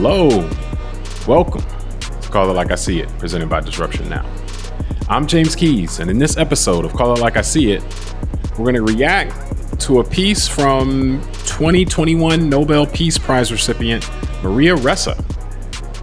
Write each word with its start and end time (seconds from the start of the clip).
Hello, 0.00 0.28
welcome 1.26 1.60
to 2.20 2.28
Call 2.28 2.48
It 2.48 2.52
Like 2.52 2.70
I 2.70 2.76
See 2.76 3.00
It, 3.00 3.08
presented 3.18 3.48
by 3.48 3.58
Disruption 3.58 4.08
Now. 4.08 4.24
I'm 5.08 5.26
James 5.26 5.56
Keys, 5.56 5.98
and 5.98 6.08
in 6.08 6.20
this 6.20 6.36
episode 6.36 6.84
of 6.84 6.92
Call 6.92 7.14
It 7.14 7.20
Like 7.20 7.36
I 7.36 7.40
See 7.40 7.72
It, 7.72 7.82
we're 8.50 8.72
going 8.72 8.76
to 8.76 8.82
react 8.82 9.80
to 9.80 9.98
a 9.98 10.08
piece 10.08 10.46
from 10.46 11.20
2021 11.46 12.48
Nobel 12.48 12.86
Peace 12.86 13.18
Prize 13.18 13.50
recipient 13.50 14.08
Maria 14.40 14.76
Ressa 14.76 15.16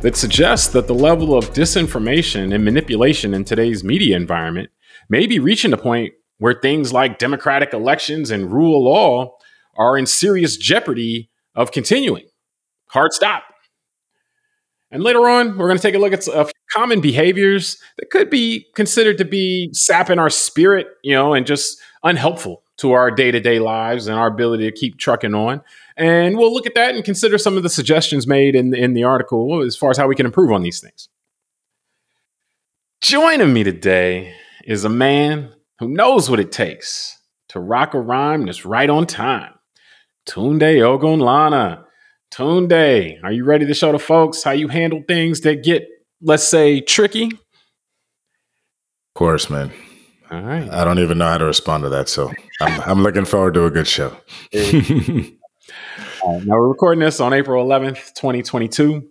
that 0.01 0.17
suggests 0.17 0.67
that 0.73 0.87
the 0.87 0.93
level 0.93 1.33
of 1.33 1.51
disinformation 1.51 2.53
and 2.53 2.65
manipulation 2.65 3.33
in 3.33 3.45
today's 3.45 3.81
media 3.81 4.17
environment 4.17 4.71
may 5.07 5.25
be 5.25 5.39
reaching 5.39 5.71
a 5.71 5.77
point 5.77 6.13
where 6.39 6.59
things 6.61 6.91
like 6.91 7.17
democratic 7.17 7.73
elections 7.73 8.29
and 8.29 8.51
rule 8.51 8.75
of 8.75 8.83
law 8.83 9.37
are 9.77 9.97
in 9.97 10.05
serious 10.05 10.57
jeopardy 10.57 11.29
of 11.55 11.71
continuing. 11.71 12.25
Hard 12.89 13.13
stop. 13.13 13.43
And 14.91 15.03
later 15.03 15.27
on, 15.27 15.57
we're 15.57 15.67
going 15.67 15.77
to 15.77 15.81
take 15.81 15.95
a 15.95 15.99
look 15.99 16.13
at 16.13 16.27
uh, 16.27 16.45
common 16.71 17.01
behaviors 17.01 17.77
that 17.97 18.09
could 18.11 18.29
be 18.29 18.67
considered 18.75 19.17
to 19.17 19.25
be 19.25 19.69
sapping 19.73 20.19
our 20.19 20.29
spirit, 20.29 20.87
you 21.03 21.13
know, 21.13 21.33
and 21.33 21.45
just 21.45 21.79
unhelpful 22.03 22.63
to 22.77 22.91
our 22.91 23.09
day 23.09 23.31
to 23.31 23.39
day 23.39 23.59
lives 23.59 24.07
and 24.07 24.17
our 24.17 24.27
ability 24.27 24.69
to 24.69 24.75
keep 24.75 24.97
trucking 24.97 25.33
on. 25.33 25.61
And 25.97 26.37
we'll 26.37 26.53
look 26.53 26.67
at 26.67 26.75
that 26.75 26.95
and 26.95 27.03
consider 27.03 27.37
some 27.37 27.57
of 27.57 27.63
the 27.63 27.69
suggestions 27.69 28.27
made 28.27 28.55
in, 28.55 28.75
in 28.75 28.93
the 28.93 29.03
article 29.03 29.61
as 29.63 29.75
far 29.75 29.91
as 29.91 29.97
how 29.97 30.07
we 30.07 30.15
can 30.15 30.25
improve 30.25 30.51
on 30.51 30.61
these 30.61 30.79
things. 30.81 31.09
Joining 33.01 33.53
me 33.53 33.63
today 33.63 34.35
is 34.65 34.83
a 34.83 34.89
man 34.89 35.53
who 35.79 35.87
knows 35.87 36.29
what 36.29 36.39
it 36.39 36.51
takes 36.51 37.19
to 37.49 37.59
rock 37.59 37.93
a 37.93 37.99
rhyme 37.99 38.45
that's 38.45 38.65
right 38.65 38.89
on 38.89 39.05
time. 39.05 39.53
Tunde 40.27 40.81
Ogunlana. 42.31 42.67
Tunde, 42.69 43.23
are 43.23 43.31
you 43.31 43.45
ready 43.45 43.65
to 43.65 43.73
show 43.73 43.91
the 43.91 43.99
folks 43.99 44.43
how 44.43 44.51
you 44.51 44.67
handle 44.67 45.03
things 45.07 45.41
that 45.41 45.63
get, 45.63 45.87
let's 46.21 46.47
say, 46.47 46.81
tricky? 46.81 47.25
Of 47.25 47.39
course, 49.15 49.49
man. 49.49 49.71
All 50.31 50.41
right. 50.41 50.69
I 50.69 50.83
don't 50.83 50.99
even 50.99 51.17
know 51.17 51.27
how 51.27 51.37
to 51.37 51.45
respond 51.45 51.83
to 51.83 51.89
that, 51.89 52.09
so 52.09 52.31
I'm, 52.59 52.81
I'm 52.81 53.03
looking 53.03 53.25
forward 53.25 53.53
to 53.53 53.65
a 53.65 53.71
good 53.71 53.87
show. 53.87 54.15
now 54.53 55.31
we're 56.23 56.67
recording 56.67 56.99
this 56.99 57.19
on 57.19 57.33
April 57.33 57.65
11th, 57.65 58.13
2022. 58.15 59.07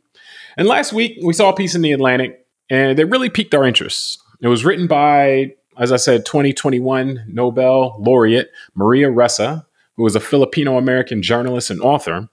And 0.56 0.68
last 0.68 0.92
week 0.92 1.18
we 1.24 1.32
saw 1.32 1.50
a 1.50 1.54
piece 1.54 1.74
in 1.74 1.82
the 1.82 1.92
Atlantic, 1.92 2.44
and 2.68 2.98
it 2.98 3.08
really 3.08 3.30
piqued 3.30 3.54
our 3.54 3.64
interest. 3.64 4.20
It 4.40 4.48
was 4.48 4.64
written 4.64 4.86
by, 4.86 5.54
as 5.78 5.92
I 5.92 5.96
said, 5.96 6.26
2021 6.26 7.26
Nobel 7.28 7.96
laureate 8.00 8.50
Maria 8.74 9.08
Ressa, 9.08 9.64
who 9.96 10.04
is 10.06 10.16
a 10.16 10.20
Filipino 10.20 10.76
American 10.76 11.22
journalist 11.22 11.70
and 11.70 11.80
author. 11.80 12.28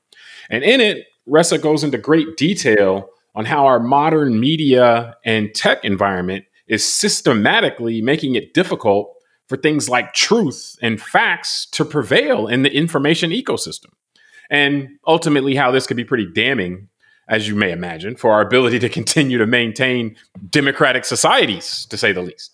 And 0.50 0.64
in 0.64 0.82
it, 0.82 1.06
Ressa 1.28 1.62
goes 1.62 1.84
into 1.84 1.98
great 1.98 2.38
detail 2.38 3.10
on 3.36 3.46
how 3.46 3.66
our 3.66 3.80
modern 3.80 4.40
media 4.40 5.16
and 5.24 5.54
tech 5.54 5.84
environment 5.86 6.46
is 6.68 6.88
systematically 6.88 8.02
making 8.02 8.36
it 8.36 8.54
difficult 8.54 9.14
for 9.48 9.58
things 9.58 9.90
like 9.90 10.14
truth 10.14 10.78
and 10.82 11.02
facts 11.02 11.66
to 11.72 11.84
prevail 11.84 12.48
in 12.48 12.64
the 12.64 12.74
information 12.74 13.32
ecosystem. 13.32 13.88
And 14.50 14.90
ultimately, 15.08 15.56
how 15.56 15.72
this 15.72 15.88
could 15.88 15.98
be 15.98 16.04
pretty 16.04 16.28
damning, 16.34 16.90
as 17.28 17.48
you 17.48 17.56
may 17.56 17.72
imagine, 17.72 18.16
for 18.16 18.32
our 18.32 18.42
ability 18.42 18.80
to 18.80 18.90
continue 18.90 19.38
to 19.38 19.46
maintain 19.46 20.16
democratic 20.50 21.06
societies, 21.06 21.86
to 21.88 21.98
say 21.98 22.12
the 22.12 22.22
least. 22.22 22.52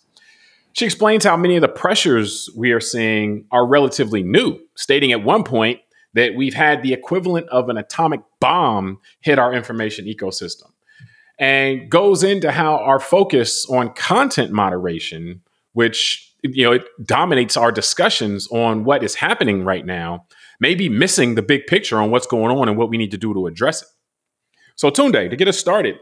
She 0.74 0.86
explains 0.86 1.24
how 1.24 1.38
many 1.38 1.56
of 1.56 1.62
the 1.62 1.68
pressures 1.68 2.50
we 2.56 2.72
are 2.72 2.80
seeing 2.80 3.46
are 3.52 3.66
relatively 3.66 4.22
new, 4.22 4.60
stating 4.76 5.12
at 5.12 5.24
one 5.24 5.44
point 5.44 5.80
that 6.18 6.36
we've 6.36 6.54
had 6.54 6.84
the 6.84 6.94
equivalent 6.94 7.48
of 7.50 7.70
an 7.70 7.78
atomic 7.78 8.22
bomb 8.40 9.00
hit 9.22 9.40
our 9.40 9.54
information 9.54 10.06
ecosystem. 10.06 10.72
And 11.40 11.90
goes 11.92 12.24
into 12.24 12.52
how 12.52 12.78
our 12.78 13.00
focus 13.00 13.66
on 13.70 13.94
content 13.94 14.52
moderation 14.52 15.42
which 15.74 16.34
you 16.42 16.64
know 16.64 16.72
it 16.72 16.84
dominates 17.06 17.56
our 17.56 17.72
discussions 17.72 18.48
on 18.48 18.84
what 18.84 19.04
is 19.04 19.14
happening 19.14 19.64
right 19.64 19.86
now 19.86 20.26
may 20.60 20.74
be 20.74 20.90
missing 20.90 21.36
the 21.36 21.44
big 21.44 21.68
picture 21.68 22.02
on 22.02 22.10
what's 22.10 22.26
going 22.26 22.58
on 22.58 22.68
and 22.68 22.76
what 22.80 22.90
we 22.90 22.98
need 22.98 23.12
to 23.12 23.18
do 23.18 23.32
to 23.32 23.46
address 23.46 23.84
it. 23.84 23.88
So 24.76 24.90
tunde 24.90 25.30
to 25.30 25.36
get 25.36 25.48
us 25.48 25.60
started 25.60 25.98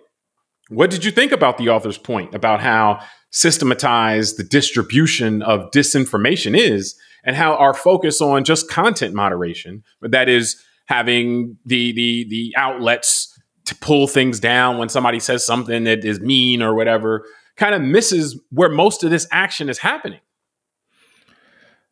what 0.70 0.90
did 0.90 1.06
you 1.06 1.12
think 1.12 1.32
about 1.32 1.58
the 1.58 1.70
author's 1.70 1.98
point 1.98 2.34
about 2.34 2.60
how 2.60 3.00
systematized 3.32 4.38
the 4.38 4.44
distribution 4.44 5.42
of 5.42 5.70
disinformation 5.72 6.58
is 6.58 6.96
and 7.26 7.36
how 7.36 7.56
our 7.56 7.74
focus 7.74 8.22
on 8.22 8.44
just 8.44 8.70
content 8.70 9.14
moderation, 9.14 9.84
that 10.02 10.30
is 10.30 10.62
having 10.86 11.58
the 11.66 11.92
the 11.94 12.28
the 12.30 12.54
outlets 12.56 13.38
to 13.66 13.76
pull 13.76 14.08
things 14.08 14.40
down 14.40 14.78
when 14.78 14.90
somebody 14.90 15.20
says 15.20 15.46
something 15.46 15.86
that 15.86 16.06
is 16.06 16.20
mean 16.20 16.62
or 16.62 16.76
whatever, 16.76 17.26
kind 17.58 17.74
of 17.74 17.82
misses 17.82 18.40
where 18.52 18.70
most 18.70 19.04
of 19.04 19.10
this 19.10 19.28
action 19.32 19.70
is 19.70 19.80
happening. 19.80 20.20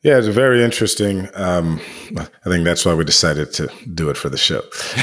Yeah, 0.04 0.18
it's 0.18 0.28
very 0.28 0.62
interesting. 0.62 1.30
Um, 1.34 1.80
I 2.18 2.50
think 2.50 2.66
that's 2.66 2.86
why 2.86 2.94
we 2.94 3.06
decided 3.06 3.54
to 3.54 3.72
do 3.94 4.10
it 4.10 4.18
for 4.18 4.28
the 4.30 4.38
show. 4.38 4.60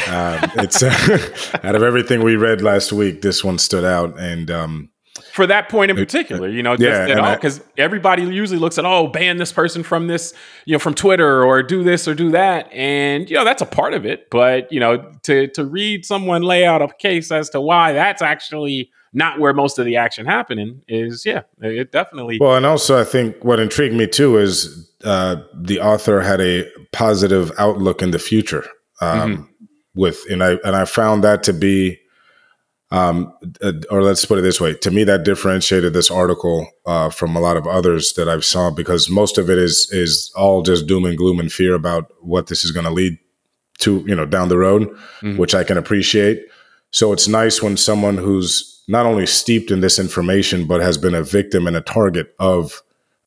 Um, 0.08 0.50
it's 0.62 0.82
uh, 0.82 1.60
out 1.64 1.74
of 1.74 1.82
everything 1.82 2.22
we 2.22 2.36
read 2.36 2.60
last 2.60 2.92
week, 2.92 3.22
this 3.22 3.42
one 3.42 3.58
stood 3.58 3.84
out, 3.84 4.20
and 4.20 4.50
um, 4.50 4.90
for 5.40 5.46
that 5.46 5.70
point 5.70 5.90
in 5.90 5.96
particular, 5.96 6.50
you 6.50 6.62
know, 6.62 6.76
yeah, 6.78 7.34
because 7.34 7.62
everybody 7.78 8.24
usually 8.24 8.58
looks 8.58 8.76
at, 8.76 8.84
oh, 8.84 9.06
ban 9.06 9.38
this 9.38 9.52
person 9.52 9.82
from 9.82 10.06
this, 10.06 10.34
you 10.66 10.74
know, 10.74 10.78
from 10.78 10.92
Twitter 10.92 11.42
or 11.42 11.62
do 11.62 11.82
this 11.82 12.06
or 12.06 12.14
do 12.14 12.30
that, 12.32 12.70
and 12.70 13.30
you 13.30 13.36
know 13.36 13.44
that's 13.44 13.62
a 13.62 13.66
part 13.66 13.94
of 13.94 14.04
it. 14.04 14.28
But 14.28 14.70
you 14.70 14.78
know, 14.78 15.10
to 15.22 15.46
to 15.48 15.64
read 15.64 16.04
someone 16.04 16.42
lay 16.42 16.66
out 16.66 16.82
a 16.82 16.88
case 16.88 17.32
as 17.32 17.48
to 17.50 17.60
why 17.60 17.92
that's 17.92 18.20
actually 18.20 18.90
not 19.14 19.40
where 19.40 19.54
most 19.54 19.78
of 19.78 19.86
the 19.86 19.96
action 19.96 20.26
happening 20.26 20.82
is, 20.88 21.24
yeah, 21.24 21.40
it 21.62 21.90
definitely. 21.90 22.36
Well, 22.38 22.56
and 22.56 22.66
also 22.66 23.00
I 23.00 23.04
think 23.04 23.42
what 23.42 23.58
intrigued 23.58 23.94
me 23.94 24.06
too 24.08 24.36
is 24.36 24.92
uh, 25.04 25.36
the 25.54 25.80
author 25.80 26.20
had 26.20 26.42
a 26.42 26.70
positive 26.92 27.50
outlook 27.56 28.02
in 28.02 28.10
the 28.10 28.18
future. 28.18 28.66
Um, 29.00 29.32
mm-hmm. 29.32 29.42
With 29.94 30.20
and 30.30 30.44
I 30.44 30.58
and 30.64 30.76
I 30.76 30.84
found 30.84 31.24
that 31.24 31.42
to 31.44 31.54
be 31.54 31.98
um, 32.92 33.32
uh, 33.62 33.72
or 33.90 34.02
let's 34.02 34.24
put 34.24 34.38
it 34.38 34.42
this 34.42 34.60
way 34.60 34.74
to 34.74 34.90
me 34.90 35.04
that 35.04 35.24
differentiated 35.24 35.92
this 35.92 36.10
article 36.10 36.68
uh, 36.86 37.08
from 37.08 37.36
a 37.36 37.40
lot 37.40 37.56
of 37.56 37.66
others 37.66 38.12
that 38.14 38.28
i've 38.28 38.44
saw 38.44 38.70
because 38.70 39.08
most 39.08 39.38
of 39.38 39.48
it 39.48 39.58
is 39.58 39.88
is 39.92 40.32
all 40.36 40.62
just 40.62 40.86
doom 40.86 41.04
and 41.04 41.16
gloom 41.16 41.38
and 41.38 41.52
fear 41.52 41.74
about 41.74 42.12
what 42.20 42.48
this 42.48 42.64
is 42.64 42.70
going 42.70 42.86
to 42.86 42.92
lead 42.92 43.18
to 43.78 44.04
you 44.06 44.14
know 44.14 44.26
down 44.26 44.48
the 44.48 44.58
road 44.58 44.88
mm-hmm. 44.88 45.36
which 45.36 45.54
i 45.54 45.64
can 45.64 45.78
appreciate 45.78 46.42
so 46.90 47.12
it's 47.12 47.28
nice 47.28 47.62
when 47.62 47.76
someone 47.76 48.16
who's 48.16 48.82
not 48.88 49.06
only 49.06 49.26
steeped 49.26 49.70
in 49.70 49.80
this 49.80 49.98
information 49.98 50.66
but 50.66 50.80
has 50.80 50.98
been 50.98 51.14
a 51.14 51.22
victim 51.22 51.66
and 51.66 51.76
a 51.76 51.80
target 51.80 52.34
of 52.38 52.82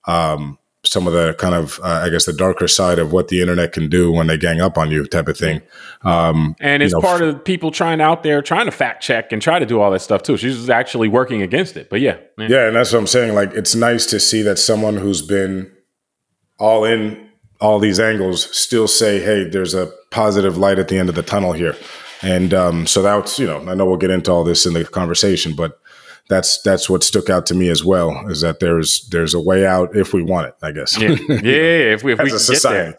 um, 0.05 0.57
some 0.85 1.07
of 1.07 1.13
the 1.13 1.33
kind 1.35 1.55
of 1.55 1.79
uh, 1.81 2.03
I 2.03 2.09
guess 2.09 2.25
the 2.25 2.33
darker 2.33 2.67
side 2.67 2.99
of 2.99 3.11
what 3.11 3.29
the 3.29 3.41
internet 3.41 3.71
can 3.71 3.89
do 3.89 4.11
when 4.11 4.27
they 4.27 4.37
gang 4.37 4.59
up 4.59 4.77
on 4.77 4.91
you, 4.91 5.05
type 5.05 5.27
of 5.27 5.37
thing. 5.37 5.61
Um, 6.03 6.55
and 6.59 6.83
it's 6.83 6.91
you 6.91 6.97
know, 6.97 7.01
part 7.01 7.21
of 7.21 7.43
people 7.43 7.71
trying 7.71 8.01
out 8.01 8.23
there 8.23 8.41
trying 8.41 8.65
to 8.65 8.71
fact 8.71 9.01
check 9.01 9.31
and 9.31 9.41
try 9.41 9.59
to 9.59 9.65
do 9.65 9.79
all 9.79 9.91
that 9.91 10.01
stuff 10.01 10.23
too. 10.23 10.35
She's 10.35 10.69
actually 10.69 11.07
working 11.07 11.41
against 11.41 11.77
it. 11.77 11.89
But 11.89 12.01
yeah, 12.01 12.17
man. 12.37 12.51
yeah, 12.51 12.67
and 12.67 12.75
that's 12.75 12.91
what 12.91 12.99
I'm 12.99 13.07
saying. 13.07 13.33
Like 13.33 13.53
it's 13.53 13.75
nice 13.75 14.05
to 14.07 14.19
see 14.19 14.41
that 14.41 14.59
someone 14.59 14.97
who's 14.97 15.21
been 15.21 15.71
all 16.59 16.83
in 16.83 17.29
all 17.61 17.79
these 17.79 17.99
angles 17.99 18.55
still 18.55 18.87
say, 18.87 19.21
"Hey, 19.21 19.45
there's 19.45 19.73
a 19.73 19.91
positive 20.11 20.57
light 20.57 20.79
at 20.79 20.89
the 20.89 20.97
end 20.97 21.07
of 21.07 21.15
the 21.15 21.23
tunnel 21.23 21.53
here." 21.53 21.77
And 22.21 22.53
um, 22.53 22.87
so 22.87 23.01
that's 23.01 23.39
you 23.39 23.47
know, 23.47 23.69
I 23.69 23.73
know 23.73 23.85
we'll 23.85 23.97
get 23.97 24.11
into 24.11 24.31
all 24.31 24.43
this 24.43 24.65
in 24.65 24.73
the 24.73 24.83
conversation, 24.83 25.55
but 25.55 25.79
that's 26.29 26.61
that's 26.61 26.89
what 26.89 27.03
stuck 27.03 27.29
out 27.29 27.45
to 27.45 27.53
me 27.53 27.69
as 27.69 27.83
well 27.83 28.27
is 28.29 28.41
that 28.41 28.59
there's 28.59 29.07
there's 29.09 29.33
a 29.33 29.41
way 29.41 29.65
out 29.65 29.95
if 29.95 30.13
we 30.13 30.23
want 30.23 30.47
it 30.47 30.55
i 30.61 30.71
guess. 30.71 30.97
Yeah. 30.99 31.09
Yeah 31.29 31.93
if 31.93 32.03
we, 32.03 32.13
if 32.13 32.19
we 32.19 32.29
get 32.29 32.61
there. 32.63 32.97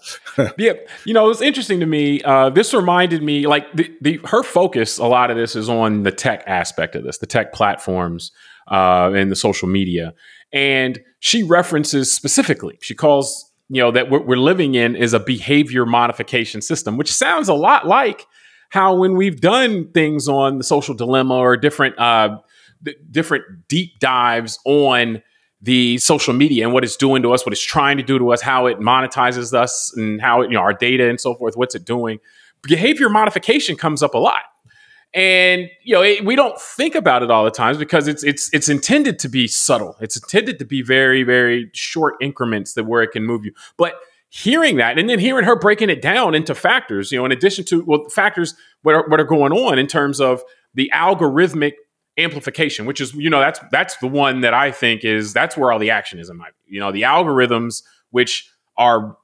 yeah 0.59 0.73
you 1.05 1.15
know 1.15 1.31
it's 1.31 1.41
interesting 1.41 1.81
to 1.81 1.87
me 1.87 2.23
uh, 2.23 2.51
this 2.51 2.75
reminded 2.75 3.23
me 3.23 3.47
like 3.47 3.73
the, 3.73 3.91
the 4.01 4.21
her 4.25 4.43
focus 4.43 4.99
a 4.99 5.07
lot 5.07 5.31
of 5.31 5.37
this 5.37 5.57
is 5.57 5.69
on 5.69 6.03
the 6.03 6.13
tech 6.13 6.45
aspect 6.47 6.95
of 6.95 7.05
this 7.05 7.19
the 7.19 7.27
tech 7.27 7.53
platforms 7.53 8.31
uh, 8.69 9.13
and 9.15 9.31
the 9.31 9.37
social 9.37 9.69
media. 9.69 10.15
And 10.53 11.01
she 11.19 11.43
references 11.43 12.13
specifically 12.13 12.79
she 12.81 12.95
calls 12.95 13.51
you 13.69 13.83
know 13.83 13.91
that 13.91 14.11
what 14.11 14.27
we're 14.27 14.37
living 14.37 14.75
in 14.75 14.95
is 14.95 15.15
a 15.15 15.21
behavior 15.21 15.87
modification 15.87 16.61
system 16.61 16.99
which 16.99 17.11
sounds 17.11 17.49
a 17.49 17.55
lot 17.55 17.87
like 17.87 18.27
how 18.69 18.95
when 18.95 19.17
we've 19.17 19.41
done 19.41 19.91
things 19.93 20.29
on 20.29 20.59
the 20.59 20.65
social 20.65 20.95
dilemma 20.95 21.35
or 21.35 21.57
different 21.57 21.99
uh, 21.99 22.37
different 23.11 23.69
deep 23.69 23.99
dives 24.01 24.59
on 24.65 25.23
the 25.65 25.97
social 25.99 26.35
media 26.35 26.65
and 26.65 26.75
what 26.75 26.85
it's 26.85 26.97
doing 26.97 27.23
to 27.23 27.33
us, 27.33 27.47
what 27.47 27.53
it's 27.53 27.65
trying 27.65 27.97
to 27.97 28.03
do 28.03 28.19
to 28.19 28.33
us, 28.33 28.43
how 28.43 28.67
it 28.67 28.81
monetizes 28.81 29.55
us, 29.55 29.95
and 29.97 30.21
how 30.21 30.43
it, 30.43 30.51
you 30.51 30.57
know 30.57 30.61
our 30.61 30.75
data 30.75 31.09
and 31.09 31.21
so 31.21 31.35
forth. 31.35 31.57
What's 31.57 31.75
it 31.75 31.85
doing? 31.85 32.19
Behavior 32.63 33.09
modification 33.09 33.77
comes 33.77 34.03
up 34.03 34.15
a 34.15 34.19
lot, 34.19 34.43
and 35.15 35.69
you 35.83 35.95
know 35.95 36.03
it, 36.03 36.25
we 36.25 36.37
don't 36.37 36.61
think 36.61 36.95
about 36.95 37.23
it 37.23 37.31
all 37.31 37.45
the 37.45 37.51
times 37.51 37.79
because 37.79 38.09
it's 38.09 38.23
it's 38.23 38.53
it's 38.53 38.69
intended 38.69 39.19
to 39.21 39.29
be 39.29 39.47
subtle. 39.47 39.97
It's 40.01 40.17
intended 40.17 40.59
to 40.59 40.67
be 40.67 40.83
very 40.83 41.23
very 41.23 41.71
short 41.73 42.17
increments 42.21 42.75
that 42.75 42.85
where 42.85 43.03
it 43.03 43.13
can 43.13 43.25
move 43.25 43.45
you, 43.45 43.53
but 43.79 43.95
hearing 44.29 44.77
that 44.79 44.99
and 44.99 45.09
then 45.09 45.21
hearing 45.21 45.45
her 45.45 45.57
breaking 45.57 45.89
it 45.89 46.03
down 46.03 46.35
into 46.35 46.55
factors, 46.57 47.13
you 47.13 47.19
know, 47.19 47.25
in 47.25 47.33
addition 47.33 47.65
to 47.65 47.85
well 47.87 48.09
factors 48.09 48.55
what 48.83 48.95
are, 48.95 49.09
what 49.09 49.21
are 49.21 49.25
going 49.25 49.53
on 49.53 49.79
in 49.79 49.87
terms 49.87 50.21
of 50.21 50.43
the 50.75 50.91
algorithmic 50.93 51.75
amplification, 52.19 52.87
which 52.87 53.01
is 53.01 53.15
you 53.15 53.31
know 53.31 53.41
that's 53.41 53.61
that's 53.71 53.97
the 53.99 54.07
one 54.07 54.41
that 54.41 54.55
I 54.55 54.71
think 54.71 55.05
is 55.05 55.33
that's 55.33 55.57
where 55.57 55.73
all 55.73 55.79
the 55.79 55.91
action 55.91 56.19
is 56.19 56.29
in 56.29 56.37
my 56.37 56.49
you 56.67 56.81
know 56.81 56.93
the 56.93 57.03
algorithms 57.03 57.83
which 58.11 58.51
are 58.77 59.17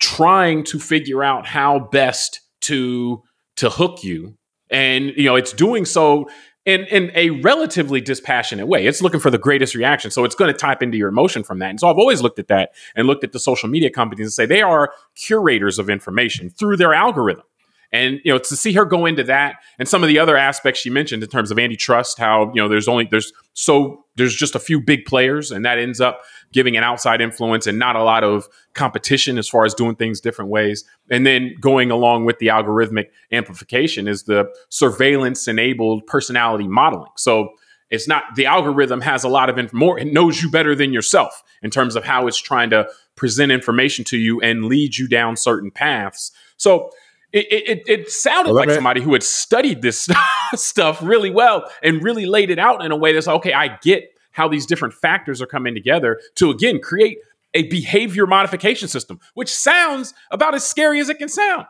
trying 0.00 0.64
to 0.64 0.78
figure 0.78 1.22
out 1.22 1.46
how 1.46 1.78
best 1.78 2.40
to 2.62 3.22
to 3.56 3.70
hook 3.70 4.02
you 4.02 4.36
and 4.70 5.12
you 5.16 5.24
know 5.24 5.36
it's 5.36 5.52
doing 5.52 5.84
so 5.84 6.28
in 6.64 6.82
in 6.86 7.10
a 7.14 7.30
relatively 7.30 8.00
dispassionate 8.00 8.66
way. 8.66 8.86
It's 8.86 9.02
looking 9.02 9.20
for 9.20 9.30
the 9.30 9.38
greatest 9.38 9.74
reaction. 9.74 10.10
So 10.10 10.24
it's 10.24 10.34
going 10.34 10.52
to 10.52 10.58
tap 10.58 10.82
into 10.82 10.96
your 10.96 11.08
emotion 11.08 11.42
from 11.42 11.58
that. 11.58 11.70
And 11.70 11.80
so 11.80 11.88
I've 11.88 11.98
always 11.98 12.22
looked 12.22 12.38
at 12.38 12.48
that 12.48 12.72
and 12.94 13.06
looked 13.06 13.24
at 13.24 13.32
the 13.32 13.40
social 13.40 13.68
media 13.68 13.90
companies 13.90 14.26
and 14.26 14.32
say 14.32 14.46
they 14.46 14.62
are 14.62 14.92
curators 15.14 15.78
of 15.78 15.90
information 15.90 16.50
through 16.50 16.76
their 16.76 16.94
algorithm. 16.94 17.44
And 17.92 18.20
you 18.24 18.32
know, 18.32 18.38
to 18.38 18.56
see 18.56 18.72
her 18.72 18.84
go 18.86 19.04
into 19.04 19.22
that 19.24 19.56
and 19.78 19.86
some 19.86 20.02
of 20.02 20.08
the 20.08 20.18
other 20.18 20.36
aspects 20.36 20.80
she 20.80 20.88
mentioned 20.88 21.22
in 21.22 21.28
terms 21.28 21.50
of 21.50 21.58
antitrust, 21.58 22.18
how 22.18 22.50
you 22.54 22.62
know 22.62 22.68
there's 22.68 22.88
only 22.88 23.06
there's 23.10 23.32
so 23.52 24.04
there's 24.16 24.34
just 24.34 24.54
a 24.54 24.58
few 24.58 24.80
big 24.80 25.04
players, 25.04 25.50
and 25.50 25.64
that 25.64 25.78
ends 25.78 26.00
up 26.00 26.22
giving 26.52 26.76
an 26.76 26.84
outside 26.84 27.20
influence 27.20 27.66
and 27.66 27.78
not 27.78 27.96
a 27.96 28.02
lot 28.02 28.24
of 28.24 28.48
competition 28.74 29.38
as 29.38 29.48
far 29.48 29.64
as 29.64 29.74
doing 29.74 29.94
things 29.94 30.20
different 30.20 30.50
ways. 30.50 30.84
And 31.10 31.26
then 31.26 31.54
going 31.60 31.90
along 31.90 32.24
with 32.24 32.38
the 32.38 32.48
algorithmic 32.48 33.06
amplification 33.30 34.08
is 34.08 34.24
the 34.24 34.50
surveillance 34.70 35.46
enabled 35.46 36.06
personality 36.06 36.68
modeling. 36.68 37.10
So 37.16 37.50
it's 37.90 38.08
not 38.08 38.24
the 38.36 38.46
algorithm 38.46 39.02
has 39.02 39.22
a 39.22 39.28
lot 39.28 39.50
of 39.50 39.58
inf- 39.58 39.72
more 39.72 39.98
it 39.98 40.12
knows 40.12 40.42
you 40.42 40.50
better 40.50 40.74
than 40.74 40.92
yourself 40.92 41.42
in 41.62 41.70
terms 41.70 41.94
of 41.94 42.04
how 42.04 42.26
it's 42.26 42.38
trying 42.38 42.70
to 42.70 42.88
present 43.16 43.52
information 43.52 44.04
to 44.06 44.16
you 44.16 44.40
and 44.40 44.64
lead 44.64 44.96
you 44.96 45.06
down 45.06 45.36
certain 45.36 45.70
paths. 45.70 46.32
So 46.56 46.90
it, 47.32 47.46
it, 47.50 47.82
it 47.86 48.10
sounded 48.10 48.50
well, 48.50 48.56
like 48.56 48.68
me, 48.68 48.74
somebody 48.74 49.00
who 49.00 49.14
had 49.14 49.22
studied 49.22 49.82
this 49.82 50.08
stuff 50.54 51.02
really 51.02 51.30
well 51.30 51.70
and 51.82 52.02
really 52.02 52.26
laid 52.26 52.50
it 52.50 52.58
out 52.58 52.84
in 52.84 52.92
a 52.92 52.96
way 52.96 53.12
that's 53.12 53.28
okay. 53.28 53.52
I 53.52 53.78
get 53.78 54.10
how 54.32 54.48
these 54.48 54.66
different 54.66 54.94
factors 54.94 55.40
are 55.40 55.46
coming 55.46 55.74
together 55.74 56.20
to 56.36 56.50
again 56.50 56.80
create 56.80 57.18
a 57.54 57.68
behavior 57.68 58.26
modification 58.26 58.88
system, 58.88 59.20
which 59.34 59.52
sounds 59.52 60.14
about 60.30 60.54
as 60.54 60.64
scary 60.64 61.00
as 61.00 61.08
it 61.08 61.18
can 61.18 61.28
sound. 61.28 61.66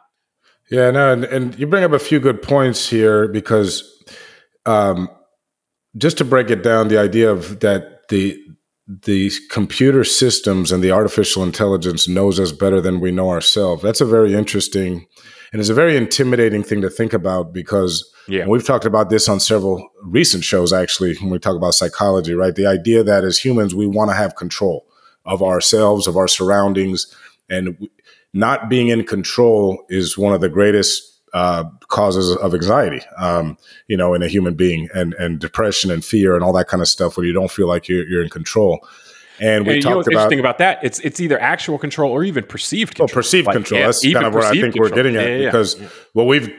Yeah, 0.70 0.90
no, 0.90 1.12
and, 1.12 1.24
and 1.24 1.58
you 1.58 1.66
bring 1.66 1.84
up 1.84 1.92
a 1.92 1.98
few 1.98 2.20
good 2.20 2.40
points 2.40 2.88
here 2.88 3.28
because 3.28 3.88
um, 4.64 5.08
just 5.96 6.18
to 6.18 6.24
break 6.24 6.50
it 6.50 6.62
down, 6.62 6.88
the 6.88 6.98
idea 6.98 7.30
of 7.30 7.60
that 7.60 8.08
the 8.08 8.38
the 8.86 9.30
computer 9.48 10.02
systems 10.02 10.72
and 10.72 10.82
the 10.82 10.90
artificial 10.90 11.42
intelligence 11.42 12.08
knows 12.08 12.40
us 12.40 12.52
better 12.52 12.80
than 12.80 13.00
we 13.00 13.12
know 13.12 13.30
ourselves. 13.30 13.82
That's 13.82 14.00
a 14.00 14.04
very 14.04 14.34
interesting 14.34 15.06
and 15.52 15.60
it's 15.60 15.68
a 15.68 15.74
very 15.74 15.96
intimidating 15.96 16.62
thing 16.62 16.80
to 16.80 16.88
think 16.88 17.12
about 17.12 17.52
because 17.52 18.10
yeah. 18.26 18.46
we've 18.46 18.66
talked 18.66 18.86
about 18.86 19.10
this 19.10 19.28
on 19.28 19.38
several 19.38 19.86
recent 20.02 20.44
shows, 20.44 20.72
actually, 20.72 21.14
when 21.16 21.30
we 21.30 21.38
talk 21.38 21.56
about 21.56 21.74
psychology, 21.74 22.32
right? 22.32 22.54
The 22.54 22.66
idea 22.66 23.04
that 23.04 23.22
as 23.22 23.38
humans, 23.38 23.74
we 23.74 23.86
want 23.86 24.10
to 24.10 24.16
have 24.16 24.34
control 24.34 24.86
of 25.26 25.42
ourselves, 25.42 26.06
of 26.06 26.16
our 26.16 26.26
surroundings, 26.26 27.14
and 27.50 27.88
not 28.32 28.70
being 28.70 28.88
in 28.88 29.04
control 29.04 29.84
is 29.90 30.16
one 30.16 30.32
of 30.32 30.40
the 30.40 30.48
greatest 30.48 31.20
uh, 31.34 31.64
causes 31.88 32.34
of 32.36 32.54
anxiety, 32.54 33.02
um, 33.18 33.58
you 33.88 33.96
know, 33.96 34.14
in 34.14 34.22
a 34.22 34.28
human 34.28 34.54
being, 34.54 34.88
and 34.94 35.14
and 35.14 35.38
depression 35.38 35.90
and 35.90 36.04
fear 36.04 36.34
and 36.34 36.42
all 36.42 36.52
that 36.52 36.68
kind 36.68 36.80
of 36.80 36.88
stuff, 36.88 37.16
where 37.16 37.26
you 37.26 37.32
don't 37.32 37.50
feel 37.50 37.68
like 37.68 37.88
you're, 37.88 38.06
you're 38.08 38.22
in 38.22 38.30
control. 38.30 38.86
And 39.42 39.66
we 39.66 39.74
and 39.74 39.82
talked 39.82 39.84
you 39.84 39.90
know 39.90 39.96
what's 39.96 40.08
about 40.08 40.14
interesting 40.14 40.40
about 40.40 40.58
that. 40.58 40.78
It's 40.82 41.00
it's 41.00 41.20
either 41.20 41.38
actual 41.40 41.78
control 41.78 42.12
or 42.12 42.22
even 42.22 42.44
perceived 42.44 42.94
control. 42.94 43.06
Well, 43.08 43.14
perceived 43.14 43.46
like, 43.46 43.56
control. 43.56 43.80
Yeah, 43.80 43.86
That's 43.86 44.12
kind 44.12 44.26
of 44.26 44.34
where 44.34 44.44
I 44.44 44.52
think 44.52 44.74
control. 44.74 44.90
we're 44.90 44.94
getting 44.94 45.16
at 45.16 45.28
yeah, 45.28 45.36
yeah, 45.36 45.46
because 45.46 45.74
what 46.12 46.26
we've 46.28 46.54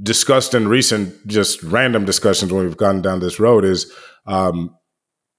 discussed 0.00 0.54
in 0.54 0.68
recent 0.68 1.26
just 1.26 1.62
random 1.62 2.04
discussions 2.04 2.52
when 2.52 2.64
we've 2.64 2.76
gone 2.76 3.02
down 3.02 3.20
this 3.20 3.40
road 3.40 3.64
is 3.64 3.92
um, 4.26 4.76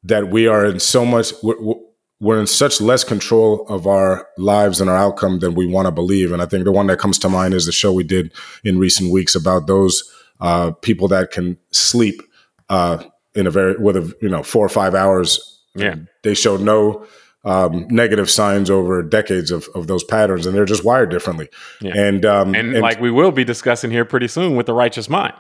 that 0.04 0.30
we 0.30 0.48
are 0.48 0.66
in 0.66 0.80
so 0.80 1.06
much 1.06 1.32
we're, 1.44 1.76
we're 2.20 2.40
in 2.40 2.48
such 2.48 2.82
less 2.82 3.04
control 3.04 3.68
of 3.68 3.86
our 3.86 4.28
lives 4.38 4.80
and 4.80 4.90
our 4.90 4.96
outcome 4.96 5.40
than 5.40 5.56
we 5.56 5.68
want 5.68 5.88
to 5.88 5.92
believe. 5.92 6.32
And 6.32 6.42
I 6.42 6.46
think 6.46 6.64
the 6.64 6.72
one 6.72 6.88
that 6.88 6.98
comes 6.98 7.20
to 7.20 7.30
mind 7.30 7.54
is 7.54 7.66
the 7.66 7.72
show 7.72 7.92
we 7.92 8.04
did 8.04 8.34
in 8.64 8.80
recent 8.80 9.12
weeks 9.12 9.36
about 9.36 9.68
those 9.68 10.10
uh, 10.40 10.72
people 10.82 11.08
that 11.10 11.32
can 11.32 11.58
sleep 11.72 12.22
uh, 12.70 13.04
in 13.36 13.46
a 13.46 13.52
very 13.52 13.76
with 13.78 13.98
a 13.98 14.16
you 14.22 14.30
know 14.30 14.42
four 14.42 14.66
or 14.66 14.70
five 14.70 14.96
hours 14.96 15.53
yeah. 15.76 15.96
They 16.24 16.34
showed 16.34 16.62
no 16.62 17.06
um, 17.46 17.88
negative 17.90 18.30
signs 18.30 18.70
over 18.70 19.04
decades 19.04 19.52
of, 19.52 19.68
of 19.76 19.88
those 19.88 20.04
patterns, 20.04 20.46
and 20.46 20.56
they're 20.56 20.66
just 20.66 20.86
wired 20.86 21.10
differently. 21.10 21.50
Yeah. 21.82 21.98
And, 21.98 22.26
um, 22.26 22.56
and, 22.56 22.74
and 22.74 22.82
like 22.82 23.02
we 23.02 23.12
will 23.12 23.32
be 23.32 23.44
discussing 23.44 23.92
here 23.92 24.06
pretty 24.06 24.28
soon 24.28 24.56
with 24.56 24.66
the 24.66 24.74
righteous 24.74 25.10
mind, 25.10 25.34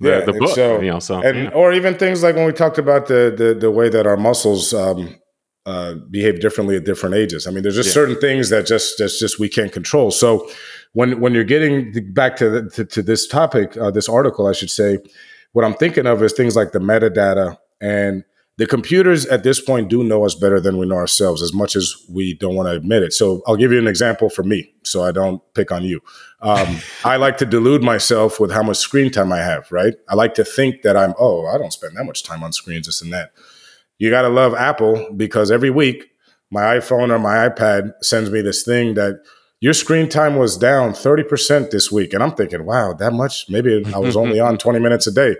the, 0.00 0.08
yeah, 0.08 0.20
the 0.24 0.32
book, 0.32 0.54
so, 0.54 0.80
you 0.80 0.90
know, 0.90 1.00
so 1.00 1.20
and, 1.20 1.44
yeah. 1.44 1.50
or 1.50 1.72
even 1.72 1.96
things 1.96 2.22
like 2.22 2.34
when 2.34 2.46
we 2.46 2.52
talked 2.52 2.78
about 2.78 3.08
the 3.08 3.34
the, 3.36 3.54
the 3.54 3.70
way 3.70 3.88
that 3.88 4.06
our 4.06 4.16
muscles 4.16 4.72
um, 4.72 5.16
uh, 5.66 5.94
behave 6.10 6.40
differently 6.40 6.76
at 6.76 6.84
different 6.84 7.14
ages. 7.14 7.46
I 7.46 7.50
mean, 7.50 7.62
there's 7.62 7.76
just 7.76 7.88
yeah. 7.88 7.94
certain 7.94 8.18
things 8.18 8.48
that 8.48 8.66
just 8.66 8.94
that's 8.98 9.20
just 9.20 9.38
we 9.38 9.48
can't 9.48 9.72
control. 9.72 10.10
So 10.10 10.48
when 10.94 11.20
when 11.20 11.34
you're 11.34 11.44
getting 11.44 11.92
back 12.14 12.36
to 12.36 12.48
the, 12.48 12.70
to, 12.70 12.84
to, 12.86 13.02
this 13.02 13.28
topic, 13.28 13.76
uh, 13.76 13.90
this 13.90 14.08
article, 14.08 14.46
I 14.46 14.52
should 14.52 14.70
say, 14.70 14.98
what 15.52 15.64
I'm 15.66 15.74
thinking 15.74 16.06
of 16.06 16.22
is 16.22 16.32
things 16.32 16.56
like 16.56 16.72
the 16.72 16.78
metadata 16.78 17.58
and 17.82 18.24
the 18.60 18.66
computers 18.66 19.24
at 19.24 19.42
this 19.42 19.58
point 19.58 19.88
do 19.88 20.04
know 20.04 20.22
us 20.22 20.34
better 20.34 20.60
than 20.60 20.76
we 20.76 20.86
know 20.86 20.96
ourselves, 20.96 21.40
as 21.40 21.54
much 21.54 21.74
as 21.74 21.96
we 22.10 22.34
don't 22.34 22.54
want 22.54 22.68
to 22.68 22.72
admit 22.72 23.02
it. 23.02 23.14
So 23.14 23.40
I'll 23.46 23.56
give 23.56 23.72
you 23.72 23.78
an 23.78 23.88
example 23.88 24.28
for 24.28 24.42
me, 24.42 24.70
so 24.82 25.02
I 25.02 25.12
don't 25.12 25.40
pick 25.54 25.72
on 25.72 25.82
you. 25.82 26.02
Um, 26.42 26.76
I 27.04 27.16
like 27.16 27.38
to 27.38 27.46
delude 27.46 27.82
myself 27.82 28.38
with 28.38 28.50
how 28.50 28.62
much 28.62 28.76
screen 28.76 29.10
time 29.10 29.32
I 29.32 29.38
have. 29.38 29.72
Right? 29.72 29.94
I 30.10 30.14
like 30.14 30.34
to 30.34 30.44
think 30.44 30.82
that 30.82 30.94
I'm. 30.94 31.14
Oh, 31.18 31.46
I 31.46 31.56
don't 31.56 31.72
spend 31.72 31.96
that 31.96 32.04
much 32.04 32.22
time 32.22 32.44
on 32.44 32.52
screens, 32.52 32.84
this 32.84 33.00
and 33.00 33.10
that. 33.14 33.32
You 33.96 34.10
got 34.10 34.22
to 34.22 34.28
love 34.28 34.52
Apple 34.52 35.08
because 35.16 35.50
every 35.50 35.70
week 35.70 36.10
my 36.50 36.76
iPhone 36.76 37.08
or 37.08 37.18
my 37.18 37.48
iPad 37.48 37.92
sends 38.02 38.28
me 38.28 38.42
this 38.42 38.62
thing 38.62 38.92
that 38.92 39.22
your 39.60 39.72
screen 39.72 40.06
time 40.06 40.36
was 40.36 40.58
down 40.58 40.92
30% 40.92 41.70
this 41.70 41.90
week. 41.90 42.12
And 42.12 42.22
I'm 42.22 42.32
thinking, 42.32 42.66
wow, 42.66 42.92
that 42.92 43.14
much? 43.14 43.48
Maybe 43.48 43.82
I 43.94 43.98
was 43.98 44.16
only 44.16 44.38
on 44.48 44.58
20 44.58 44.80
minutes 44.80 45.06
a 45.06 45.12
day 45.12 45.36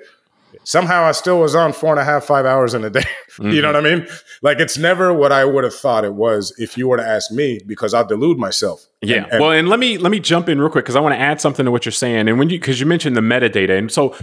somehow 0.65 1.05
I 1.05 1.13
still 1.13 1.41
was 1.41 1.55
on 1.55 1.73
four 1.73 1.91
and 1.91 2.01
a 2.01 2.05
half, 2.05 2.25
five 2.25 2.47
hours 2.47 2.75
in 2.75 2.85
a 2.85 2.91
day. 2.91 3.05
Mm-hmm. 3.33 3.51
you 3.51 3.63
know 3.63 3.73
what 3.73 3.87
I 3.87 3.97
mean? 3.97 4.07
Like 4.43 4.61
it's 4.61 4.79
never 4.79 5.13
what 5.13 5.33
I 5.33 5.45
would 5.45 5.65
have 5.65 5.75
thought 5.75 6.05
it 6.05 6.15
was 6.15 6.55
if 6.59 6.77
you 6.77 6.89
were 6.89 6.97
to 6.97 7.07
ask 7.07 7.31
me, 7.31 7.61
because 7.67 7.95
I'll 7.95 8.07
delude 8.07 8.39
myself. 8.39 8.87
Yeah. 9.01 9.25
And, 9.25 9.33
and 9.33 9.41
well, 9.41 9.53
and 9.53 9.69
let 9.69 9.79
me 9.79 9.99
let 9.99 10.11
me 10.11 10.21
jump 10.21 10.49
in 10.49 10.61
real 10.61 10.71
quick 10.71 10.85
because 10.85 10.97
I 10.97 11.01
want 11.01 11.15
to 11.15 11.21
add 11.21 11.41
something 11.41 11.65
to 11.65 11.71
what 11.71 11.85
you're 11.85 11.93
saying. 11.93 12.29
And 12.29 12.39
when 12.39 12.51
you 12.51 12.59
because 12.59 12.81
you 12.81 12.87
mentioned 12.87 13.17
the 13.17 13.21
metadata, 13.21 13.77
and 13.77 13.91
so 13.91 14.15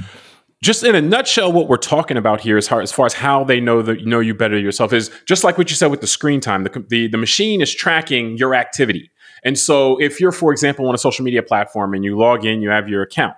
just 0.64 0.84
in 0.84 0.96
a 0.96 1.02
nutshell, 1.02 1.52
what 1.52 1.68
we're 1.68 1.78
talking 1.78 2.18
about 2.18 2.42
here 2.42 2.58
as 2.58 2.68
far, 2.68 2.82
as 2.82 2.92
far 2.92 3.06
as 3.06 3.14
how 3.14 3.44
they 3.44 3.60
know 3.60 3.82
that 3.82 4.06
know 4.06 4.20
you 4.20 4.34
better 4.34 4.58
yourself 4.58 4.92
is 4.92 5.12
just 5.26 5.44
like 5.44 5.58
what 5.58 5.70
you 5.70 5.76
said 5.76 5.88
with 5.88 6.02
the 6.02 6.08
screen 6.08 6.42
time. 6.42 6.64
The, 6.64 6.86
the, 6.90 7.08
the 7.08 7.18
machine 7.18 7.62
is 7.62 7.74
tracking 7.74 8.38
your 8.38 8.56
activity. 8.56 9.12
And 9.44 9.58
so 9.58 10.02
if 10.02 10.20
you're, 10.20 10.32
for 10.32 10.52
example, 10.52 10.88
on 10.88 10.96
a 10.96 10.98
social 10.98 11.24
media 11.24 11.44
platform 11.44 11.94
and 11.94 12.04
you 12.04 12.18
log 12.18 12.44
in, 12.44 12.62
you 12.62 12.70
have 12.70 12.90
your 12.90 13.04
account 13.04 13.36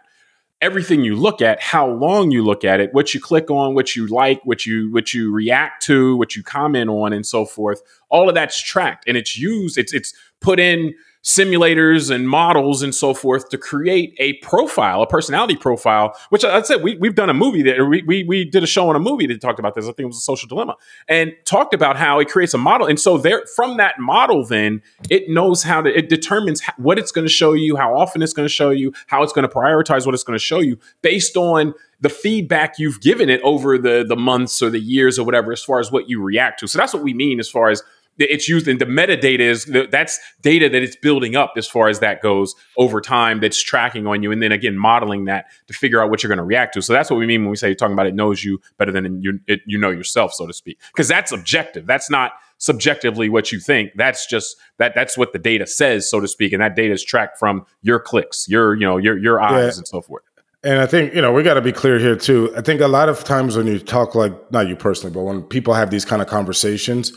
everything 0.62 1.04
you 1.04 1.16
look 1.16 1.42
at, 1.42 1.62
how 1.62 1.90
long 1.90 2.32
you 2.32 2.44
look 2.44 2.64
at 2.64 2.80
it, 2.80 2.94
what 2.94 3.14
you 3.14 3.20
click 3.20 3.50
on, 3.50 3.76
what 3.76 3.96
you 3.96 4.08
like, 4.08 4.42
what 4.44 4.66
you 4.66 4.92
what 4.92 5.14
you 5.14 5.32
react 5.32 5.84
to, 5.84 6.18
what 6.18 6.36
you 6.36 6.44
comment 6.44 6.90
on, 6.90 7.14
and 7.14 7.26
so 7.26 7.46
forth. 7.46 7.82
All 8.10 8.28
of 8.30 8.36
that's 8.36 8.62
tracked 8.62 9.08
and 9.08 9.18
it's 9.18 9.38
used. 9.38 9.78
It's 9.78 9.94
it's 9.94 10.14
put 10.42 10.60
in 10.60 10.94
simulators 11.24 12.10
and 12.10 12.30
models 12.30 12.82
and 12.82 12.96
so 12.96 13.14
forth 13.14 13.50
to 13.50 13.58
create 13.58 14.16
a 14.20 14.34
profile, 14.36 15.02
a 15.02 15.08
personality 15.08 15.56
profile, 15.56 16.16
which 16.30 16.46
I 16.46 16.62
said 16.62 16.82
we, 16.82 16.96
we've 16.98 17.16
done 17.16 17.30
a 17.30 17.34
movie 17.34 17.62
that 17.64 17.86
we, 17.86 18.04
we, 18.04 18.24
we 18.24 18.46
did 18.46 18.64
a 18.64 18.68
show 18.68 18.90
on 18.90 18.96
a 18.96 19.00
movie 19.00 19.28
that 19.28 19.42
talked 19.42 19.60
about 19.60 19.76
this. 19.76 19.86
I 19.86 19.90
think 19.90 20.00
it 20.00 20.06
was 20.06 20.18
a 20.18 20.22
social 20.22 20.48
dilemma 20.48 20.76
and 21.10 21.34
talked 21.44 21.74
about 21.74 21.98
how 21.98 22.20
it 22.20 22.30
creates 22.30 22.54
a 22.54 22.58
model. 22.58 22.88
And 22.88 22.98
so 22.98 23.18
there 23.18 23.44
from 23.56 23.78
that 23.78 24.00
model, 24.00 24.46
then 24.46 24.82
it 25.10 25.30
knows 25.30 25.64
how 25.64 25.82
to, 25.82 25.90
it 25.90 26.08
determines 26.08 26.62
what 26.78 26.98
it's 26.98 27.12
going 27.12 27.26
to 27.26 27.34
show 27.34 27.52
you, 27.52 27.76
how 27.76 27.96
often 27.96 28.22
it's 28.22 28.34
going 28.34 28.48
to 28.48 28.54
show 28.54 28.70
you, 28.70 28.94
how 29.08 29.22
it's 29.22 29.34
going 29.34 29.48
to 29.48 29.54
prioritize 29.54 30.06
what 30.06 30.16
it's 30.16 30.24
going 30.24 30.40
to 30.40 30.44
show 30.44 30.60
you 30.60 30.80
based 31.02 31.36
on 31.36 31.74
the 32.00 32.10
feedback 32.10 32.80
you've 32.80 33.02
given 33.02 33.30
it 33.30 33.42
over 33.42 33.78
the, 33.78 34.06
the 34.08 34.16
months 34.16 34.62
or 34.62 34.70
the 34.70 34.80
years 34.80 35.20
or 35.20 35.26
whatever, 35.26 35.52
as 35.52 35.62
far 35.62 35.82
as 35.82 35.92
what 35.92 36.10
you 36.10 36.24
react 36.24 36.62
to. 36.62 36.68
So 36.68 36.78
that's 36.78 36.94
what 36.94 37.04
we 37.04 37.14
mean 37.14 37.42
as 37.42 37.50
far 37.50 37.70
as 37.70 37.84
it's 38.20 38.50
used 38.50 38.68
in 38.68 38.78
the 38.78 38.86
metadata 38.86 39.40
is 39.40 39.66
that's 39.92 40.20
data 40.42 40.70
that 40.70 40.84
it's 40.84 40.96
building 40.96 41.36
up 41.36 41.54
as 41.58 41.68
far 41.68 41.88
as 41.88 42.00
that 42.00 42.22
goes 42.22 42.56
over 42.78 43.02
time 43.02 43.40
that's 43.40 43.62
tracking 43.62 44.06
on 44.08 44.22
you 44.22 44.32
and 44.32 44.44
then 44.44 44.52
again 44.52 44.78
modeling 44.78 45.26
that 45.26 45.46
to 45.68 45.74
figure 45.74 46.02
out 46.02 46.10
what 46.10 46.22
you're 46.22 46.28
going 46.30 46.38
to 46.38 46.44
react 46.44 46.74
to 46.74 46.82
so 46.82 46.94
that's 46.94 47.10
what 47.10 47.18
we 47.18 47.26
mean 47.26 47.42
when 47.42 47.50
we 47.50 47.56
say 47.56 47.74
talking 47.74 47.94
about 47.94 48.06
it 48.06 48.16
knows 48.16 48.44
you 48.44 48.60
better 48.78 48.92
than 48.92 49.22
you 49.22 49.40
it, 49.48 49.62
you 49.66 49.78
know 49.78 49.90
yourself 49.90 50.34
so 50.34 50.46
to 50.46 50.54
speak 50.54 50.80
because 50.94 51.08
that's 51.08 51.32
objective 51.32 51.86
that's 51.86 52.10
not 52.10 52.34
subjectively 52.58 53.30
what 53.30 53.52
you 53.52 53.60
think 53.60 53.92
that's 53.96 54.28
just 54.28 54.58
that 54.78 54.94
that's 54.94 55.18
what 55.18 55.32
the 55.32 55.40
data 55.40 55.66
says 55.66 56.10
so 56.10 56.20
to 56.20 56.28
speak 56.28 56.52
and 56.52 56.62
that 56.62 56.76
data 56.76 56.94
is 56.94 57.04
tracked 57.04 57.40
from 57.40 57.66
your 57.82 58.00
clicks 58.00 58.48
your 58.50 58.76
you 58.76 58.86
know 58.86 58.98
your 58.98 59.18
your 59.18 59.42
eyes 59.42 59.76
yeah. 59.76 59.80
and 59.80 59.88
so 59.88 60.02
forth 60.02 60.24
and 60.62 60.80
I 60.80 60.88
think, 60.88 61.14
you 61.14 61.22
know, 61.22 61.32
we 61.32 61.42
got 61.42 61.54
to 61.54 61.62
be 61.62 61.72
clear 61.72 62.00
here 62.00 62.18
too. 62.18 62.54
I 62.56 62.62
think 62.62 62.82
a 62.82 62.88
lot 62.88 63.08
of 63.08 63.24
times 63.24 63.56
when 63.56 63.66
you 63.66 63.80
talk 63.80 64.14
like, 64.14 64.52
not 64.52 64.68
you 64.68 64.76
personally, 64.76 65.14
but 65.14 65.22
when 65.22 65.42
people 65.42 65.74
have 65.74 65.90
these 65.90 66.04
kind 66.04 66.22
of 66.22 66.28
conversations, 66.28 67.14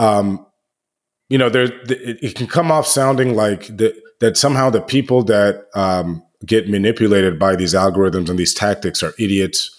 um, 0.00 0.46
you 1.28 1.38
know, 1.38 1.48
there 1.48 1.70
it, 1.88 2.34
can 2.34 2.46
come 2.46 2.72
off 2.72 2.86
sounding 2.86 3.34
like 3.36 3.66
the, 3.68 3.94
that 4.20 4.36
somehow 4.36 4.70
the 4.70 4.80
people 4.80 5.22
that 5.24 5.66
um, 5.74 6.22
get 6.44 6.68
manipulated 6.68 7.38
by 7.38 7.54
these 7.54 7.74
algorithms 7.74 8.28
and 8.28 8.38
these 8.38 8.54
tactics 8.54 9.02
are 9.02 9.12
idiots 9.18 9.76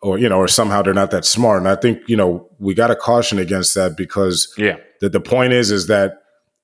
or 0.00 0.18
you 0.18 0.28
know, 0.28 0.38
or 0.38 0.48
somehow 0.48 0.82
they're 0.82 0.94
not 0.94 1.10
that 1.10 1.24
smart. 1.24 1.58
And 1.58 1.68
I 1.68 1.76
think 1.76 2.00
you 2.08 2.16
know 2.16 2.48
we 2.58 2.74
got 2.74 2.88
to 2.88 2.96
caution 2.96 3.38
against 3.38 3.74
that 3.74 3.96
because 3.96 4.52
yeah, 4.56 4.76
the 5.00 5.08
the 5.08 5.20
point 5.20 5.52
is 5.52 5.70
is 5.70 5.86
that 5.88 6.22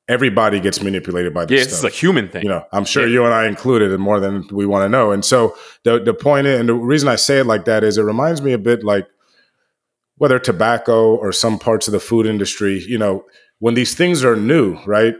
everybody 0.08 0.60
gets 0.60 0.82
manipulated 0.82 1.32
by 1.34 1.44
this. 1.44 1.58
Yeah, 1.60 1.66
stuff. 1.66 1.84
it's 1.84 1.96
a 1.96 1.98
human 1.98 2.28
thing. 2.28 2.42
You 2.42 2.48
know, 2.48 2.64
I'm 2.72 2.84
sure 2.84 3.06
Yeah. 3.06 3.12
you 3.12 3.24
and 3.24 3.34
I 3.34 3.46
included 3.46 3.92
in 3.92 4.00
more 4.00 4.20
than 4.20 4.46
we 4.50 4.66
want 4.66 4.84
to 4.84 4.88
know. 4.88 5.12
And 5.12 5.24
so 5.24 5.56
the 5.82 6.00
the 6.00 6.14
point 6.14 6.46
is, 6.46 6.58
and 6.60 6.68
the 6.68 6.74
reason 6.74 7.08
I 7.08 7.16
say 7.16 7.38
it 7.40 7.46
like 7.46 7.64
that 7.66 7.84
is 7.84 7.98
it 7.98 8.02
reminds 8.02 8.40
me 8.42 8.52
a 8.52 8.58
bit 8.58 8.82
like 8.84 9.06
whether 10.16 10.38
tobacco 10.38 11.14
or 11.16 11.32
some 11.32 11.58
parts 11.58 11.88
of 11.88 11.92
the 11.92 12.00
food 12.00 12.26
industry, 12.26 12.82
you 12.86 12.98
know, 12.98 13.24
when 13.58 13.74
these 13.74 13.94
things 13.94 14.24
are 14.24 14.36
new, 14.36 14.78
right? 14.86 15.14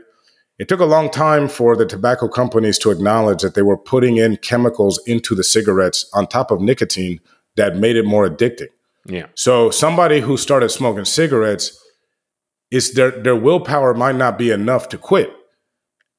It 0.58 0.68
took 0.68 0.80
a 0.80 0.84
long 0.84 1.10
time 1.10 1.48
for 1.48 1.76
the 1.76 1.86
tobacco 1.86 2.28
companies 2.28 2.78
to 2.78 2.90
acknowledge 2.90 3.42
that 3.42 3.54
they 3.54 3.62
were 3.62 3.76
putting 3.76 4.18
in 4.18 4.36
chemicals 4.36 5.02
into 5.06 5.34
the 5.34 5.42
cigarettes 5.42 6.08
on 6.14 6.26
top 6.28 6.50
of 6.50 6.60
nicotine 6.60 7.20
that 7.56 7.76
made 7.76 7.96
it 7.96 8.04
more 8.04 8.28
addicting. 8.28 8.68
Yeah, 9.06 9.26
So 9.34 9.70
somebody 9.70 10.20
who 10.20 10.36
started 10.36 10.70
smoking 10.70 11.04
cigarettes 11.04 11.78
is 12.70 12.94
their 12.94 13.10
their 13.10 13.36
willpower 13.36 13.92
might 13.94 14.16
not 14.16 14.38
be 14.38 14.50
enough 14.50 14.88
to 14.90 14.98
quit. 14.98 15.30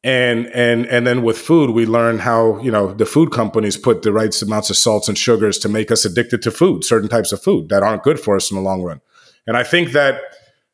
And 0.05 0.45
and 0.53 0.85
and 0.85 1.07
then 1.07 1.23
with 1.23 1.35
food, 1.35 1.71
we 1.71 1.87
learn 1.87 2.19
how 2.19 2.59
you 2.59 2.69
know 2.69 2.93
the 2.93 3.07
food 3.07 3.31
companies 3.31 3.75
put 3.75 4.03
the 4.03 4.13
right 4.13 4.41
amounts 4.43 4.69
of 4.69 4.77
salts 4.77 5.09
and 5.09 5.17
sugars 5.17 5.57
to 5.59 5.67
make 5.67 5.89
us 5.89 6.05
addicted 6.05 6.43
to 6.43 6.51
food, 6.51 6.83
certain 6.83 7.09
types 7.09 7.31
of 7.31 7.41
food 7.41 7.69
that 7.69 7.81
aren't 7.81 8.03
good 8.03 8.19
for 8.19 8.35
us 8.35 8.51
in 8.51 8.55
the 8.55 8.61
long 8.61 8.83
run. 8.83 9.01
And 9.47 9.57
I 9.57 9.63
think 9.63 9.93
that 9.93 10.21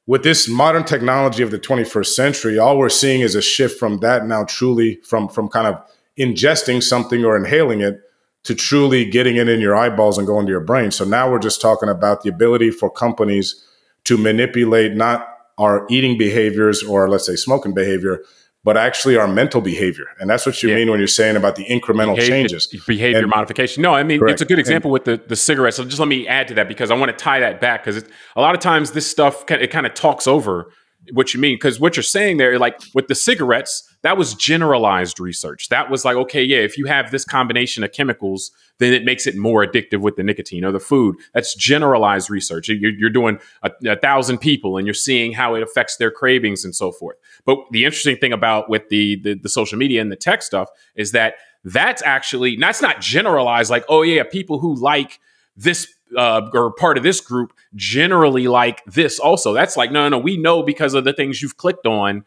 with 0.05 0.23
this 0.23 0.49
modern 0.49 0.83
technology 0.83 1.43
of 1.43 1.51
the 1.51 1.59
21st 1.59 2.07
century, 2.07 2.59
all 2.59 2.77
we're 2.77 2.89
seeing 2.89 3.21
is 3.21 3.33
a 3.33 3.41
shift 3.41 3.79
from 3.79 3.99
that 3.99 4.25
now 4.25 4.43
truly 4.43 4.99
from 5.05 5.29
from 5.29 5.47
kind 5.47 5.67
of 5.67 5.81
ingesting 6.19 6.83
something 6.83 7.23
or 7.23 7.37
inhaling 7.37 7.79
it 7.79 8.01
to 8.43 8.53
truly 8.53 9.05
getting 9.05 9.37
it 9.37 9.47
in 9.47 9.61
your 9.61 9.77
eyeballs 9.77 10.17
and 10.17 10.27
going 10.27 10.45
to 10.45 10.51
your 10.51 10.59
brain. 10.59 10.91
So 10.91 11.05
now 11.05 11.31
we're 11.31 11.39
just 11.39 11.61
talking 11.61 11.87
about 11.87 12.23
the 12.23 12.29
ability 12.29 12.71
for 12.71 12.89
companies 12.89 13.65
to 14.03 14.17
manipulate 14.17 14.93
not 14.93 15.25
our 15.57 15.87
eating 15.89 16.17
behaviors 16.17 16.83
or 16.83 17.07
let's 17.07 17.25
say 17.25 17.37
smoking 17.37 17.73
behavior, 17.73 18.23
but 18.63 18.77
actually 18.77 19.17
our 19.17 19.27
mental 19.27 19.59
behavior. 19.61 20.05
And 20.19 20.29
that's 20.29 20.45
what 20.45 20.61
you 20.61 20.69
Yeah. 20.69 20.75
mean 20.75 20.91
when 20.91 20.99
you're 20.99 21.07
saying 21.07 21.35
about 21.35 21.55
the 21.55 21.65
incremental 21.65 22.15
Behavior- 22.15 22.27
changes. 22.47 22.67
behavior 22.87 23.19
And- 23.21 23.29
modification. 23.29 23.81
No, 23.81 23.93
I 23.93 24.03
mean 24.03 24.19
Correct. 24.19 24.33
it's 24.33 24.41
a 24.41 24.45
good 24.45 24.59
example 24.59 24.91
with 24.91 25.05
the 25.05 25.19
the 25.27 25.35
cigarettes. 25.35 25.77
So 25.77 25.83
just 25.85 25.99
let 25.99 26.07
me 26.07 26.27
add 26.27 26.47
to 26.49 26.53
that 26.55 26.67
because 26.67 26.91
I 26.91 26.95
want 26.95 27.09
to 27.17 27.23
tie 27.23 27.39
that 27.39 27.59
back 27.59 27.83
because 27.83 28.03
a 28.35 28.41
lot 28.41 28.53
of 28.55 28.61
times 28.61 28.91
this 28.91 29.07
stuff 29.07 29.49
it 29.49 29.71
kind 29.71 29.85
of 29.85 29.93
talks 29.93 30.27
over 30.27 30.71
what 31.13 31.33
you 31.33 31.39
mean 31.39 31.55
because 31.55 31.79
what 31.79 31.95
you're 31.97 32.03
saying 32.03 32.37
there, 32.37 32.59
like 32.59 32.79
with 32.93 33.07
the 33.07 33.15
cigarettes, 33.15 33.83
that 34.03 34.17
was 34.17 34.35
generalized 34.35 35.19
research. 35.19 35.67
That 35.69 35.89
was 35.89 36.05
like, 36.05 36.15
okay, 36.15 36.43
yeah, 36.43 36.59
if 36.59 36.77
you 36.77 36.85
have 36.85 37.09
this 37.09 37.25
combination 37.25 37.83
of 37.83 37.91
chemicals, 37.91 38.51
then 38.77 38.93
it 38.93 39.03
makes 39.03 39.25
it 39.25 39.35
more 39.35 39.65
addictive 39.65 39.99
with 40.01 40.15
the 40.15 40.21
nicotine 40.23 40.63
or 40.63 40.71
the 40.71 40.79
food. 40.79 41.15
That's 41.33 41.55
generalized 41.55 42.29
research. 42.29 42.69
You're, 42.69 42.91
you're 42.91 43.09
doing 43.09 43.39
a, 43.63 43.71
a 43.87 43.95
thousand 43.95 44.39
people 44.39 44.77
and 44.77 44.85
you're 44.85 44.93
seeing 44.93 45.33
how 45.33 45.55
it 45.55 45.63
affects 45.63 45.97
their 45.97 46.11
cravings 46.11 46.63
and 46.63 46.75
so 46.75 46.91
forth. 46.91 47.17
But 47.45 47.57
the 47.71 47.85
interesting 47.85 48.17
thing 48.17 48.33
about 48.33 48.69
with 48.69 48.89
the, 48.89 49.21
the 49.21 49.35
the 49.35 49.49
social 49.49 49.77
media 49.77 50.01
and 50.01 50.11
the 50.11 50.15
tech 50.15 50.41
stuff 50.41 50.69
is 50.95 51.11
that 51.11 51.35
that's 51.63 52.01
actually 52.03 52.55
that's 52.55 52.81
not 52.81 53.01
generalized 53.01 53.69
like 53.69 53.85
oh 53.87 54.01
yeah 54.01 54.23
people 54.23 54.59
who 54.59 54.75
like 54.75 55.19
this 55.55 55.87
uh, 56.17 56.49
or 56.53 56.73
part 56.73 56.97
of 56.97 57.03
this 57.03 57.21
group 57.21 57.53
generally 57.75 58.47
like 58.47 58.83
this 58.85 59.19
also. 59.19 59.53
That's 59.53 59.77
like 59.77 59.91
no 59.91 60.09
no 60.09 60.17
we 60.17 60.37
know 60.37 60.63
because 60.63 60.93
of 60.93 61.03
the 61.03 61.13
things 61.13 61.41
you've 61.41 61.57
clicked 61.57 61.85
on. 61.85 62.23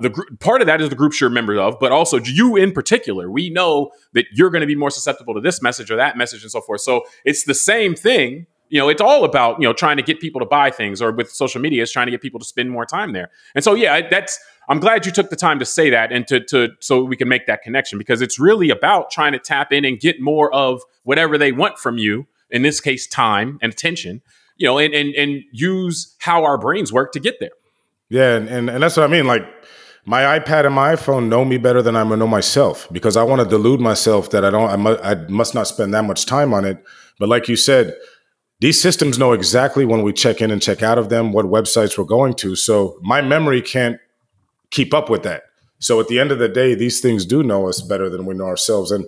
The 0.00 0.10
gr- 0.10 0.34
part 0.40 0.60
of 0.60 0.66
that 0.66 0.82
is 0.82 0.90
the 0.90 0.94
groups 0.94 1.20
you're 1.20 1.30
a 1.30 1.32
member 1.32 1.58
of 1.58 1.78
but 1.80 1.90
also 1.90 2.18
you 2.18 2.56
in 2.56 2.72
particular. 2.72 3.30
We 3.30 3.50
know 3.50 3.90
that 4.12 4.26
you're 4.32 4.50
going 4.50 4.60
to 4.60 4.66
be 4.66 4.74
more 4.74 4.90
susceptible 4.90 5.34
to 5.34 5.40
this 5.40 5.62
message 5.62 5.90
or 5.90 5.96
that 5.96 6.16
message 6.16 6.42
and 6.42 6.50
so 6.50 6.60
forth. 6.60 6.82
So 6.82 7.04
it's 7.24 7.44
the 7.44 7.54
same 7.54 7.94
thing 7.94 8.46
you 8.70 8.78
know 8.78 8.88
it's 8.88 9.00
all 9.00 9.24
about 9.24 9.60
you 9.60 9.68
know 9.68 9.72
trying 9.72 9.96
to 9.96 10.02
get 10.02 10.20
people 10.20 10.40
to 10.40 10.46
buy 10.46 10.70
things 10.70 11.02
or 11.02 11.12
with 11.12 11.30
social 11.30 11.60
media 11.60 11.82
it's 11.82 11.92
trying 11.92 12.06
to 12.06 12.10
get 12.10 12.22
people 12.22 12.40
to 12.40 12.46
spend 12.46 12.70
more 12.70 12.86
time 12.86 13.12
there 13.12 13.30
and 13.54 13.62
so 13.62 13.74
yeah 13.74 14.08
that's 14.08 14.40
i'm 14.68 14.80
glad 14.80 15.04
you 15.04 15.12
took 15.12 15.28
the 15.28 15.36
time 15.36 15.58
to 15.58 15.64
say 15.64 15.90
that 15.90 16.10
and 16.12 16.26
to 16.26 16.40
to 16.40 16.68
so 16.80 17.04
we 17.04 17.16
can 17.16 17.28
make 17.28 17.46
that 17.46 17.62
connection 17.62 17.98
because 17.98 18.22
it's 18.22 18.38
really 18.38 18.70
about 18.70 19.10
trying 19.10 19.32
to 19.32 19.38
tap 19.38 19.72
in 19.72 19.84
and 19.84 20.00
get 20.00 20.20
more 20.20 20.52
of 20.54 20.80
whatever 21.02 21.36
they 21.36 21.52
want 21.52 21.78
from 21.78 21.98
you 21.98 22.26
in 22.48 22.62
this 22.62 22.80
case 22.80 23.06
time 23.06 23.58
and 23.60 23.72
attention 23.72 24.22
you 24.56 24.66
know 24.66 24.78
and 24.78 24.94
and, 24.94 25.14
and 25.14 25.42
use 25.52 26.16
how 26.20 26.44
our 26.44 26.56
brains 26.56 26.92
work 26.92 27.12
to 27.12 27.20
get 27.20 27.40
there 27.40 27.50
Yeah, 28.10 28.36
and, 28.36 28.48
and 28.48 28.70
and 28.70 28.82
that's 28.82 28.96
what 28.96 29.04
I 29.04 29.06
mean. 29.06 29.26
Like 29.26 29.46
my 30.04 30.22
iPad 30.38 30.66
and 30.66 30.74
my 30.74 30.94
iPhone 30.94 31.28
know 31.28 31.44
me 31.44 31.58
better 31.58 31.82
than 31.82 31.94
I 31.96 32.02
know 32.02 32.26
myself 32.26 32.88
because 32.90 33.16
I 33.16 33.22
want 33.22 33.40
to 33.42 33.48
delude 33.48 33.80
myself 33.80 34.30
that 34.30 34.44
I 34.44 34.50
don't. 34.50 34.68
I, 34.68 34.76
mu- 34.76 35.02
I 35.02 35.14
must 35.28 35.54
not 35.54 35.68
spend 35.68 35.94
that 35.94 36.04
much 36.04 36.26
time 36.26 36.52
on 36.52 36.64
it. 36.64 36.82
But 37.18 37.28
like 37.28 37.48
you 37.48 37.56
said, 37.56 37.94
these 38.60 38.80
systems 38.80 39.18
know 39.18 39.32
exactly 39.32 39.84
when 39.84 40.02
we 40.02 40.12
check 40.12 40.40
in 40.40 40.50
and 40.50 40.62
check 40.62 40.82
out 40.82 40.98
of 40.98 41.08
them, 41.08 41.32
what 41.32 41.46
websites 41.46 41.96
we're 41.96 42.04
going 42.04 42.34
to. 42.34 42.56
So 42.56 42.98
my 43.02 43.20
memory 43.20 43.62
can't 43.62 43.98
keep 44.70 44.94
up 44.94 45.10
with 45.10 45.22
that. 45.22 45.44
So 45.78 45.98
at 45.98 46.08
the 46.08 46.20
end 46.20 46.30
of 46.30 46.38
the 46.38 46.48
day, 46.48 46.74
these 46.74 47.00
things 47.00 47.24
do 47.24 47.42
know 47.42 47.66
us 47.68 47.80
better 47.80 48.10
than 48.10 48.26
we 48.26 48.34
know 48.34 48.44
ourselves. 48.44 48.90
And 48.90 49.06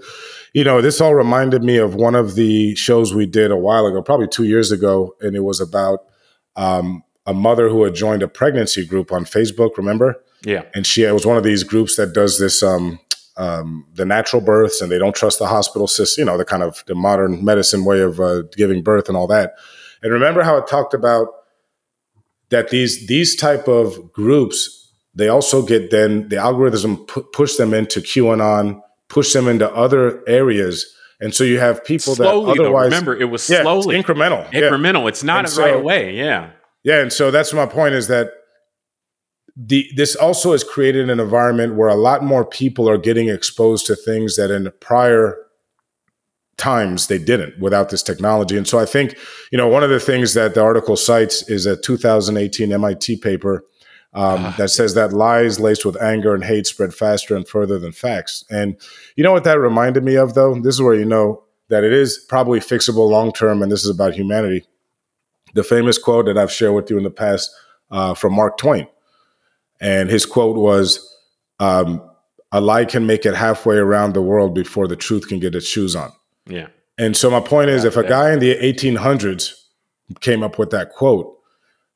you 0.55 0.65
know, 0.65 0.81
this 0.81 1.01
all 1.01 1.15
reminded 1.15 1.63
me 1.63 1.77
of 1.77 1.95
one 1.95 2.15
of 2.15 2.35
the 2.35 2.75
shows 2.75 3.15
we 3.15 3.27
did 3.27 3.51
a 3.51 3.57
while 3.57 3.87
ago, 3.87 4.03
probably 4.03 4.29
two 4.29 4.45
years 4.45 4.73
ago, 4.73 5.15
and 5.21 5.37
it 5.37 5.41
was 5.41 5.61
about 5.61 6.01
um, 6.57 7.03
a 7.27 7.33
mother 7.33 7.69
who 7.69 7.85
had 7.85 7.95
joined 7.95 8.23
a 8.23 8.29
pregnancy 8.29 8.87
group 8.87 9.13
on 9.13 9.25
Facebook. 9.25 9.77
Remember? 9.77 10.23
yeah 10.45 10.63
and 10.75 10.87
she 10.87 11.05
it 11.05 11.13
was 11.13 11.27
one 11.27 11.37
of 11.37 11.45
these 11.45 11.63
groups 11.63 11.97
that 11.97 12.13
does 12.13 12.39
this 12.39 12.63
um, 12.63 12.99
um, 13.37 13.87
the 13.95 14.05
natural 14.05 14.43
births 14.43 14.81
and 14.81 14.91
they 14.93 14.99
don't 14.99 15.15
trust 15.15 15.39
the 15.39 15.47
hospital 15.47 15.87
system 15.87 16.23
you 16.23 16.27
know 16.27 16.37
the 16.37 16.45
kind 16.45 16.63
of 16.63 16.85
the 16.87 16.95
modern 16.95 17.45
medicine 17.45 17.85
way 17.85 18.01
of 18.01 18.21
uh, 18.21 18.43
giving 18.57 18.83
birth 18.83 19.09
and 19.09 19.17
all 19.17 19.27
that. 19.27 19.55
And 20.03 20.13
remember 20.13 20.43
how 20.43 20.57
it 20.59 20.67
talked 20.67 20.95
about 20.95 21.29
that 22.51 22.69
these 22.71 23.07
these 23.07 23.37
type 23.37 23.69
of 23.69 24.13
groups 24.13 24.79
they 25.15 25.29
also 25.29 25.65
get 25.65 25.91
then 25.91 26.29
the 26.29 26.37
algorithm 26.37 26.97
pu- 27.07 27.23
push 27.33 27.57
them 27.57 27.73
into 27.75 28.01
qanon 28.01 28.81
push 29.09 29.33
them 29.35 29.47
into 29.47 29.71
other 29.75 30.23
areas. 30.27 30.87
And 31.21 31.35
so 31.35 31.45
you 31.45 31.59
have 31.61 31.85
people 31.85 32.15
slowly 32.15 32.47
that 32.47 32.57
though 32.57 32.63
otherwise 32.65 32.93
rember 32.93 33.15
it 33.17 33.27
was 33.27 33.49
yeah, 33.49 33.63
slowly. 33.63 34.03
incremental. 34.03 34.51
Yeah. 34.53 34.63
incremental. 34.63 35.09
It's 35.09 35.23
not 35.23 35.45
And 35.45 35.57
right 35.59 35.73
so- 35.75 35.79
away. 35.79 36.17
Yeah. 36.17 36.51
Yeah, 36.85 37.01
and 37.01 37.13
so 37.13 37.31
that's 37.31 37.53
my 37.53 37.65
point 37.67 37.95
is 37.95 38.09
that 38.09 38.33
the 39.57 39.89
this 39.97 40.17
also 40.17 40.53
has 40.53 40.65
created 40.65 41.11
an 41.11 41.21
environment 41.21 41.75
where 41.75 41.89
a 41.89 41.95
lot 41.95 42.25
more 42.25 42.45
people 42.45 42.89
are 42.89 42.99
getting 42.99 43.29
exposed 43.29 43.87
to 43.87 43.97
things 43.97 44.37
that 44.37 44.51
in 44.51 44.71
prior 44.81 45.37
times 46.57 47.09
they 47.09 47.19
didn't 47.19 47.59
without 47.59 47.91
this 47.91 48.03
technology. 48.03 48.57
And 48.57 48.69
so 48.69 48.79
I 48.79 48.87
think, 48.87 49.17
you 49.51 49.59
know, 49.59 49.69
one 49.69 49.83
of 49.83 49.91
the 49.91 50.01
things 50.01 50.35
that 50.35 50.55
the 50.55 50.63
article 50.63 50.97
cites 50.97 51.49
is 51.49 51.67
a 51.67 51.77
2018 51.77 52.73
MIT 52.73 53.17
paper 53.17 53.65
um, 54.15 54.45
Ah. 54.45 54.55
that 54.59 54.69
says 54.69 54.95
that 54.95 55.13
lies 55.13 55.59
laced 55.59 55.85
with 55.85 56.01
anger 56.01 56.35
and 56.35 56.45
hate 56.45 56.67
spread 56.67 56.95
faster 56.95 57.35
and 57.35 57.49
further 57.49 57.79
than 57.79 57.93
facts. 57.93 58.45
And 58.51 58.77
you 59.17 59.25
know 59.25 59.33
what 59.33 59.45
that 59.45 59.59
reminded 59.59 60.05
me 60.05 60.17
of, 60.17 60.35
though? 60.35 60.55
This 60.55 60.75
is 60.75 60.83
where 60.83 60.95
you 60.95 61.07
know 61.07 61.43
that 61.69 61.83
it 61.83 61.93
is 61.95 62.19
probably 62.29 62.61
fixable 62.61 63.09
long 63.09 63.33
term, 63.33 63.63
and 63.63 63.73
this 63.73 63.85
is 63.85 63.91
about 63.91 64.15
humanity. 64.15 64.65
The 65.55 65.65
famous 65.65 65.97
quote 65.97 66.27
that 66.27 66.37
I've 66.37 66.53
shared 66.53 66.75
with 66.75 66.91
you 66.91 66.99
in 66.99 67.05
the 67.05 67.11
past 67.11 67.51
uh, 67.91 68.13
from 68.13 68.35
Mark 68.35 68.59
Twain. 68.59 68.87
And 69.83 70.09
his 70.09 70.25
quote 70.25 70.57
was, 70.57 70.89
um, 71.59 72.01
A 72.53 72.61
lie 72.61 72.85
can 72.87 73.05
make 73.07 73.27
it 73.27 73.35
halfway 73.35 73.77
around 73.77 74.15
the 74.15 74.23
world 74.23 74.55
before 74.55 74.87
the 74.89 74.97
truth 74.97 75.29
can 75.29 75.39
get 75.41 75.55
its 75.55 75.67
shoes 75.67 75.95
on. 75.97 76.11
yeah 76.47 76.69
And 76.99 77.17
so 77.17 77.31
my 77.31 77.41
point 77.41 77.69
is, 77.71 77.83
Yeah, 77.83 77.89
if 77.91 77.97
a 77.97 78.03
yeah. 78.03 78.09
guy 78.17 78.27
in 78.35 78.39
the 78.39 78.55
1800s 78.71 79.43
came 80.21 80.43
up 80.47 80.59
with 80.59 80.71
that 80.71 80.89
quote, 80.99 81.27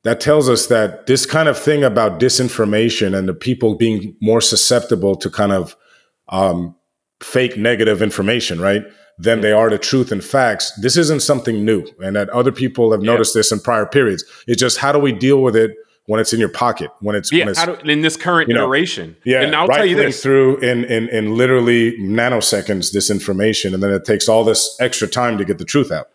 that 0.03 0.19
tells 0.19 0.47
us 0.49 0.67
that 0.67 1.05
this 1.07 1.25
kind 1.25 1.47
of 1.49 1.57
thing 1.57 1.83
about 1.83 2.19
disinformation 2.19 3.17
and 3.17 3.27
the 3.27 3.33
people 3.33 3.75
being 3.75 4.15
more 4.21 4.41
susceptible 4.41 5.15
to 5.23 5.29
kind 5.29 5.51
of 5.51 5.75
um, 6.29 6.75
fake 7.21 7.57
negative 7.57 8.01
information, 8.01 8.59
right, 8.61 8.83
than 9.25 9.41
they 9.41 9.51
are 9.51 9.69
to 9.69 9.77
truth 9.77 10.11
and 10.11 10.23
facts. 10.23 10.71
This 10.81 10.95
isn't 10.97 11.21
something 11.21 11.65
new, 11.65 11.85
and 11.99 12.15
that 12.15 12.29
other 12.29 12.51
people 12.51 12.91
have 12.91 13.03
Yeah. 13.03 13.11
noticed 13.13 13.33
this 13.33 13.51
in 13.51 13.59
prior 13.59 13.85
periods. 13.85 14.23
It's 14.47 14.61
just 14.61 14.77
how 14.77 14.91
do 14.91 14.99
we 14.99 15.11
deal 15.11 15.41
with 15.41 15.55
it 15.55 15.71
when 16.07 16.19
it's 16.19 16.33
in 16.33 16.39
your 16.39 16.49
pocket, 16.49 16.89
when 16.99 17.15
it's 17.15 17.31
when 17.31 17.39
yeah 17.39 17.49
it's 17.49 17.59
how 17.59 17.75
do, 17.75 17.89
in 17.89 18.01
this 18.01 18.17
current 18.17 18.49
you 18.49 18.55
know, 18.55 18.63
iteration 18.63 19.15
yeah, 19.23 19.41
and 19.41 19.55
i'll 19.55 19.67
tell 19.67 19.85
you 19.85 19.95
this 19.95 20.23
through 20.23 20.57
in, 20.57 20.83
in 20.85 21.07
in 21.09 21.35
literally 21.35 21.97
nanoseconds 21.99 22.91
this 22.91 23.09
information, 23.11 23.73
and 23.73 23.83
then 23.83 23.91
it 23.91 24.03
takes 24.03 24.27
all 24.27 24.43
this 24.43 24.75
extra 24.79 25.07
time 25.07 25.37
to 25.37 25.45
get 25.45 25.59
the 25.59 25.65
truth 25.65 25.91
out. 25.91 26.09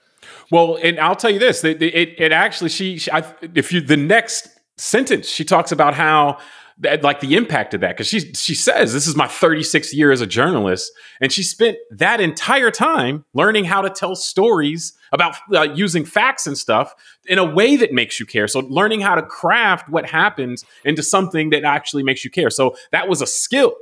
Well, 0.51 0.79
and 0.83 1.01
I'll 1.01 1.17
tell 1.17 1.31
you 1.31 1.39
this: 1.39 1.65
it, 1.65 1.81
it, 1.83 2.15
it 2.19 2.33
actually 2.33 2.69
she, 2.69 2.99
she 2.99 3.11
I, 3.11 3.25
if 3.55 3.73
you 3.73 3.81
the 3.81 3.97
next 3.97 4.49
sentence 4.77 5.29
she 5.29 5.45
talks 5.45 5.73
about 5.73 5.95
how 5.95 6.39
that, 6.79 7.03
like 7.03 7.21
the 7.21 7.37
impact 7.37 7.75
of 7.75 7.81
that. 7.81 7.91
Because 7.91 8.07
she 8.07 8.21
she 8.35 8.55
says 8.55 8.93
this 8.93 9.07
is 9.07 9.17
my 9.17 9.27
36th 9.27 9.93
year 9.93 10.11
as 10.11 10.21
a 10.21 10.27
journalist 10.27 10.93
and 11.21 11.33
she 11.33 11.43
spent 11.43 11.77
that 11.91 12.21
entire 12.21 12.71
time 12.71 13.25
learning 13.35 13.65
how 13.65 13.83
to 13.83 13.91
tell 13.91 14.15
stories 14.17 14.95
about 15.13 15.37
uh, 15.55 15.63
using 15.75 16.05
facts 16.05 16.47
and 16.47 16.57
stuff 16.57 16.95
in 17.27 17.39
a 17.39 17.45
way 17.45 17.77
that 17.77 17.93
makes 17.93 18.19
you 18.19 18.27
care. 18.27 18.49
So 18.49 18.61
learning 18.61 19.01
how 19.01 19.15
to 19.15 19.23
craft 19.23 19.89
what 19.89 20.07
happens 20.07 20.65
into 20.85 21.03
something 21.03 21.51
that 21.51 21.65
actually 21.65 22.03
makes 22.03 22.25
you 22.25 22.31
care. 22.31 22.51
So 22.51 22.77
that 22.91 23.09
was 23.09 23.21
a 23.23 23.27
skill. 23.27 23.75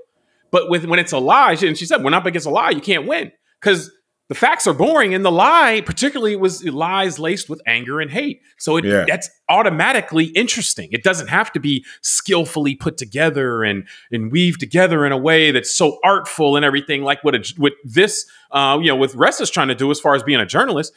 But 0.50 0.68
with 0.68 0.85
when 0.85 0.99
it's 0.99 1.12
a 1.12 1.18
lie 1.18 1.56
and 1.62 1.78
she 1.78 1.87
said 1.87 2.02
when 2.02 2.14
up 2.14 2.26
against 2.26 2.47
a 2.47 2.50
lie. 2.50 2.70
You 2.70 2.80
can't 2.80 3.06
win. 3.06 3.32
Because 3.61 3.90
the 4.31 4.35
facts 4.37 4.67
are 4.67 4.73
boring 4.73 5.13
and 5.13 5.25
the 5.25 5.31
lie 5.33 5.83
particularly 5.85 6.37
was 6.37 6.65
lies 6.65 7.19
laced 7.19 7.51
with 7.51 7.61
anger 7.67 8.01
and 8.01 8.11
hate. 8.13 8.41
So 8.59 8.77
it, 8.79 8.85
Yeah. 8.85 9.05
that's 9.07 9.29
automatically 9.49 10.27
interesting. 10.27 10.89
It 10.93 11.03
doesn't 11.03 11.27
have 11.27 11.53
to 11.53 11.61
be 11.61 11.85
skillfully 12.01 12.75
put 12.77 12.97
together 12.97 13.63
and 13.65 13.87
and 14.13 14.31
weaved 14.33 14.61
together 14.61 15.05
in 15.05 15.13
a 15.13 15.19
way 15.19 15.51
that's 15.51 15.71
so 15.75 15.99
artful 16.05 16.57
and 16.57 16.65
everything 16.65 17.03
like 17.03 17.23
what 17.25 17.35
a, 17.35 17.55
what 17.59 17.73
this 17.85 18.25
uh, 18.53 18.79
you 18.81 18.87
know 18.89 18.97
with 18.97 19.15
Ressa 19.17 19.43
is 19.43 19.51
trying 19.51 19.69
to 19.69 19.75
do 19.75 19.91
as 19.91 20.01
far 20.01 20.15
as 20.15 20.23
being 20.23 20.41
a 20.41 20.47
journalist. 20.47 20.93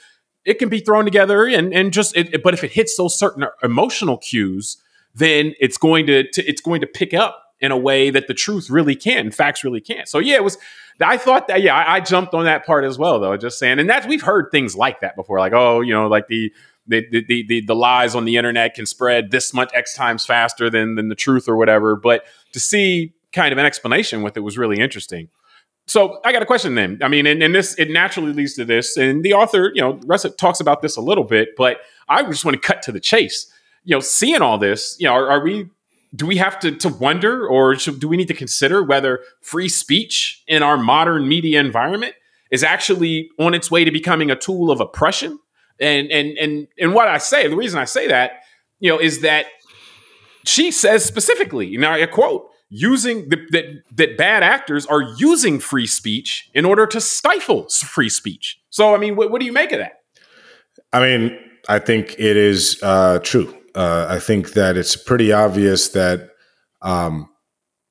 It 0.46 0.60
can 0.60 0.70
be 0.70 0.80
thrown 0.80 1.04
together 1.06 1.46
and 1.48 1.74
and 1.74 1.92
just 1.92 2.16
it, 2.16 2.34
it- 2.36 2.44
but 2.44 2.54
if 2.54 2.64
it 2.64 2.72
hits 2.72 2.96
those 2.98 3.18
certain 3.18 3.46
emotional 3.64 4.18
cues 4.18 4.78
then 5.16 5.54
it's 5.60 5.78
going 5.78 6.08
to, 6.08 6.24
to 6.32 6.44
it's 6.48 6.62
going 6.62 6.82
to 6.82 6.88
pick 6.88 7.14
up 7.14 7.44
in 7.60 7.72
a 7.72 7.78
way 7.78 8.10
that 8.10 8.28
the 8.28 8.34
truth 8.34 8.70
really 8.70 8.96
can 8.96 9.32
facts 9.32 9.64
really 9.64 9.80
can't 9.82 10.08
so 10.10 10.20
yeah 10.20 10.36
it 10.36 10.44
was 10.44 10.58
I 11.02 11.18
thought 11.18 11.48
that, 11.48 11.62
yeah, 11.62 11.76
I, 11.76 11.96
I 11.96 12.00
jumped 12.00 12.34
on 12.34 12.46
that 12.46 12.66
part 12.66 12.86
as 12.86 12.98
well, 12.98 13.20
though. 13.20 13.36
Just 13.38 13.60
saying, 13.60 13.80
and 13.80 13.90
that's 13.90 14.06
we've 14.06 14.22
heard 14.22 14.50
things 14.52 14.76
like 14.76 15.02
that 15.02 15.16
before, 15.16 15.40
like, 15.40 15.54
oh, 15.54 15.82
you 15.82 15.94
know, 15.94 16.08
like 16.08 16.28
the 16.28 16.54
the 16.88 17.06
the 17.10 17.46
the, 17.48 17.66
the, 17.66 17.76
lies 17.76 18.16
on 18.16 18.26
the 18.26 18.36
internet 18.36 18.76
can 18.76 18.86
spread 18.86 19.32
this 19.32 19.54
much 19.54 19.72
x 19.74 19.96
times 19.96 20.26
faster 20.26 20.70
than 20.70 20.96
than 20.96 21.10
the 21.10 21.16
truth 21.16 21.48
or 21.48 21.56
whatever. 21.56 21.96
But 21.96 22.26
to 22.52 22.60
see 22.60 23.14
kind 23.32 23.52
of 23.52 23.58
an 23.58 23.66
explanation 23.66 24.22
with 24.22 24.38
it 24.38 24.42
was 24.42 24.58
really 24.58 24.80
interesting. 24.80 25.30
So 25.86 26.20
I 26.24 26.32
got 26.32 26.42
a 26.42 26.46
question 26.46 26.76
then. 26.76 27.00
I 27.02 27.10
mean, 27.10 27.26
and, 27.26 27.44
and 27.44 27.54
this 27.54 27.76
it 27.78 27.90
naturally 27.90 28.32
leads 28.32 28.54
to 28.56 28.66
this, 28.66 28.96
and 28.96 29.24
the 29.24 29.34
author, 29.34 29.72
you 29.74 29.82
know, 29.82 29.96
Ressa 30.06 30.36
talks 30.36 30.60
about 30.60 30.82
this 30.82 30.96
a 30.96 31.02
little 31.02 31.26
bit, 31.26 31.50
but 31.58 31.78
I 32.08 32.24
just 32.24 32.46
want 32.46 32.62
to 32.62 32.66
cut 32.66 32.82
to 32.84 32.92
the 32.92 33.00
chase. 33.00 33.52
You 33.84 33.96
know, 33.96 34.00
seeing 34.00 34.42
all 34.42 34.58
this, 34.58 34.96
you 35.00 35.08
know, 35.08 35.14
are, 35.14 35.30
are 35.30 35.44
we 35.44 35.68
do 36.16 36.26
we 36.26 36.38
have 36.38 36.60
to, 36.60 36.72
to 36.72 36.90
wonder 36.90 37.48
or 37.48 37.76
should, 37.76 38.00
do 38.00 38.08
we 38.08 38.18
need 38.18 38.28
to 38.28 38.34
consider 38.34 38.84
whether 38.84 39.22
free 39.42 39.70
speech 39.70 40.44
in 40.48 40.62
our 40.62 40.78
modern 40.78 41.28
media 41.28 41.60
environment 41.60 42.14
is 42.52 42.64
actually 42.64 43.30
on 43.40 43.54
its 43.54 43.72
way 43.72 43.84
to 43.84 43.92
becoming 43.92 44.30
a 44.30 44.36
tool 44.36 44.70
of 44.70 44.80
oppression? 44.80 45.40
And 45.80 46.12
and 46.12 46.38
and 46.38 46.68
and 46.80 46.94
what 46.94 47.08
i 47.08 47.18
say 47.18 47.48
the 47.48 47.56
reason 47.56 47.80
i 47.80 47.84
say 47.84 48.08
that 48.08 48.44
you 48.80 48.92
know 48.92 49.00
is 49.00 49.22
that 49.22 49.48
she 50.46 50.70
says 50.70 51.04
specifically 51.04 51.76
now 51.78 51.94
i 51.94 52.06
quote 52.06 52.48
using 52.70 53.28
the, 53.30 53.38
that 53.50 53.66
that 53.92 54.16
bad 54.16 54.44
actors 54.44 54.86
are 54.86 55.02
using 55.18 55.60
free 55.60 55.88
speech 55.88 56.48
in 56.54 56.64
order 56.64 56.86
to 56.86 57.02
stifle 57.02 57.68
free 57.70 58.08
speech. 58.08 58.62
So 58.70 58.94
i 58.94 59.00
mean 59.00 59.16
what, 59.16 59.32
what 59.32 59.40
do 59.40 59.48
you 59.48 59.52
make 59.52 59.72
of 59.72 59.80
that? 59.80 60.04
I 60.94 61.00
mean, 61.00 61.40
I 61.68 61.80
think 61.80 62.16
it 62.20 62.38
is 62.38 62.80
uh, 62.84 63.20
true. 63.24 63.54
Uh, 63.76 64.08
I 64.10 64.20
think 64.20 64.54
that 64.54 64.78
it's 64.78 64.96
pretty 64.96 65.32
obvious 65.32 65.90
that 65.90 66.30
um, 66.82 67.30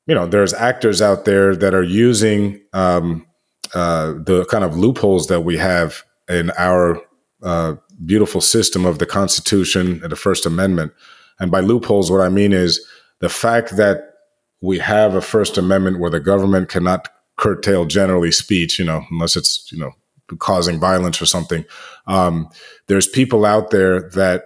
you 0.07 0.15
know 0.15 0.27
there's 0.27 0.55
actors 0.55 1.03
out 1.03 1.25
there 1.25 1.57
that 1.57 1.75
are 1.75 1.83
using 1.83 2.61
um, 2.73 3.27
uh, 3.75 4.13
the 4.13 4.47
kind 4.51 4.65
of 4.65 4.77
loopholes 4.77 5.27
that 5.29 5.41
we 5.41 5.57
have 5.57 6.03
in 6.29 6.51
our 6.59 7.01
uh, 7.43 7.75
beautiful 8.05 8.41
system 8.41 8.85
of 8.85 8.99
the 8.99 9.07
Constitution 9.07 10.01
and 10.03 10.13
the 10.13 10.17
First 10.17 10.47
Amendment. 10.47 10.93
And 11.41 11.51
by 11.51 11.61
loopholes, 11.61 12.11
what 12.11 12.21
I 12.21 12.29
mean 12.29 12.53
is 12.53 12.85
the 13.21 13.29
fact 13.29 13.77
that 13.77 14.13
we 14.61 14.79
have 14.79 15.15
a 15.15 15.21
First 15.21 15.59
Amendment 15.59 15.99
where 15.99 16.11
the 16.11 16.21
government 16.21 16.69
cannot 16.69 17.09
curtail 17.37 17.85
generally 17.87 18.31
speech, 18.31 18.79
you 18.79 18.85
know, 18.85 19.05
unless 19.11 19.37
it's 19.37 19.71
you 19.73 19.79
know 19.79 19.93
causing 20.39 20.79
violence 20.79 21.21
or 21.21 21.27
something. 21.27 21.65
Um, 22.07 22.49
there's 22.87 23.09
people 23.09 23.45
out 23.45 23.71
there 23.71 24.09
that 24.11 24.45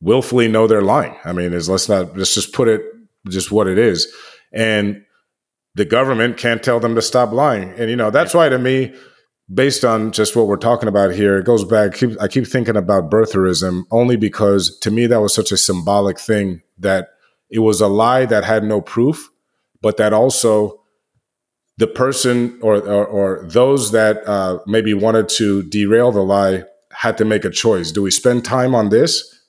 willfully 0.00 0.48
know 0.48 0.66
they're 0.66 0.82
lying. 0.82 1.16
I 1.24 1.32
mean, 1.32 1.52
is 1.52 1.68
let's 1.68 1.88
not 1.88 2.16
let's 2.16 2.34
just 2.34 2.52
put 2.52 2.68
it 2.68 2.82
just 3.28 3.52
what 3.52 3.66
it 3.66 3.78
is, 3.78 4.12
and 4.52 5.04
the 5.74 5.84
government 5.84 6.36
can't 6.36 6.62
tell 6.62 6.80
them 6.80 6.94
to 6.94 7.02
stop 7.02 7.32
lying. 7.32 7.70
And 7.70 7.90
you 7.90 7.96
know 7.96 8.10
that's 8.10 8.34
why 8.34 8.48
to 8.48 8.58
me, 8.58 8.94
based 9.52 9.84
on 9.84 10.12
just 10.12 10.36
what 10.36 10.46
we're 10.46 10.56
talking 10.56 10.88
about 10.88 11.12
here, 11.12 11.38
it 11.38 11.44
goes 11.44 11.64
back. 11.64 11.94
Keep, 11.94 12.20
I 12.20 12.28
keep 12.28 12.46
thinking 12.46 12.76
about 12.76 13.10
birtherism 13.10 13.84
only 13.90 14.16
because 14.16 14.78
to 14.80 14.90
me 14.90 15.06
that 15.06 15.20
was 15.20 15.34
such 15.34 15.52
a 15.52 15.56
symbolic 15.56 16.18
thing 16.18 16.62
that 16.78 17.08
it 17.50 17.60
was 17.60 17.80
a 17.80 17.88
lie 17.88 18.26
that 18.26 18.44
had 18.44 18.64
no 18.64 18.80
proof, 18.80 19.30
but 19.82 19.96
that 19.98 20.12
also 20.12 20.80
the 21.76 21.86
person 21.86 22.58
or 22.62 22.76
or, 22.76 23.06
or 23.06 23.44
those 23.46 23.92
that 23.92 24.26
uh, 24.26 24.58
maybe 24.66 24.94
wanted 24.94 25.28
to 25.30 25.62
derail 25.64 26.12
the 26.12 26.22
lie 26.22 26.64
had 26.92 27.16
to 27.18 27.24
make 27.24 27.44
a 27.44 27.50
choice. 27.50 27.92
Do 27.92 28.02
we 28.02 28.10
spend 28.10 28.44
time 28.44 28.74
on 28.74 28.88
this, 28.88 29.39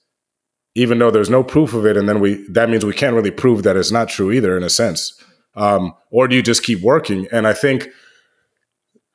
even 0.76 1.00
though 1.00 1.12
there's 1.12 1.30
no 1.30 1.44
proof 1.44 1.74
of 1.74 1.86
it, 1.86 1.98
and 1.98 2.08
then 2.08 2.20
we 2.20 2.46
that 2.50 2.70
means 2.70 2.86
we 2.86 2.94
can't 2.94 3.16
really 3.16 3.32
prove 3.32 3.64
that 3.64 3.76
it's 3.78 3.92
not 3.92 4.10
true 4.10 4.32
either, 4.32 4.56
in 4.58 4.64
a 4.64 4.70
sense, 4.70 5.22
um, 5.56 5.94
or 6.12 6.28
do 6.28 6.36
you 6.36 6.42
just 6.42 6.64
keep 6.64 6.82
working? 6.82 7.28
And 7.32 7.48
I 7.48 7.54
think 7.54 7.88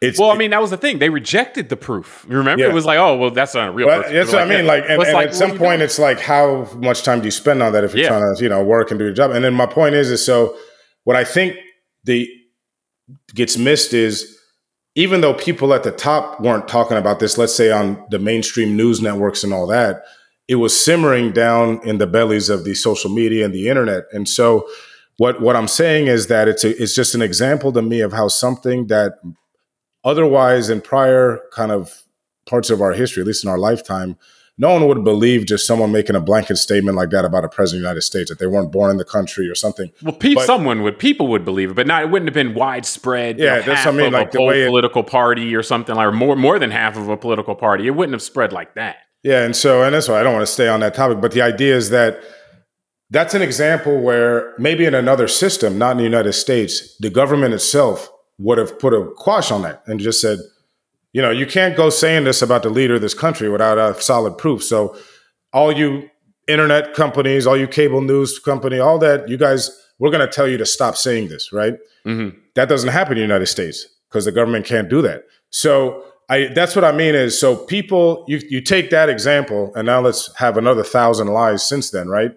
it's 0.03 0.19
well 0.19 0.31
i 0.31 0.37
mean 0.37 0.51
that 0.51 0.61
was 0.61 0.69
the 0.71 0.77
thing 0.77 0.99
they 0.99 1.09
rejected 1.09 1.71
the 1.71 1.77
proof 1.77 2.27
You 2.29 2.37
remember 2.37 2.63
Yeah. 2.65 2.71
it 2.71 2.75
was 2.75 2.85
like 2.85 2.99
oh 2.99 3.17
well 3.17 3.31
that's 3.31 3.55
not 3.55 3.69
a 3.69 3.73
real 3.73 3.87
Well, 3.87 4.03
that's 4.03 4.31
what 4.31 4.43
I 4.43 4.45
mean. 4.45 4.67
Like, 4.67 4.83
and, 4.87 5.03
and 5.03 5.13
like, 5.15 5.29
at 5.29 5.35
some 5.35 5.53
point, 5.53 5.61
doing? 5.61 5.81
it's 5.81 5.99
like, 5.99 6.21
how 6.21 6.69
much 6.77 7.03
time 7.03 7.21
do 7.21 7.25
you 7.25 7.31
spend 7.31 7.63
on 7.63 7.73
that 7.73 7.83
if 7.83 7.95
you're 7.95 8.03
Yeah. 8.03 8.09
trying 8.11 8.37
to, 8.37 8.43
you 8.43 8.51
know, 8.51 8.63
work 8.63 8.91
and 8.91 8.99
do 8.99 9.07
your 9.07 9.15
job? 9.15 9.31
And 9.31 9.43
then 9.43 9.55
my 9.55 9.65
point 9.65 9.95
is, 9.95 10.11
is 10.11 10.23
so 10.23 10.55
what 11.05 11.17
I 11.17 11.25
think 11.25 11.57
the 12.05 12.29
gets 13.35 13.57
missed 13.57 13.95
is 13.95 14.37
even 14.97 15.23
though 15.23 15.33
people 15.33 15.73
at 15.73 15.83
the 15.83 15.93
top 15.93 16.43
weren't 16.43 16.69
talking 16.69 16.99
about 16.99 17.19
this, 17.19 17.39
let's 17.39 17.55
say 17.55 17.71
on 17.71 18.05
the 18.11 18.19
mainstream 18.19 18.77
news 18.77 19.01
networks 19.01 19.43
and 19.45 19.53
all 19.55 19.67
that, 19.69 20.03
it 20.49 20.57
was 20.57 20.79
simmering 20.79 21.33
down 21.33 21.81
in 21.85 21.99
the 21.99 22.07
bellies 22.07 22.49
of 22.49 22.65
the 22.65 22.75
social 22.75 23.11
media 23.11 23.45
and 23.45 23.53
the 23.55 23.69
internet. 23.69 24.05
And 24.13 24.29
so, 24.29 24.69
what 25.19 25.41
what 25.41 25.57
I'm 25.57 25.69
saying 25.69 26.07
is 26.09 26.27
that 26.29 26.47
it's 26.49 26.63
a, 26.65 26.81
it's 26.83 26.95
just 26.95 27.15
an 27.15 27.23
example 27.23 27.73
to 27.73 27.83
me 27.83 28.01
of 28.01 28.13
how 28.13 28.29
something 28.29 28.87
that 28.89 29.15
otherwise 30.05 30.69
in 30.71 30.81
prior 30.81 31.41
kind 31.53 31.73
of 31.73 32.03
parts 32.49 32.71
of 32.71 32.81
our 32.81 32.93
history, 32.93 33.23
at 33.23 33.27
least 33.27 33.45
in 33.45 33.51
our 33.51 33.59
lifetime, 33.59 34.17
no 34.59 34.73
one 34.73 34.87
would 34.87 35.05
believe 35.05 35.45
just 35.47 35.67
someone 35.67 35.91
making 35.93 36.17
a 36.17 36.21
blanket 36.21 36.57
statement 36.57 36.97
like 36.97 37.11
that 37.11 37.25
about 37.25 37.45
a 37.45 37.49
president 37.49 37.81
of 37.81 37.83
the 37.83 37.89
United 37.89 38.03
States 38.03 38.31
that 38.31 38.39
they 38.39 38.47
weren't 38.47 38.71
born 38.73 38.91
in 38.91 38.97
the 38.97 39.05
country 39.05 39.49
or 39.49 39.55
something. 39.55 39.91
Well, 40.03 40.13
pe- 40.15 40.35
But- 40.35 40.47
someone 40.47 40.83
would, 40.83 40.99
people 40.99 41.27
would 41.29 41.45
believe 41.45 41.71
it, 41.73 41.75
but 41.75 41.87
not. 41.87 42.03
It 42.05 42.11
wouldn't 42.11 42.29
have 42.29 42.35
been 42.35 42.55
widespread. 42.55 43.39
you 43.39 43.45
Yeah, 43.45 43.57
know, 43.57 43.63
that's 43.63 43.87
I 43.87 43.91
mean, 43.91 44.13
like 44.13 44.29
a 44.29 44.33
the 44.33 44.39
whole 44.39 44.47
way 44.47 44.63
it- 44.63 44.69
political 44.69 45.03
party 45.03 45.55
or 45.57 45.63
something 45.63 45.95
like, 45.97 46.07
or 46.07 46.13
more, 46.13 46.37
more 46.37 46.59
than 46.59 46.71
half 46.71 46.97
of 46.97 47.09
a 47.09 47.17
political 47.17 47.55
party. 47.55 47.87
It 47.87 47.91
wouldn't 47.91 48.15
have 48.15 48.23
spread 48.23 48.53
like 48.53 48.75
that. 48.77 48.97
Yeah, 49.23 49.45
and 49.45 49.57
so 49.57 49.83
and 49.83 49.95
that's 49.95 50.09
why 50.09 50.21
I 50.21 50.23
don't 50.23 50.35
want 50.35 50.47
to 50.47 50.53
stay 50.53 50.69
on 50.69 50.81
that 50.81 50.95
topic, 50.95 51.21
but 51.21 51.33
the 51.33 51.43
idea 51.43 51.77
is 51.77 51.91
that 51.91 52.21
that's 53.11 53.35
an 53.35 53.43
example 53.43 54.01
where 54.01 54.55
maybe 54.59 54.85
in 54.85 54.95
another 54.95 55.29
system, 55.29 55.79
not 55.79 55.93
in 55.93 55.99
the 55.99 56.05
United 56.05 56.33
States, 56.33 56.97
the 56.99 57.11
government 57.11 57.55
itself 57.55 58.11
would 58.39 58.59
have 58.59 58.79
put 58.79 58.93
a 58.93 59.11
quash 59.17 59.51
on 59.51 59.63
that 59.63 59.83
and 59.87 60.01
just 60.01 60.21
said, 60.21 60.39
you 61.13 61.23
know, 61.23 61.31
you 61.31 61.47
can't 61.47 61.77
go 61.77 61.89
saying 61.89 62.25
this 62.25 62.43
about 62.43 62.63
the 62.63 62.69
leader 62.69 62.97
of 62.97 63.01
this 63.01 63.15
country 63.15 63.49
without 63.49 63.79
a 63.79 64.01
solid 64.01 64.37
proof. 64.37 64.63
So 64.63 64.97
all 65.53 65.73
you 65.73 66.11
internet 66.47 66.95
companies, 66.95 67.47
all 67.47 67.57
you 67.57 67.67
cable 67.67 68.01
news 68.01 68.39
company, 68.39 68.79
all 68.79 68.99
that, 68.99 69.29
you 69.29 69.37
guys, 69.37 69.71
we're 69.99 70.11
going 70.11 70.27
to 70.27 70.33
tell 70.33 70.47
you 70.47 70.59
to 70.59 70.67
stop 70.67 70.97
saying 70.97 71.29
this, 71.29 71.53
right? 71.53 71.75
hmm 72.05 72.31
That 72.55 72.69
doesn't 72.69 72.91
happen 72.91 73.13
in 73.13 73.19
the 73.19 73.23
United 73.23 73.47
States 73.47 73.87
because 74.09 74.25
the 74.25 74.33
government 74.33 74.67
can't 74.67 74.89
do 74.89 75.01
that. 75.03 75.23
So 75.51 76.05
I 76.29 76.49
that's 76.49 76.75
what 76.75 76.85
I 76.85 76.93
mean 76.93 77.15
is 77.15 77.39
so 77.39 77.57
people 77.57 78.25
you 78.27 78.41
you 78.49 78.61
take 78.61 78.91
that 78.91 79.09
example 79.09 79.73
and 79.75 79.87
now 79.87 80.01
let's 80.01 80.35
have 80.37 80.57
another 80.57 80.83
thousand 80.83 81.29
lies 81.29 81.67
since 81.67 81.91
then, 81.91 82.09
right? 82.09 82.33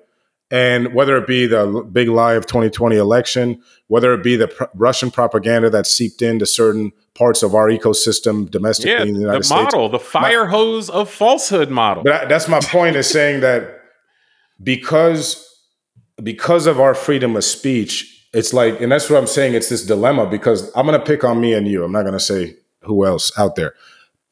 And 0.51 0.95
whether 0.95 1.15
it 1.17 1.27
be 1.27 1.45
the 1.45 1.87
big 1.91 2.09
lie 2.09 2.33
of 2.33 2.47
2020 2.47 2.95
election, 2.95 3.61
whether 3.87 4.13
it 4.13 4.23
be 4.23 4.35
the 4.35 4.47
pr- 4.47 4.63
Russian 4.73 5.11
propaganda 5.11 5.69
that 5.69 5.85
seeped 5.85 6.23
into 6.23 6.47
certain 6.47 6.91
parts 7.13 7.43
of 7.43 7.53
our 7.53 7.67
ecosystem 7.67 8.49
domestically 8.49 8.91
Yeah, 8.91 9.01
in 9.03 9.07
the 9.09 9.13
the 9.13 9.19
United 9.19 9.43
States. 9.43 9.59
The 9.71 9.77
model, 9.77 9.89
the 9.89 9.99
fire 9.99 10.47
hose 10.47 10.89
of 10.89 11.09
falsehood 11.09 11.69
model. 11.69 12.03
But 12.03 12.13
I, 12.13 12.25
that's 12.25 12.47
my 12.47 12.59
point 12.61 12.95
is 12.95 13.07
saying 13.07 13.41
that 13.41 13.79
because 14.61 15.45
because 16.23 16.65
of 16.65 16.79
our 16.79 16.95
freedom 16.95 17.35
of 17.35 17.43
speech, 17.43 18.27
it's 18.33 18.53
like, 18.53 18.81
and 18.81 18.91
that's 18.91 19.09
what 19.09 19.17
I'm 19.17 19.27
saying. 19.27 19.53
It's 19.53 19.69
this 19.69 19.85
dilemma 19.85 20.27
because 20.27 20.71
I'm 20.75 20.85
going 20.85 20.99
to 20.99 21.05
pick 21.05 21.23
on 21.23 21.39
me 21.39 21.53
and 21.53 21.67
you. 21.67 21.83
I'm 21.83 21.91
not 21.91 22.01
going 22.01 22.13
to 22.13 22.19
say 22.19 22.55
who 22.83 23.05
else 23.05 23.31
out 23.37 23.55
there. 23.55 23.73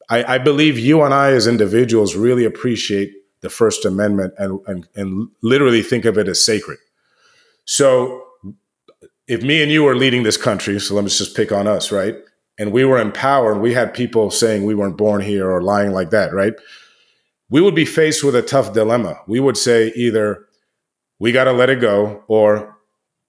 I, 0.08 0.34
I 0.34 0.38
believe 0.38 0.78
you 0.78 1.02
and 1.02 1.12
I 1.12 1.32
as 1.32 1.46
individuals 1.46 2.16
really 2.16 2.44
appreciate 2.44 3.12
the 3.40 3.50
First 3.50 3.84
Amendment 3.84 4.34
and, 4.38 4.60
and 4.66 4.88
and 4.94 5.28
literally 5.42 5.82
think 5.82 6.04
of 6.04 6.18
it 6.18 6.28
as 6.28 6.44
sacred. 6.44 6.78
So 7.64 8.24
if 9.26 9.42
me 9.42 9.62
and 9.62 9.70
you 9.70 9.84
were 9.84 9.94
leading 9.94 10.22
this 10.22 10.38
country, 10.38 10.80
so 10.80 10.94
let 10.94 11.04
me 11.04 11.10
just 11.10 11.36
pick 11.36 11.52
on 11.52 11.66
us, 11.66 11.92
right? 11.92 12.16
And 12.58 12.72
we 12.72 12.84
were 12.84 12.98
in 12.98 13.12
power 13.12 13.52
and 13.52 13.60
we 13.60 13.74
had 13.74 13.94
people 13.94 14.30
saying 14.30 14.64
we 14.64 14.74
weren't 14.74 14.96
born 14.96 15.20
here 15.20 15.48
or 15.48 15.62
lying 15.62 15.92
like 15.92 16.10
that, 16.10 16.32
right? 16.32 16.54
We 17.50 17.60
would 17.60 17.74
be 17.74 17.84
faced 17.84 18.24
with 18.24 18.34
a 18.34 18.42
tough 18.42 18.72
dilemma. 18.72 19.20
We 19.26 19.38
would 19.38 19.56
say 19.56 19.92
either 19.94 20.46
we 21.20 21.30
got 21.30 21.44
to 21.44 21.52
let 21.52 21.70
it 21.70 21.80
go 21.80 22.24
or 22.26 22.77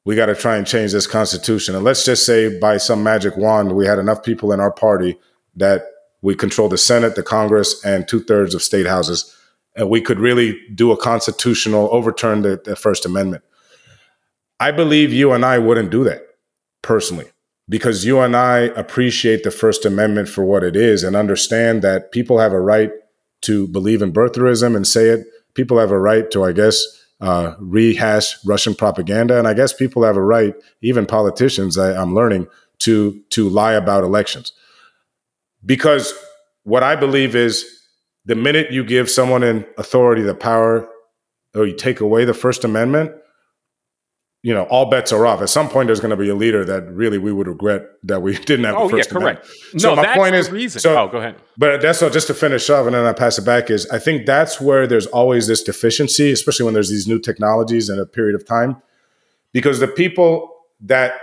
we 0.05 0.15
got 0.15 0.27
to 0.27 0.35
try 0.35 0.55
and 0.57 0.65
change 0.65 0.91
this 0.91 1.07
constitution. 1.07 1.75
And 1.75 1.83
let's 1.83 2.05
just 2.05 2.25
say 2.25 2.57
by 2.59 2.77
some 2.77 3.03
magic 3.03 3.38
wand, 3.38 3.73
we 3.73 3.85
had 3.85 3.99
enough 3.99 4.23
people 4.23 4.51
in 4.51 4.59
our 4.59 4.71
party 4.71 5.17
that 5.55 5.83
we 6.21 6.35
control 6.35 6.69
the 6.69 6.77
Senate, 6.77 7.15
the 7.15 7.23
Congress, 7.23 7.83
and 7.83 8.07
two 8.07 8.21
thirds 8.21 8.55
of 8.55 8.62
state 8.62 8.88
houses. 8.88 9.35
And 9.75 9.89
we 9.89 10.01
could 10.01 10.19
really 10.19 10.59
do 10.73 10.91
a 10.91 10.97
constitutional 10.97 11.89
overturn 11.91 12.41
the, 12.41 12.62
the 12.63 12.75
First 12.75 13.05
Amendment. 13.05 13.43
I 14.59 14.71
believe 14.71 15.13
you 15.13 15.31
and 15.31 15.45
I 15.45 15.57
wouldn't 15.57 15.91
do 15.91 16.03
that 16.03 16.23
personally 16.81 17.27
because 17.69 18.03
you 18.03 18.19
and 18.19 18.35
I 18.35 18.59
appreciate 18.59 19.43
the 19.43 19.51
First 19.51 19.85
Amendment 19.85 20.27
for 20.27 20.43
what 20.43 20.63
it 20.63 20.75
is 20.75 21.03
and 21.03 21.15
understand 21.15 21.81
that 21.83 22.12
people 22.12 22.39
have 22.39 22.51
a 22.51 22.59
right 22.59 22.91
to 23.41 23.67
believe 23.67 24.01
in 24.01 24.12
birtherism 24.12 24.75
and 24.75 24.85
say 24.85 25.09
it. 25.09 25.25
People 25.53 25.77
have 25.77 25.91
a 25.91 25.99
right 25.99 26.29
to, 26.31 26.43
I 26.43 26.51
guess, 26.51 26.83
uh, 27.19 27.55
rehash 27.60 28.36
Russian 28.45 28.75
propaganda, 28.75 29.38
and 29.38 29.47
I 29.47 29.53
guess 29.53 29.73
people 29.73 30.03
have 30.03 30.15
a 30.15 30.21
right, 30.21 30.53
even 30.82 31.05
politicians, 31.05 31.77
I, 31.77 31.93
I'm 31.93 32.15
learning, 32.15 32.47
to 32.79 33.19
to 33.32 33.49
lie 33.49 33.73
about 33.73 34.03
elections. 34.03 34.53
Because 35.65 36.13
what 36.63 36.84
I 36.84 36.95
believe 36.95 37.36
is 37.36 37.65
the 38.25 38.36
minute 38.36 38.71
you 38.71 38.84
give 38.84 39.10
someone 39.10 39.43
in 39.43 39.65
authority 39.77 40.21
the 40.21 40.36
power, 40.36 40.88
or 41.53 41.65
you 41.65 41.75
take 41.75 41.99
away 41.99 42.25
the 42.25 42.34
First 42.34 42.63
Amendment, 42.63 43.12
you 44.41 44.54
know, 44.54 44.63
all 44.63 44.89
bets 44.89 45.12
are 45.12 45.25
off. 45.25 45.41
At 45.41 45.49
some 45.49 45.67
point, 45.67 45.88
there's 45.88 45.99
going 45.99 46.12
to 46.12 46.17
be 46.17 46.30
a 46.30 46.36
leader 46.36 46.63
that 46.63 46.89
really 46.91 47.17
we 47.17 47.34
would 47.34 47.47
regret 47.47 47.84
that 48.04 48.21
we 48.21 48.38
didn't 48.45 48.65
have. 48.65 48.75
Oh 48.75 48.88
the 48.88 48.97
first 48.97 49.12
yeah, 49.12 49.19
correct. 49.19 49.47
So 49.78 49.95
no, 49.95 50.02
my 50.02 50.15
point 50.15 50.36
is, 50.36 50.49
reason. 50.49 50.80
so- 50.80 50.97
oh, 50.97 51.08
go 51.10 51.17
ahead. 51.17 51.36
but 51.58 51.82
that's 51.82 52.02
all. 52.02 52.10
Just 52.10 52.28
to 52.28 52.34
finish 52.34 52.69
off, 52.69 52.86
and 52.86 52.95
then 52.95 53.06
I 53.06 53.13
pass 53.13 53.38
it 53.38 53.45
back. 53.45 53.69
Is 53.69 53.89
I 53.89 53.99
think 53.99 54.25
that's 54.25 54.62
where 54.62 54.88
there's 54.88 55.08
always 55.08 55.47
this 55.47 55.62
deficiency, 55.62 56.32
especially 56.32 56.65
when 56.65 56.73
there's 56.73 56.89
these 56.89 57.08
new 57.08 57.19
technologies 57.19 57.89
in 57.89 57.99
a 57.99 58.06
period 58.06 58.36
of 58.36 58.45
time, 58.47 58.82
because 59.52 59.80
the 59.80 59.88
people 59.88 60.56
that 60.82 61.13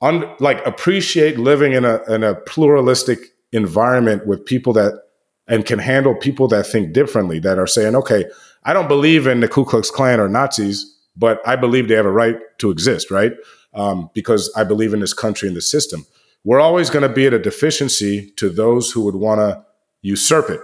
un, 0.00 0.24
like 0.40 0.66
appreciate 0.66 1.38
living 1.38 1.72
in 1.72 1.84
a 1.84 2.02
in 2.12 2.24
a 2.24 2.34
pluralistic 2.34 3.18
environment 3.52 4.26
with 4.26 4.44
people 4.44 4.72
that 4.72 5.00
and 5.48 5.64
can 5.66 5.78
handle 5.78 6.14
people 6.14 6.48
that 6.48 6.66
think 6.66 6.92
differently, 6.92 7.38
that 7.40 7.58
are 7.58 7.66
saying, 7.66 7.94
okay, 7.96 8.24
I 8.64 8.72
don't 8.72 8.88
believe 8.88 9.26
in 9.26 9.40
the 9.40 9.48
Ku 9.48 9.64
Klux 9.64 9.90
Klan 9.90 10.20
or 10.20 10.28
Nazis, 10.28 10.96
but 11.16 11.46
I 11.46 11.56
believe 11.56 11.88
they 11.88 11.94
have 11.94 12.06
a 12.06 12.12
right 12.12 12.36
to 12.58 12.70
exist, 12.70 13.10
right? 13.10 13.32
Um, 13.74 14.10
because 14.14 14.52
I 14.56 14.64
believe 14.64 14.92
in 14.94 15.00
this 15.00 15.14
country 15.14 15.48
and 15.48 15.56
the 15.56 15.62
system. 15.62 16.06
We're 16.44 16.60
always 16.60 16.90
going 16.90 17.02
to 17.08 17.14
be 17.14 17.26
at 17.26 17.32
a 17.34 17.38
deficiency 17.38 18.30
to 18.36 18.50
those 18.50 18.90
who 18.90 19.02
would 19.04 19.14
want 19.14 19.38
to 19.40 19.64
usurp 20.02 20.50
it. 20.50 20.60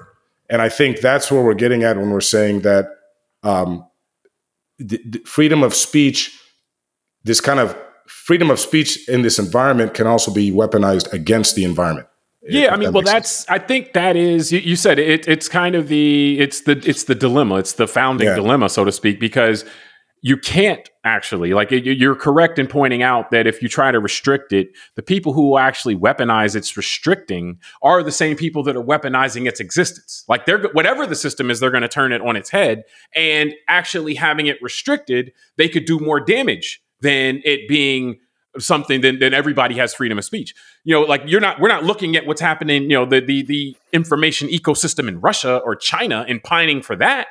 And 0.51 0.61
I 0.61 0.69
think 0.69 1.01
that's 1.01 1.31
where 1.31 1.43
we're 1.43 1.55
getting 1.55 1.85
at 1.85 1.97
when 1.97 2.11
we're 2.11 2.21
saying 2.21 2.61
that 2.61 2.87
um, 3.43 3.87
the, 4.79 5.01
the 5.05 5.19
freedom 5.21 5.63
of 5.63 5.75
speech, 5.75 6.39
this 7.25 7.41
kind 7.41 7.61
of 7.61 7.77
freedom 8.07 8.51
of 8.51 8.59
speech 8.59 9.09
in 9.09 9.23
this 9.23 9.39
environment 9.39 9.95
can 9.95 10.07
also 10.07 10.33
be 10.33 10.51
weaponized 10.51 11.13
against 11.13 11.55
the 11.55 11.65
environment. 11.65 12.09
Yeah, 12.43 12.73
I 12.73 12.77
mean, 12.77 12.85
that 12.85 12.93
well, 12.93 13.03
makes 13.03 13.11
sense. 13.11 13.45
that's. 13.45 13.51
I 13.51 13.59
think 13.59 13.93
that 13.93 14.17
is. 14.17 14.51
You, 14.53 14.61
you 14.61 14.77
said 14.77 14.99
it. 14.99 15.29
It's 15.29 15.49
kind 15.49 15.75
of 15.75 15.89
the. 15.89 16.39
It's 16.39 16.63
the. 16.63 16.81
It's 16.87 17.05
the 17.05 17.15
dilemma. 17.15 17.57
It's 17.57 17.75
the 17.75 17.87
founding 17.87 18.29
Yeah. 18.29 18.37
dilemma, 18.37 18.71
so 18.71 18.85
to 18.85 18.93
speak, 18.93 19.21
because 19.21 19.67
you 20.23 20.37
can't 20.37 20.91
actually 21.05 21.55
like 21.55 21.71
you- 21.71 21.79
you're 21.93 22.15
correct 22.15 22.59
in 22.59 22.67
pointing 22.67 23.03
out 23.03 23.31
that 23.31 23.47
if 23.47 23.63
you 23.63 23.69
try 23.69 23.91
to 23.93 24.01
restrict 24.01 24.53
it, 24.53 24.69
the 24.97 25.03
people 25.03 25.33
who 25.33 25.49
will 25.49 25.59
actually 25.59 25.97
weaponize 25.97 26.57
its 26.57 26.77
restricting 26.77 27.59
are 27.83 28.03
the 28.03 28.11
same 28.13 28.37
people 28.37 28.63
that 28.65 28.77
are 28.77 28.83
weaponizing 28.83 29.47
its 29.47 29.61
existence. 29.61 30.25
Like 30.29 30.45
they're 30.47 30.63
whatever 30.73 31.07
the 31.07 31.15
system 31.17 31.51
is, 31.51 31.61
they're 31.61 31.71
going 31.71 31.83
to 31.83 31.89
turn 31.89 32.13
it 32.13 32.21
on 32.21 32.37
its 32.37 32.51
head, 32.51 32.85
and 33.15 33.55
actually 33.69 34.15
having 34.15 34.47
it 34.47 34.59
restricted, 34.61 35.33
they 35.57 35.69
could 35.69 35.85
do 35.85 35.99
more 35.99 36.21
damage 36.21 36.81
than 37.01 37.41
it 37.45 37.69
being 37.69 38.19
something 38.59 39.03
then 39.03 39.19
then 39.21 39.33
everybody 39.33 39.77
has 39.77 39.95
freedom 39.95 40.19
of 40.19 40.25
speech 40.25 40.53
you 40.83 40.93
know 40.93 41.03
like 41.03 41.23
you're 41.27 41.41
not 41.41 41.61
we're 41.61 41.69
not 41.69 41.85
looking 41.85 42.17
at 42.17 42.27
what's 42.27 42.41
happening 42.41 42.83
you 42.85 42.89
know 42.89 43.05
the 43.05 43.21
the 43.21 43.43
the 43.43 43.77
information 43.93 44.49
ecosystem 44.49 45.07
in 45.07 45.21
russia 45.21 45.59
or 45.65 45.77
china 45.77 46.25
and 46.27 46.43
pining 46.43 46.83
for 46.83 46.97
that 46.97 47.29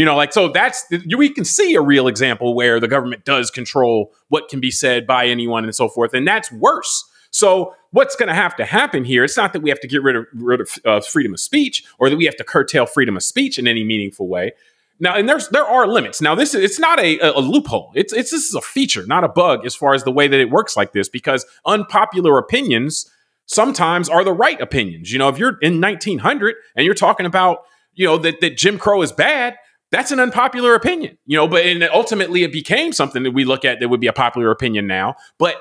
you 0.00 0.06
know 0.06 0.16
like 0.16 0.32
so 0.32 0.48
that's 0.48 0.86
we 1.14 1.28
can 1.28 1.44
see 1.44 1.74
a 1.74 1.82
real 1.82 2.08
example 2.08 2.54
where 2.54 2.80
the 2.80 2.88
government 2.88 3.26
does 3.26 3.50
control 3.50 4.12
what 4.28 4.48
can 4.48 4.58
be 4.58 4.70
said 4.70 5.06
by 5.06 5.26
anyone 5.26 5.64
and 5.64 5.74
so 5.74 5.90
forth 5.90 6.14
and 6.14 6.26
that's 6.26 6.50
worse 6.50 7.04
so 7.30 7.74
what's 7.90 8.16
going 8.16 8.28
to 8.28 8.34
have 8.34 8.56
to 8.56 8.64
happen 8.64 9.04
here 9.04 9.22
it's 9.22 9.36
not 9.36 9.52
that 9.52 9.60
we 9.60 9.68
have 9.68 9.80
to 9.80 9.86
get 9.86 10.02
rid 10.02 10.16
of, 10.16 10.24
rid 10.32 10.62
of 10.62 10.70
uh, 10.86 11.00
freedom 11.02 11.34
of 11.34 11.40
speech 11.40 11.84
or 11.98 12.08
that 12.08 12.16
we 12.16 12.24
have 12.24 12.36
to 12.36 12.44
curtail 12.44 12.86
freedom 12.86 13.14
of 13.14 13.22
speech 13.22 13.58
in 13.58 13.68
any 13.68 13.84
meaningful 13.84 14.26
way 14.26 14.52
now, 15.02 15.14
and 15.14 15.26
there's 15.26 15.48
there 15.48 15.64
are 15.64 15.86
limits. 15.86 16.20
Now, 16.20 16.34
this 16.34 16.54
is 16.54 16.62
it's 16.62 16.78
not 16.78 17.00
a, 17.00 17.18
a 17.20 17.40
loophole. 17.40 17.90
It's 17.94 18.12
it's 18.12 18.30
this 18.30 18.50
is 18.50 18.54
a 18.54 18.60
feature, 18.60 19.06
not 19.06 19.24
a 19.24 19.28
bug, 19.28 19.64
as 19.64 19.74
far 19.74 19.94
as 19.94 20.04
the 20.04 20.12
way 20.12 20.28
that 20.28 20.38
it 20.38 20.50
works 20.50 20.76
like 20.76 20.92
this, 20.92 21.08
because 21.08 21.46
unpopular 21.64 22.36
opinions 22.36 23.10
sometimes 23.46 24.10
are 24.10 24.22
the 24.22 24.32
right 24.34 24.60
opinions. 24.60 25.10
You 25.10 25.18
know, 25.18 25.30
if 25.30 25.38
you're 25.38 25.56
in 25.62 25.80
1900 25.80 26.54
and 26.76 26.84
you're 26.84 26.94
talking 26.94 27.24
about 27.24 27.64
you 27.94 28.06
know 28.06 28.18
that 28.18 28.42
that 28.42 28.58
Jim 28.58 28.78
Crow 28.78 29.00
is 29.00 29.10
bad, 29.10 29.56
that's 29.90 30.10
an 30.10 30.20
unpopular 30.20 30.74
opinion. 30.74 31.18
You 31.26 31.36
know, 31.36 31.48
but 31.48 31.64
and 31.64 31.82
ultimately 31.84 32.42
it 32.42 32.52
became 32.52 32.92
something 32.92 33.22
that 33.22 33.32
we 33.32 33.44
look 33.44 33.64
at 33.64 33.80
that 33.80 33.88
would 33.88 34.00
be 34.00 34.06
a 34.06 34.12
popular 34.12 34.50
opinion 34.50 34.86
now, 34.86 35.16
but. 35.38 35.56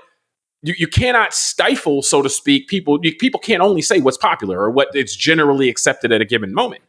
You, 0.61 0.73
you 0.77 0.87
cannot 0.87 1.33
stifle, 1.33 2.01
so 2.01 2.21
to 2.21 2.27
speak, 2.27 2.67
people. 2.67 2.99
You, 3.01 3.15
people 3.15 3.39
can't 3.39 3.61
only 3.61 3.81
say 3.81 4.01
what's 4.01 4.17
popular 4.17 4.59
or 4.59 4.69
what 4.69 4.89
it's 4.93 5.15
generally 5.15 5.69
accepted 5.69 6.11
at 6.11 6.19
a 6.19 6.25
given 6.25 6.53
moment. 6.53 6.81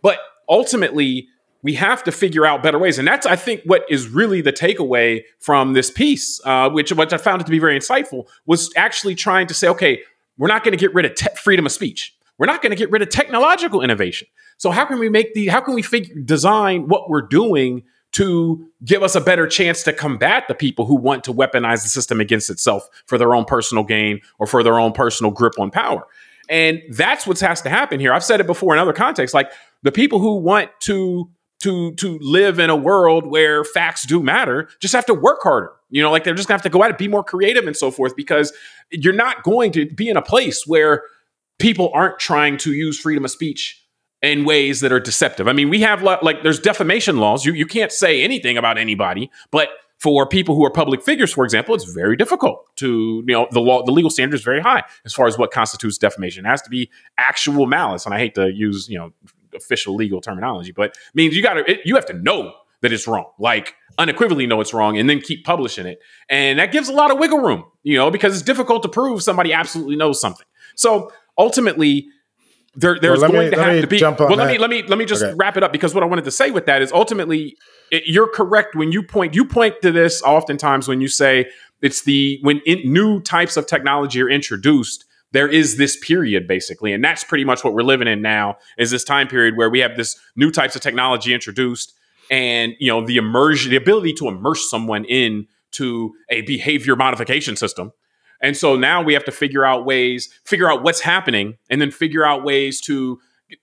But 0.00 0.20
ultimately, 0.48 1.28
we 1.62 1.74
have 1.74 2.02
to 2.04 2.12
figure 2.12 2.46
out 2.46 2.62
better 2.62 2.78
ways. 2.78 2.98
And 2.98 3.06
that's, 3.06 3.26
I 3.26 3.36
think, 3.36 3.60
what 3.66 3.84
is 3.90 4.08
really 4.08 4.40
the 4.40 4.54
takeaway 4.54 5.24
from 5.38 5.74
this 5.74 5.90
piece, 5.90 6.40
uh, 6.46 6.70
which, 6.70 6.92
which 6.92 7.12
I 7.12 7.18
found 7.18 7.42
it 7.42 7.44
to 7.44 7.50
be 7.50 7.58
very 7.58 7.78
insightful, 7.78 8.26
was 8.46 8.72
actually 8.74 9.16
trying 9.16 9.46
to 9.48 9.52
say, 9.52 9.68
okay, 9.68 10.00
we're 10.38 10.48
not 10.48 10.64
going 10.64 10.72
to 10.72 10.78
get 10.78 10.94
rid 10.94 11.04
of 11.04 11.14
te- 11.14 11.36
freedom 11.36 11.66
of 11.66 11.72
speech. 11.72 12.16
We're 12.40 12.46
not 12.46 12.62
going 12.62 12.70
to 12.70 12.76
get 12.76 12.90
rid 12.90 13.02
of 13.02 13.10
technological 13.10 13.82
innovation. 13.82 14.26
So 14.56 14.70
how 14.70 14.86
can 14.86 14.98
we 14.98 15.10
make 15.10 15.34
the, 15.34 15.48
how 15.48 15.60
can 15.60 15.74
we 15.74 15.82
figure, 15.82 16.14
design 16.22 16.88
what 16.88 17.10
we're 17.10 17.20
doing 17.20 17.82
to 18.12 18.66
give 18.82 19.02
us 19.02 19.14
a 19.14 19.20
better 19.20 19.46
chance 19.46 19.82
to 19.82 19.92
combat 19.92 20.48
the 20.48 20.54
people 20.54 20.86
who 20.86 20.96
want 20.96 21.22
to 21.24 21.34
weaponize 21.34 21.82
the 21.82 21.90
system 21.90 22.18
against 22.18 22.48
itself 22.48 22.88
for 23.04 23.18
their 23.18 23.34
own 23.34 23.44
personal 23.44 23.84
gain 23.84 24.20
or 24.38 24.46
for 24.46 24.62
their 24.62 24.80
own 24.80 24.92
personal 24.92 25.30
grip 25.30 25.52
on 25.60 25.70
power? 25.70 26.06
And 26.48 26.80
that's 26.90 27.26
what 27.26 27.38
has 27.40 27.60
to 27.60 27.68
happen 27.68 28.00
here. 28.00 28.10
I've 28.10 28.24
said 28.24 28.40
it 28.40 28.46
before 28.46 28.72
in 28.72 28.80
other 28.80 28.94
contexts, 28.94 29.34
like 29.34 29.52
the 29.82 29.92
people 29.92 30.18
who 30.18 30.36
want 30.36 30.70
to 30.80 31.28
to 31.60 31.92
to 31.96 32.18
live 32.22 32.58
in 32.58 32.70
a 32.70 32.76
world 32.76 33.26
where 33.26 33.64
facts 33.64 34.06
do 34.06 34.22
matter 34.22 34.70
just 34.80 34.94
have 34.94 35.04
to 35.04 35.12
work 35.12 35.40
harder 35.42 35.70
you 35.90 36.02
know 36.02 36.10
like 36.10 36.24
they're 36.24 36.32
just 36.32 36.48
gonna 36.48 36.56
have 36.56 36.62
to 36.62 36.70
go 36.70 36.82
out 36.82 36.88
and 36.88 36.96
be 36.96 37.06
more 37.06 37.22
creative 37.22 37.66
and 37.66 37.76
so 37.76 37.90
forth 37.90 38.16
because 38.16 38.50
you're 38.90 39.12
not 39.12 39.42
going 39.42 39.70
to 39.70 39.84
be 39.90 40.08
in 40.08 40.16
a 40.16 40.22
place 40.22 40.66
where 40.66 41.02
people 41.60 41.90
aren't 41.94 42.18
trying 42.18 42.56
to 42.58 42.72
use 42.72 42.98
freedom 42.98 43.24
of 43.24 43.30
speech 43.30 43.84
in 44.22 44.44
ways 44.44 44.80
that 44.80 44.92
are 44.92 45.00
deceptive. 45.00 45.48
I 45.48 45.52
mean 45.52 45.70
we 45.70 45.80
have 45.80 46.02
like 46.02 46.42
there's 46.42 46.60
defamation 46.60 47.18
laws. 47.18 47.44
You, 47.44 47.52
you 47.52 47.66
can't 47.66 47.92
say 47.92 48.22
anything 48.22 48.56
about 48.56 48.78
anybody 48.78 49.30
but 49.50 49.68
for 49.98 50.26
people 50.26 50.54
who 50.54 50.64
are 50.64 50.70
public 50.70 51.02
figures 51.02 51.30
for 51.30 51.44
example 51.44 51.74
it's 51.74 51.84
very 51.84 52.16
difficult 52.16 52.64
to 52.76 53.22
you 53.26 53.34
know 53.34 53.46
the 53.50 53.60
law 53.60 53.84
the 53.84 53.92
legal 53.92 54.10
standard 54.10 54.34
is 54.34 54.42
very 54.42 54.60
high 54.60 54.82
as 55.04 55.12
far 55.12 55.26
as 55.26 55.38
what 55.38 55.50
constitutes 55.50 55.98
defamation. 55.98 56.44
It 56.44 56.48
has 56.48 56.62
to 56.62 56.70
be 56.70 56.90
actual 57.18 57.66
malice 57.66 58.06
and 58.06 58.14
i 58.14 58.18
hate 58.18 58.34
to 58.34 58.50
use 58.52 58.88
you 58.88 58.98
know 58.98 59.12
official 59.54 59.94
legal 59.94 60.20
terminology, 60.20 60.72
but 60.72 60.96
means 61.14 61.36
you 61.36 61.42
got 61.42 61.54
to 61.54 61.78
you 61.84 61.94
have 61.94 62.06
to 62.06 62.14
know 62.14 62.54
that 62.82 62.92
it's 62.92 63.06
wrong, 63.06 63.26
like 63.38 63.74
unequivocally 63.98 64.46
know 64.46 64.60
it's 64.60 64.72
wrong, 64.72 64.98
and 64.98 65.08
then 65.08 65.20
keep 65.20 65.44
publishing 65.44 65.86
it, 65.86 66.00
and 66.28 66.58
that 66.58 66.72
gives 66.72 66.88
a 66.88 66.92
lot 66.92 67.10
of 67.10 67.18
wiggle 67.18 67.38
room, 67.38 67.64
you 67.82 67.96
know, 67.96 68.10
because 68.10 68.34
it's 68.34 68.42
difficult 68.42 68.82
to 68.82 68.88
prove 68.88 69.22
somebody 69.22 69.52
absolutely 69.52 69.96
knows 69.96 70.20
something. 70.20 70.46
So 70.76 71.12
ultimately, 71.38 72.06
there, 72.74 72.98
there's 73.00 73.22
me- 73.22 73.28
going 73.28 73.50
to 73.50 73.62
have 73.62 73.80
to 73.80 73.86
be. 73.86 74.00
well, 74.00 74.14
let 74.30 74.36
that. 74.36 74.52
me 74.52 74.58
let 74.58 74.70
me 74.70 74.82
let 74.84 74.98
me 74.98 75.04
just 75.04 75.22
Okay. 75.22 75.34
wrap 75.36 75.56
it 75.56 75.62
up 75.62 75.72
because 75.72 75.94
what 75.94 76.02
I 76.02 76.06
wanted 76.06 76.24
to 76.24 76.30
say 76.30 76.50
with 76.50 76.66
that 76.66 76.82
is 76.82 76.92
ultimately 76.92 77.56
it, 77.90 78.04
you're 78.06 78.28
correct 78.28 78.74
when 78.76 78.92
you 78.92 79.02
point 79.02 79.34
you 79.34 79.44
point 79.44 79.82
to 79.82 79.90
this 79.90 80.22
oftentimes 80.22 80.86
when 80.86 81.00
you 81.00 81.08
say 81.08 81.46
it's 81.82 82.02
the 82.02 82.38
when 82.42 82.60
in, 82.66 82.92
new 82.92 83.20
types 83.20 83.56
of 83.56 83.66
technology 83.66 84.22
are 84.22 84.28
introduced 84.30 85.04
there 85.32 85.48
is 85.48 85.76
this 85.78 85.96
period 85.96 86.46
basically 86.46 86.92
and 86.92 87.02
that's 87.02 87.24
pretty 87.24 87.44
much 87.44 87.64
what 87.64 87.74
we're 87.74 87.82
living 87.82 88.06
in 88.06 88.22
now 88.22 88.56
is 88.78 88.90
this 88.92 89.02
time 89.02 89.26
period 89.26 89.56
where 89.56 89.68
we 89.70 89.80
have 89.80 89.96
this 89.96 90.16
new 90.36 90.50
types 90.52 90.76
of 90.76 90.82
technology 90.82 91.34
introduced 91.34 91.92
and 92.30 92.74
you 92.78 92.90
know 92.90 93.04
the 93.04 93.16
immersion 93.16 93.70
the 93.70 93.76
ability 93.76 94.12
to 94.12 94.28
immerse 94.28 94.70
someone 94.70 95.04
in 95.06 95.46
to 95.72 96.12
a 96.28 96.42
behavior 96.42 96.94
modification 96.94 97.56
system 97.56 97.92
and 98.40 98.56
so 98.56 98.76
now 98.76 99.02
we 99.02 99.14
have 99.14 99.24
to 99.24 99.32
figure 99.32 99.64
out 99.64 99.84
ways 99.84 100.28
figure 100.44 100.70
out 100.70 100.82
what's 100.82 101.00
happening 101.00 101.56
and 101.68 101.80
then 101.80 101.90
figure 101.90 102.24
out 102.24 102.44
ways 102.44 102.80
to 102.80 103.20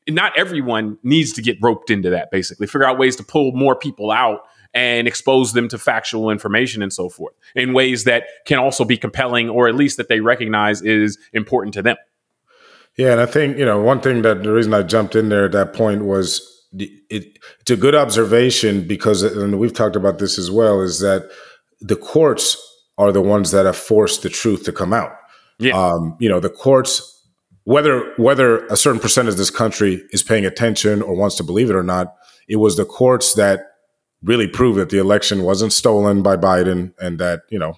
not 0.08 0.38
everyone 0.38 0.98
needs 1.04 1.34
to 1.34 1.42
get 1.42 1.58
roped 1.62 1.90
into 1.90 2.10
that 2.10 2.32
basically. 2.32 2.68
Figure 2.68 2.86
out 2.86 2.98
ways 2.98 3.16
to 3.18 3.24
pull 3.24 3.52
more 3.54 3.76
people 3.76 4.12
out 4.12 4.42
and 4.74 5.08
expose 5.08 5.54
them 5.54 5.68
to 5.70 5.78
factual 5.78 6.30
information 6.30 6.84
and 6.84 6.92
so 6.92 7.10
forth 7.10 7.34
in 7.56 7.74
ways 7.74 8.04
that 8.04 8.26
can 8.46 8.60
also 8.60 8.84
be 8.84 8.98
compelling 8.98 9.50
or 9.50 9.68
at 9.68 9.76
least 9.76 9.98
that 9.98 10.10
they 10.10 10.20
recognize 10.20 10.82
is 10.82 11.18
important 11.34 11.74
to 11.74 11.82
them. 11.82 11.96
Yeah, 12.98 13.12
and 13.12 13.22
I 13.22 13.26
think 13.26 13.58
you 13.58 13.66
know 13.66 13.80
one 13.80 14.02
thing 14.02 14.24
that 14.24 14.44
the 14.44 14.52
reason 14.52 14.74
I 14.74 14.84
jumped 14.84 15.16
in 15.16 15.30
there 15.30 15.46
at 15.46 15.52
that 15.54 15.74
point 15.74 16.04
was 16.04 16.66
it, 16.74 17.38
it's 17.62 17.72
a 17.72 17.78
good 17.78 17.96
observation 17.96 18.88
because, 18.88 19.24
and 19.24 19.60
we've 19.60 19.74
talked 19.74 19.96
about 19.96 20.18
this 20.18 20.38
as 20.38 20.50
well, 20.50 20.82
is 20.82 21.00
that 21.00 21.30
the 21.80 21.96
courts 21.96 22.58
are 22.98 23.12
the 23.12 23.22
ones 23.22 23.52
that 23.52 23.66
have 23.66 23.78
forced 23.78 24.24
the 24.24 24.30
truth 24.30 24.64
to 24.66 24.72
come 24.72 24.94
out. 24.94 25.12
Yeah. 25.60 25.74
Um, 25.74 26.16
you 26.20 26.30
know, 26.30 26.40
the 26.40 26.50
courts, 26.50 27.24
whether 27.64 28.14
whether 28.18 28.66
a 28.68 28.78
certain 28.78 29.00
percentage 29.00 29.34
of 29.34 29.38
this 29.38 29.50
country 29.50 30.04
is 30.12 30.24
paying 30.24 30.46
attention 30.46 31.02
or 31.02 31.16
wants 31.16 31.36
to 31.38 31.44
believe 31.44 31.70
it 31.70 31.76
or 31.76 31.84
not, 31.84 32.16
it 32.48 32.58
was 32.58 32.78
the 32.78 32.86
courts 32.86 33.34
that 33.36 33.62
really 34.24 34.48
proved 34.48 34.80
that 34.80 34.90
the 34.90 34.98
election 35.00 35.44
wasn't 35.44 35.74
stolen 35.74 36.22
by 36.24 36.36
Biden 36.36 36.94
and 37.00 37.20
that 37.20 37.42
you 37.50 37.60
know 37.60 37.74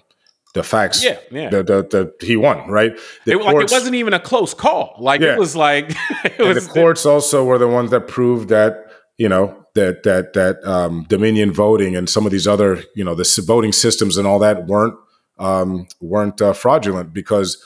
the 0.54 0.62
facts. 0.62 1.04
Yeah, 1.04 1.18
yeah. 1.30 1.48
The, 1.50 1.62
the, 1.62 2.12
the 2.18 2.26
he 2.26 2.36
won, 2.36 2.68
right? 2.68 2.98
The 3.24 3.32
it, 3.32 3.44
like, 3.44 3.56
it 3.56 3.70
wasn't 3.70 3.94
even 3.94 4.14
a 4.14 4.20
close 4.20 4.52
call. 4.52 4.96
Like 4.98 5.20
Yeah. 5.20 5.34
it 5.34 5.38
was 5.38 5.54
like 5.54 5.90
it 6.24 6.38
and 6.38 6.54
was 6.54 6.66
the 6.66 6.72
courts 6.72 7.06
also 7.06 7.44
were 7.44 7.58
the 7.58 7.68
ones 7.68 7.90
that 7.90 8.08
proved 8.08 8.48
that 8.48 8.86
you 9.16 9.28
know 9.28 9.66
that 9.74 10.02
that 10.02 10.32
that 10.32 10.64
um, 10.66 11.04
Dominion 11.08 11.52
voting 11.52 11.94
and 11.94 12.08
some 12.08 12.26
of 12.26 12.32
these 12.32 12.48
other 12.48 12.82
you 12.94 13.04
know 13.04 13.14
the 13.14 13.42
voting 13.46 13.72
systems 13.72 14.16
and 14.16 14.26
all 14.26 14.38
that 14.40 14.66
weren't 14.66 14.94
um, 15.40 15.88
weren't 16.00 16.40
uh, 16.40 16.52
fraudulent 16.52 17.12
because 17.12 17.62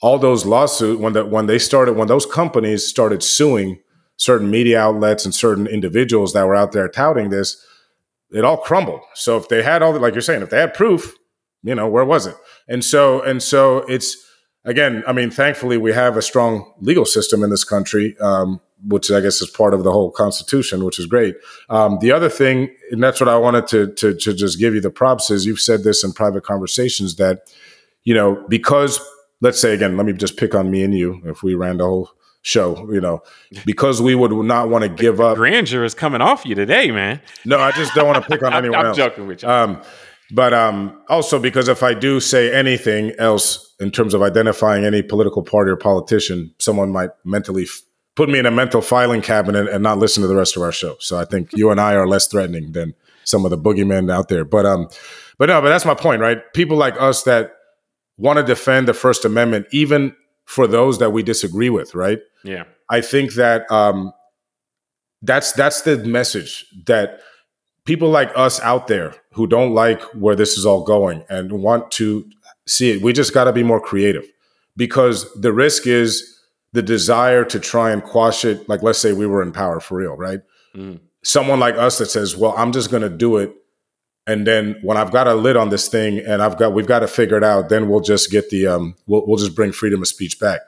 all 0.00 0.18
those 0.18 0.46
lawsuits 0.46 1.00
when 1.00 1.12
the, 1.12 1.24
when 1.26 1.46
they 1.46 1.58
started 1.58 1.96
when 1.96 2.08
those 2.08 2.26
companies 2.26 2.86
started 2.86 3.22
suing 3.22 3.78
certain 4.16 4.50
media 4.50 4.80
outlets 4.80 5.24
and 5.24 5.34
certain 5.34 5.66
individuals 5.66 6.32
that 6.32 6.46
were 6.46 6.54
out 6.54 6.72
there 6.72 6.88
touting 6.88 7.28
this, 7.28 7.62
it 8.30 8.44
all 8.44 8.56
crumbled. 8.56 9.00
So 9.14 9.36
if 9.36 9.48
they 9.48 9.62
had 9.62 9.82
all 9.82 9.92
the, 9.92 9.98
like 9.98 10.14
you're 10.14 10.22
saying, 10.22 10.42
if 10.42 10.50
they 10.50 10.60
had 10.60 10.74
proof, 10.74 11.14
you 11.62 11.74
know 11.74 11.88
where 11.88 12.04
was 12.04 12.26
it? 12.26 12.36
And 12.68 12.84
so 12.84 13.20
and 13.22 13.42
so 13.42 13.78
it's 13.88 14.16
again, 14.64 15.02
I 15.06 15.12
mean, 15.12 15.30
thankfully 15.30 15.76
we 15.76 15.92
have 15.92 16.16
a 16.16 16.22
strong 16.22 16.72
legal 16.80 17.04
system 17.04 17.42
in 17.42 17.50
this 17.50 17.64
country, 17.64 18.16
um, 18.20 18.60
which 18.84 19.10
I 19.10 19.20
guess 19.20 19.40
is 19.40 19.50
part 19.50 19.74
of 19.74 19.84
the 19.84 19.92
whole 19.92 20.10
Constitution, 20.10 20.84
which 20.84 20.98
is 20.98 21.06
great. 21.06 21.36
Um, 21.68 21.98
the 22.00 22.12
other 22.12 22.28
thing, 22.28 22.74
and 22.90 23.02
that's 23.02 23.20
what 23.20 23.28
I 23.28 23.36
wanted 23.38 23.66
to, 23.68 23.92
to 23.94 24.14
to 24.14 24.34
just 24.34 24.58
give 24.58 24.74
you 24.74 24.80
the 24.80 24.90
props 24.90 25.30
is 25.30 25.46
you've 25.46 25.60
said 25.60 25.82
this 25.82 26.04
in 26.04 26.12
private 26.12 26.44
conversations 26.44 27.16
that 27.16 27.50
you 28.04 28.14
know 28.14 28.44
because 28.48 29.00
let's 29.40 29.58
say 29.60 29.74
again, 29.74 29.96
let 29.96 30.06
me 30.06 30.12
just 30.12 30.36
pick 30.36 30.54
on 30.54 30.70
me 30.70 30.82
and 30.82 30.94
you 30.94 31.20
if 31.24 31.42
we 31.42 31.54
ran 31.54 31.78
the 31.78 31.84
whole 31.84 32.10
show, 32.42 32.90
you 32.92 33.00
know, 33.00 33.22
because 33.64 34.00
we 34.00 34.14
would 34.14 34.30
not 34.30 34.68
want 34.68 34.82
to 34.82 34.88
give 34.88 35.20
up. 35.20 35.36
grandeur 35.36 35.82
is 35.82 35.94
coming 35.94 36.20
off 36.20 36.46
you 36.46 36.54
today, 36.54 36.90
man. 36.92 37.20
No, 37.44 37.58
I 37.58 37.72
just 37.72 37.92
don't 37.94 38.06
want 38.06 38.22
to 38.22 38.28
pick 38.28 38.42
on 38.42 38.52
I'm, 38.52 38.64
anyone 38.64 38.86
I'm 38.86 38.94
joking 38.94 39.26
with 39.26 39.42
you. 39.42 39.48
Um, 39.48 39.82
but 40.30 40.54
um, 40.54 41.02
also 41.08 41.38
because 41.38 41.68
if 41.68 41.82
I 41.82 41.94
do 41.94 42.20
say 42.20 42.52
anything 42.52 43.12
else 43.18 43.74
in 43.80 43.90
terms 43.90 44.14
of 44.14 44.22
identifying 44.22 44.84
any 44.84 45.02
political 45.02 45.42
party 45.42 45.70
or 45.70 45.76
politician, 45.76 46.54
someone 46.58 46.90
might 46.90 47.10
mentally 47.24 47.64
f- 47.64 47.82
put 48.16 48.28
me 48.28 48.38
in 48.38 48.46
a 48.46 48.50
mental 48.50 48.80
filing 48.80 49.22
cabinet 49.22 49.68
and 49.68 49.82
not 49.82 49.98
listen 49.98 50.22
to 50.22 50.26
the 50.26 50.34
rest 50.34 50.56
of 50.56 50.62
our 50.62 50.72
show. 50.72 50.96
So 50.98 51.18
I 51.18 51.24
think 51.24 51.50
you 51.54 51.70
and 51.70 51.80
I 51.80 51.94
are 51.94 52.08
less 52.08 52.26
threatening 52.26 52.72
than 52.72 52.94
some 53.24 53.44
of 53.44 53.50
the 53.50 53.58
boogeymen 53.58 54.10
out 54.10 54.28
there. 54.28 54.44
But 54.44 54.66
um, 54.66 54.88
but 55.38 55.46
no, 55.46 55.60
but 55.60 55.68
that's 55.68 55.84
my 55.84 55.94
point, 55.94 56.20
right? 56.20 56.38
People 56.54 56.76
like 56.76 57.00
us 57.00 57.22
that 57.24 57.52
want 58.16 58.38
to 58.38 58.42
defend 58.42 58.88
the 58.88 58.94
First 58.94 59.24
Amendment, 59.24 59.66
even 59.70 60.16
for 60.46 60.66
those 60.66 60.98
that 60.98 61.10
we 61.10 61.22
disagree 61.22 61.70
with, 61.70 61.94
right? 61.94 62.20
yeah. 62.42 62.64
I 62.88 63.00
think 63.00 63.34
that 63.34 63.70
um, 63.70 64.12
that's 65.20 65.52
that's 65.52 65.82
the 65.82 65.98
message 65.98 66.64
that 66.86 67.20
people 67.84 68.10
like 68.10 68.30
us 68.36 68.60
out 68.60 68.86
there 68.86 69.14
who 69.32 69.46
don't 69.46 69.74
like 69.74 70.00
where 70.14 70.36
this 70.36 70.56
is 70.56 70.64
all 70.64 70.84
going 70.84 71.24
and 71.28 71.50
want 71.50 71.90
to 71.92 72.28
see 72.66 72.92
it. 72.92 73.02
We 73.02 73.12
just 73.12 73.34
got 73.34 73.44
to 73.44 73.52
be 73.52 73.64
more 73.64 73.80
creative 73.80 74.24
because 74.76 75.32
the 75.34 75.52
risk 75.52 75.86
is 75.86 76.35
the 76.72 76.82
desire 76.82 77.44
to 77.44 77.58
try 77.58 77.90
and 77.90 78.02
quash 78.02 78.44
it. 78.44 78.68
Like 78.68 78.82
let's 78.82 78.98
say 78.98 79.12
we 79.12 79.26
were 79.26 79.42
in 79.42 79.52
power 79.52 79.80
for 79.80 79.96
real, 79.98 80.16
right? 80.16 80.40
Mhm. 80.74 81.00
Someone 81.22 81.58
like 81.58 81.76
us 81.76 81.98
that 81.98 82.06
says, 82.10 82.36
"Well, 82.36 82.54
I'm 82.56 82.72
just 82.72 82.90
going 82.90 83.02
to 83.02 83.08
do 83.08 83.38
it." 83.38 83.52
And 84.26 84.46
then 84.46 84.76
when 84.82 84.96
I've 84.96 85.12
got 85.12 85.28
a 85.28 85.34
lid 85.34 85.56
on 85.56 85.70
this 85.70 85.88
thing 85.88 86.18
and 86.18 86.42
I've 86.42 86.58
got 86.58 86.74
we've 86.74 86.86
got 86.86 87.00
to 87.00 87.08
figure 87.08 87.36
it 87.36 87.44
out, 87.44 87.68
then 87.68 87.88
we'll 87.88 88.00
just 88.00 88.30
get 88.30 88.50
the 88.50 88.66
um 88.66 88.94
we'll 89.06 89.24
we'll 89.26 89.36
just 89.36 89.54
bring 89.54 89.72
freedom 89.72 90.02
of 90.02 90.08
speech 90.08 90.38
back. 90.40 90.60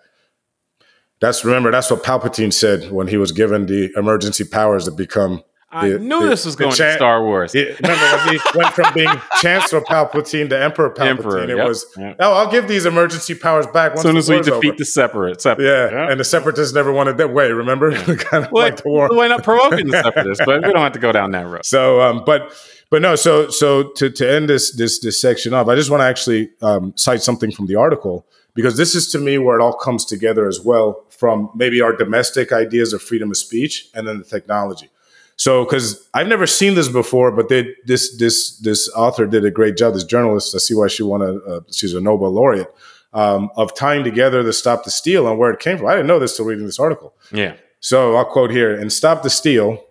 That's 1.21 1.45
remember 1.45 1.71
that's 1.71 1.91
what 1.91 2.05
Palpatine 2.05 2.53
said 2.53 2.91
when 2.93 3.09
he 3.09 3.17
was 3.17 3.33
given 3.33 3.67
the 3.67 3.91
emergency 3.97 4.45
powers 4.45 4.85
to 4.85 4.93
become. 4.93 5.43
I 5.71 5.91
the- 5.91 5.99
knew 5.99 6.23
the- 6.23 6.29
this 6.29 6.47
was 6.47 6.57
going 6.57 6.71
to 6.73 6.95
Star 6.95 7.23
Wars. 7.23 7.55
Yeah, 7.55 7.65
remember 7.83 8.17
when 8.17 8.35
he 8.35 8.41
went 8.59 8.75
from 8.75 8.95
being 8.95 9.11
Chancellor 9.41 9.83
Palpatine 9.83 10.49
to 10.49 10.59
Emperor 10.59 10.91
Palpatine? 10.91 11.07
Emperor, 11.09 11.39
it 11.45 11.57
yep, 11.57 11.69
was 11.69 11.87
yep. 11.99 12.17
oh, 12.21 12.33
I'll 12.33 12.51
give 12.51 12.69
these 12.69 12.87
emergency 12.87 13.35
powers 13.35 13.67
back 13.67 13.95
once 13.95 13.99
as 13.99 14.03
soon 14.03 14.17
as 14.17 14.29
we 14.31 14.41
defeat 14.41 14.69
over." 14.69 14.77
the 14.79 14.85
separate, 14.87 15.43
separate. 15.43 15.67
Yeah, 15.67 16.11
and 16.11 16.19
the 16.19 16.25
separatists 16.25 16.75
never 16.75 16.91
wanted 16.91 17.19
that 17.19 17.35
way. 17.35 17.53
Remember, 17.53 17.93
kind 18.17 18.45
of 18.47 18.53
well, 18.53 18.65
like 18.65 18.83
the 18.83 18.89
war. 18.89 19.09
we're 19.11 19.29
not 19.29 19.43
provoking 19.43 19.89
the 19.89 20.03
separatists, 20.03 20.45
but 20.45 20.65
we 20.65 20.73
don't 20.73 20.83
have 20.83 20.93
to 20.93 20.99
go 20.99 21.13
down 21.13 21.33
that 21.33 21.47
road. 21.47 21.67
So, 21.67 22.01
um, 22.01 22.23
but 22.25 22.51
but 22.89 23.03
no. 23.03 23.15
So 23.15 23.51
so 23.51 23.91
to 23.97 24.09
to 24.09 24.31
end 24.31 24.49
this 24.49 24.75
this 24.75 25.01
this 25.01 25.21
section 25.21 25.53
off, 25.53 25.69
I 25.69 25.75
just 25.75 25.91
want 25.91 26.01
to 26.01 26.07
actually 26.07 26.51
um, 26.63 26.95
cite 26.97 27.23
something 27.23 27.53
from 27.53 27.67
the 27.67 27.75
article 27.75 28.27
because 28.55 28.79
this 28.79 28.95
is 28.95 29.09
to 29.13 29.19
me 29.19 29.37
where 29.37 29.59
it 29.59 29.63
all 29.63 29.75
comes 29.75 30.05
together 30.07 30.49
as 30.49 30.61
well 30.61 31.05
from 31.11 31.51
maybe 31.55 31.81
our 31.83 31.93
domestic 31.93 32.53
ideas 32.53 32.93
of 32.93 33.03
freedom 33.03 33.31
of 33.31 33.37
speech 33.37 33.89
and 33.95 34.09
then 34.09 34.19
the 34.19 34.25
technology. 34.25 34.89
So, 35.39 35.65
because 35.65 36.09
I've 36.15 36.27
never 36.27 36.47
seen 36.47 36.75
this 36.75 36.89
before, 36.89 37.31
but 37.31 37.49
they, 37.49 37.75
this 37.87 38.17
this 38.17 38.59
this 38.59 38.89
author 38.91 39.25
did 39.25 39.45
a 39.45 39.51
great 39.51 39.77
job. 39.77 39.95
This 39.95 40.05
journalist, 40.05 40.55
I 40.55 40.59
see 40.59 40.75
why 40.75 40.89
she 40.89 41.03
won 41.03 41.23
a. 41.23 41.37
Uh, 41.37 41.61
she's 41.71 41.95
a 41.95 42.01
Nobel 42.01 42.31
laureate 42.31 42.69
um, 43.13 43.51
of 43.57 43.75
tying 43.75 44.05
together 44.05 44.43
the 44.43 44.53
Stop 44.53 44.85
the 44.85 44.91
Steal 44.91 45.29
and 45.29 45.39
where 45.39 45.51
it 45.51 45.61
came 45.61 45.79
from. 45.79 45.87
I 45.87 45.93
didn't 45.93 46.07
know 46.07 46.19
this 46.19 46.37
till 46.37 46.45
reading 46.45 46.67
this 46.67 46.79
article. 46.79 47.15
Yeah. 47.33 47.55
So 47.81 48.17
I'll 48.17 48.25
quote 48.25 48.51
here 48.51 48.75
and 48.75 48.93
Stop 48.93 49.23
the 49.23 49.31
Steal. 49.31 49.85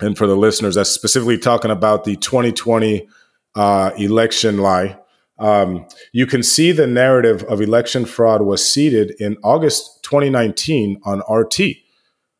And 0.00 0.16
for 0.16 0.28
the 0.28 0.36
listeners, 0.36 0.76
that's 0.76 0.90
specifically 0.90 1.38
talking 1.38 1.72
about 1.72 2.04
the 2.04 2.14
2020 2.14 3.08
uh, 3.56 3.90
election 3.96 4.58
lie. 4.58 4.96
Um, 5.40 5.86
you 6.12 6.26
can 6.26 6.42
see 6.42 6.72
the 6.72 6.86
narrative 6.86 7.42
of 7.44 7.60
election 7.60 8.04
fraud 8.04 8.42
was 8.42 8.64
seeded 8.64 9.12
in 9.20 9.36
August 9.42 10.02
2019 10.04 11.00
on 11.04 11.22
RT. 11.28 11.60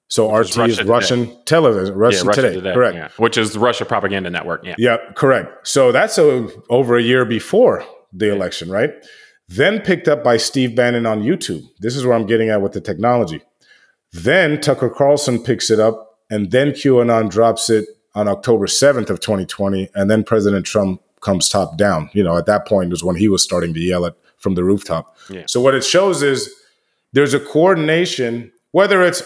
So 0.09 0.33
Which 0.33 0.51
is 0.51 0.57
RT 0.59 0.69
is 0.69 0.79
Russia 0.79 0.89
Russian 0.91 1.45
television, 1.45 1.95
Russian 1.95 2.25
yeah, 2.25 2.29
Russia 2.29 2.43
today, 2.43 2.55
Today, 2.55 2.75
correct? 2.75 2.97
yeah. 2.97 3.09
Which 3.19 3.37
is 3.37 3.53
the 3.53 3.59
Russia 3.59 3.85
propaganda 3.85 4.31
network. 4.31 4.65
Yeah. 4.65 4.75
Yeah, 4.79 4.97
correct. 5.15 5.69
So 5.69 5.93
that's 5.93 6.17
a, 6.17 6.49
over 6.71 6.97
a 6.97 7.03
year 7.03 7.25
before 7.27 7.85
the 8.13 8.33
election, 8.33 8.71
right? 8.71 8.91
Then 9.49 9.81
picked 9.81 10.09
up 10.09 10.25
by 10.25 10.39
Steve 10.39 10.75
Bannon 10.75 11.05
on 11.07 11.23
YouTube. 11.23 11.63
This 11.81 11.95
is 11.95 12.05
where 12.05 12.15
I'm 12.15 12.27
getting 12.27 12.49
at 12.49 12.63
with 12.63 12.73
the 12.73 12.81
technology. 12.81 13.43
Then 14.13 14.61
Tucker 14.61 14.89
Carlson 14.89 15.43
picks 15.43 15.71
it 15.71 15.79
up, 15.79 16.19
and 16.31 16.51
then 16.51 16.71
QAnon 16.71 17.31
drops 17.31 17.69
it 17.69 17.87
on 18.15 18.29
October 18.29 18.67
7th 18.67 19.11
of 19.11 19.21
2020, 19.21 19.91
and 19.95 20.11
then 20.11 20.25
President 20.25 20.65
Trump 20.65 21.03
comes 21.21 21.49
top 21.49 21.77
down. 21.77 22.11
You 22.15 22.23
know, 22.23 22.37
at 22.37 22.47
that 22.47 22.67
point 22.67 22.91
was 22.91 23.05
when 23.05 23.17
he 23.17 23.29
was 23.29 23.43
starting 23.43 23.75
to 23.75 23.81
yell 23.81 24.05
it 24.05 24.15
from 24.39 24.55
the 24.55 24.65
rooftop. 24.65 25.17
Yeah. 25.29 25.43
So 25.47 25.61
what 25.61 25.75
it 25.75 25.85
shows 25.85 26.23
is 26.23 26.53
there's 27.13 27.35
a 27.35 27.41
coordination, 27.41 28.53
whether 28.73 29.03
it's 29.03 29.23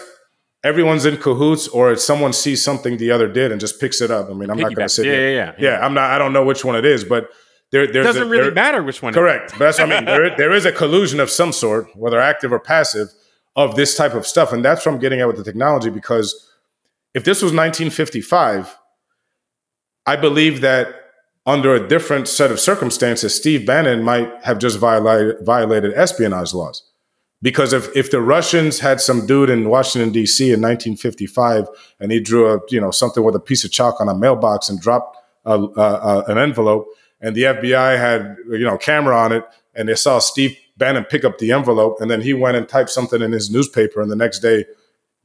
everyone's 0.63 1.05
in 1.05 1.17
cahoots 1.17 1.67
or 1.67 1.95
someone 1.95 2.33
sees 2.33 2.63
something 2.63 2.97
the 2.97 3.11
other 3.11 3.27
did 3.27 3.51
and 3.51 3.59
just 3.59 3.79
picks 3.79 4.01
it 4.01 4.09
up. 4.11 4.29
I 4.29 4.33
mean, 4.33 4.49
I'm 4.49 4.57
not 4.57 4.73
going 4.73 4.75
to 4.75 4.81
Piggyback. 4.83 4.89
sit 4.91 5.05
yeah, 5.05 5.11
here. 5.11 5.29
yeah, 5.31 5.55
yeah, 5.57 5.69
Yeah, 5.79 5.85
I'm 5.85 5.93
not. 5.93 6.11
I 6.11 6.17
don't 6.17 6.33
know 6.33 6.45
which 6.45 6.63
one 6.63 6.75
it 6.75 6.85
is, 6.85 7.03
but 7.03 7.29
there, 7.71 7.85
there's 7.91 8.05
doesn't 8.05 8.23
a, 8.23 8.25
really 8.27 8.43
there- 8.45 8.53
matter 8.53 8.81
which 8.83 9.01
one. 9.01 9.13
it- 9.13 9.15
Correct. 9.15 9.51
But 9.51 9.59
that's 9.59 9.79
what 9.79 9.91
I 9.91 9.95
mean. 9.95 10.05
There, 10.05 10.35
there 10.37 10.51
is 10.53 10.65
a 10.65 10.71
collusion 10.71 11.19
of 11.19 11.29
some 11.29 11.51
sort, 11.51 11.87
whether 11.95 12.19
active 12.19 12.51
or 12.53 12.59
passive, 12.59 13.09
of 13.55 13.75
this 13.75 13.95
type 13.95 14.13
of 14.13 14.25
stuff, 14.25 14.51
and 14.53 14.63
that's 14.65 14.85
what 14.85 14.93
I'm 14.93 14.99
getting 14.99 15.21
at 15.21 15.27
with 15.27 15.37
the 15.37 15.43
technology. 15.43 15.89
Because 15.89 16.49
if 17.13 17.23
this 17.23 17.41
was 17.41 17.51
1955, 17.51 18.77
I 20.05 20.15
believe 20.15 20.61
that 20.61 20.95
under 21.45 21.73
a 21.75 21.87
different 21.87 22.27
set 22.27 22.51
of 22.51 22.59
circumstances, 22.59 23.35
Steve 23.35 23.65
Bannon 23.65 24.01
might 24.03 24.31
have 24.43 24.59
just 24.59 24.79
violated, 24.79 25.35
violated 25.45 25.93
espionage 25.93 26.53
laws. 26.53 26.89
Because 27.43 27.73
if, 27.73 27.93
if 27.95 28.09
the 28.09 28.21
Russians 28.21 28.79
had 28.79 29.01
some 29.01 29.27
dude 29.27 29.49
in 29.49 29.69
Washington 29.69 30.11
D.C. 30.13 30.45
in 30.45 30.61
1955 30.61 31.67
and 31.99 32.11
he 32.11 32.19
drew 32.19 32.47
a 32.51 32.59
you 32.69 32.79
know 32.81 32.89
something 32.89 33.23
with 33.23 33.35
a 33.35 33.39
piece 33.39 33.63
of 33.65 33.71
chalk 33.71 33.99
on 34.01 34.07
a 34.07 34.15
mailbox 34.15 34.69
and 34.69 34.79
dropped 34.79 35.17
a, 35.45 35.59
a, 35.59 35.81
a, 35.81 36.23
an 36.29 36.37
envelope, 36.37 36.87
and 37.19 37.35
the 37.35 37.43
FBI 37.43 37.97
had 37.99 38.37
you 38.49 38.65
know 38.65 38.77
camera 38.77 39.15
on 39.17 39.31
it, 39.33 39.43
and 39.75 39.89
they 39.89 39.95
saw 39.95 40.19
Steve 40.19 40.57
Bannon 40.77 41.03
pick 41.03 41.23
up 41.25 41.37
the 41.37 41.51
envelope, 41.51 41.97
and 41.99 42.09
then 42.09 42.21
he 42.21 42.33
went 42.33 42.55
and 42.57 42.67
typed 42.67 42.89
something 42.89 43.21
in 43.21 43.33
his 43.33 43.51
newspaper, 43.51 44.01
and 44.01 44.09
the 44.09 44.15
next 44.15 44.39
day 44.39 44.65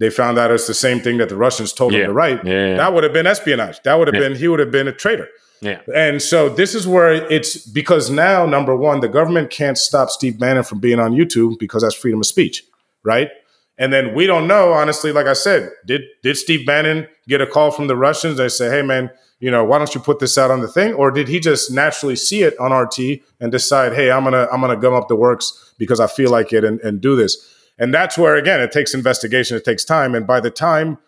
they 0.00 0.10
found 0.10 0.38
out 0.38 0.50
it's 0.50 0.66
the 0.66 0.74
same 0.74 1.00
thing 1.00 1.18
that 1.18 1.28
the 1.28 1.36
Russians 1.36 1.72
told 1.72 1.92
Yeah. 1.92 2.00
him 2.00 2.06
to 2.06 2.12
write. 2.12 2.44
Yeah, 2.44 2.66
yeah. 2.70 2.76
That 2.76 2.92
would 2.94 3.04
have 3.04 3.12
been 3.12 3.26
espionage. 3.26 3.80
That 3.84 3.94
would 3.98 4.08
have 4.08 4.20
been 4.20 4.34
he 4.34 4.48
would 4.48 4.60
have 4.60 4.70
been 4.72 4.88
a 4.88 4.92
traitor. 4.92 5.28
Yeah. 5.60 5.80
And 5.94 6.22
so 6.22 6.48
this 6.48 6.74
is 6.74 6.86
where 6.86 7.12
it's 7.12 7.66
because 7.66 8.10
now, 8.10 8.46
number 8.46 8.76
one, 8.76 9.00
the 9.00 9.08
government 9.08 9.50
can't 9.50 9.76
stop 9.76 10.10
Steve 10.10 10.38
Bannon 10.38 10.62
from 10.62 10.78
being 10.78 11.00
on 11.00 11.12
YouTube 11.12 11.58
because 11.58 11.82
that's 11.82 11.94
freedom 11.94 12.20
of 12.20 12.26
speech, 12.26 12.64
right? 13.02 13.30
And 13.76 13.92
then 13.92 14.14
we 14.14 14.26
don't 14.26 14.46
know, 14.48 14.72
honestly, 14.72 15.12
like 15.12 15.26
I 15.26 15.32
said, 15.34 15.70
did 15.86 16.02
did 16.22 16.36
Steve 16.36 16.66
Bannon 16.66 17.06
get 17.28 17.40
a 17.40 17.46
call 17.46 17.70
from 17.70 17.86
the 17.86 17.96
Russians? 17.96 18.36
They 18.36 18.48
say, 18.48 18.70
hey 18.70 18.82
man, 18.82 19.10
you 19.40 19.50
know, 19.50 19.64
why 19.64 19.78
don't 19.78 19.94
you 19.94 20.00
put 20.00 20.18
this 20.18 20.36
out 20.36 20.50
on 20.50 20.60
the 20.60 20.68
thing? 20.68 20.94
Or 20.94 21.10
did 21.10 21.28
he 21.28 21.38
just 21.38 21.70
naturally 21.70 22.16
see 22.16 22.42
it 22.42 22.58
on 22.58 22.72
RT 22.72 23.20
and 23.40 23.52
decide, 23.52 23.94
hey, 23.94 24.10
I'm 24.10 24.24
gonna 24.24 24.48
I'm 24.52 24.60
gonna 24.60 24.76
gum 24.76 24.94
up 24.94 25.08
the 25.08 25.16
works 25.16 25.74
because 25.78 26.00
I 26.00 26.08
feel 26.08 26.30
like 26.30 26.52
it 26.52 26.64
and, 26.64 26.80
and 26.80 27.00
do 27.00 27.14
this? 27.14 27.54
And 27.78 27.94
that's 27.94 28.18
where 28.18 28.34
again 28.36 28.60
it 28.60 28.72
takes 28.72 28.94
investigation, 28.94 29.56
it 29.56 29.64
takes 29.64 29.84
time. 29.84 30.14
And 30.14 30.26
by 30.26 30.40
the 30.40 30.50
time 30.50 30.98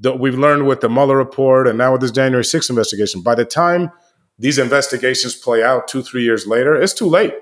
that 0.00 0.18
we've 0.18 0.38
learned 0.38 0.66
with 0.66 0.80
the 0.80 0.88
Mueller 0.88 1.16
report 1.16 1.66
and 1.68 1.76
now 1.78 1.92
with 1.92 2.00
this 2.00 2.10
January 2.10 2.44
6th 2.44 2.70
investigation, 2.70 3.20
by 3.22 3.34
the 3.34 3.44
time 3.44 3.90
these 4.38 4.58
investigations 4.58 5.34
play 5.36 5.62
out 5.62 5.86
two, 5.88 6.02
three 6.02 6.22
years 6.22 6.46
later, 6.46 6.74
it's 6.74 6.94
too 6.94 7.06
late. 7.06 7.34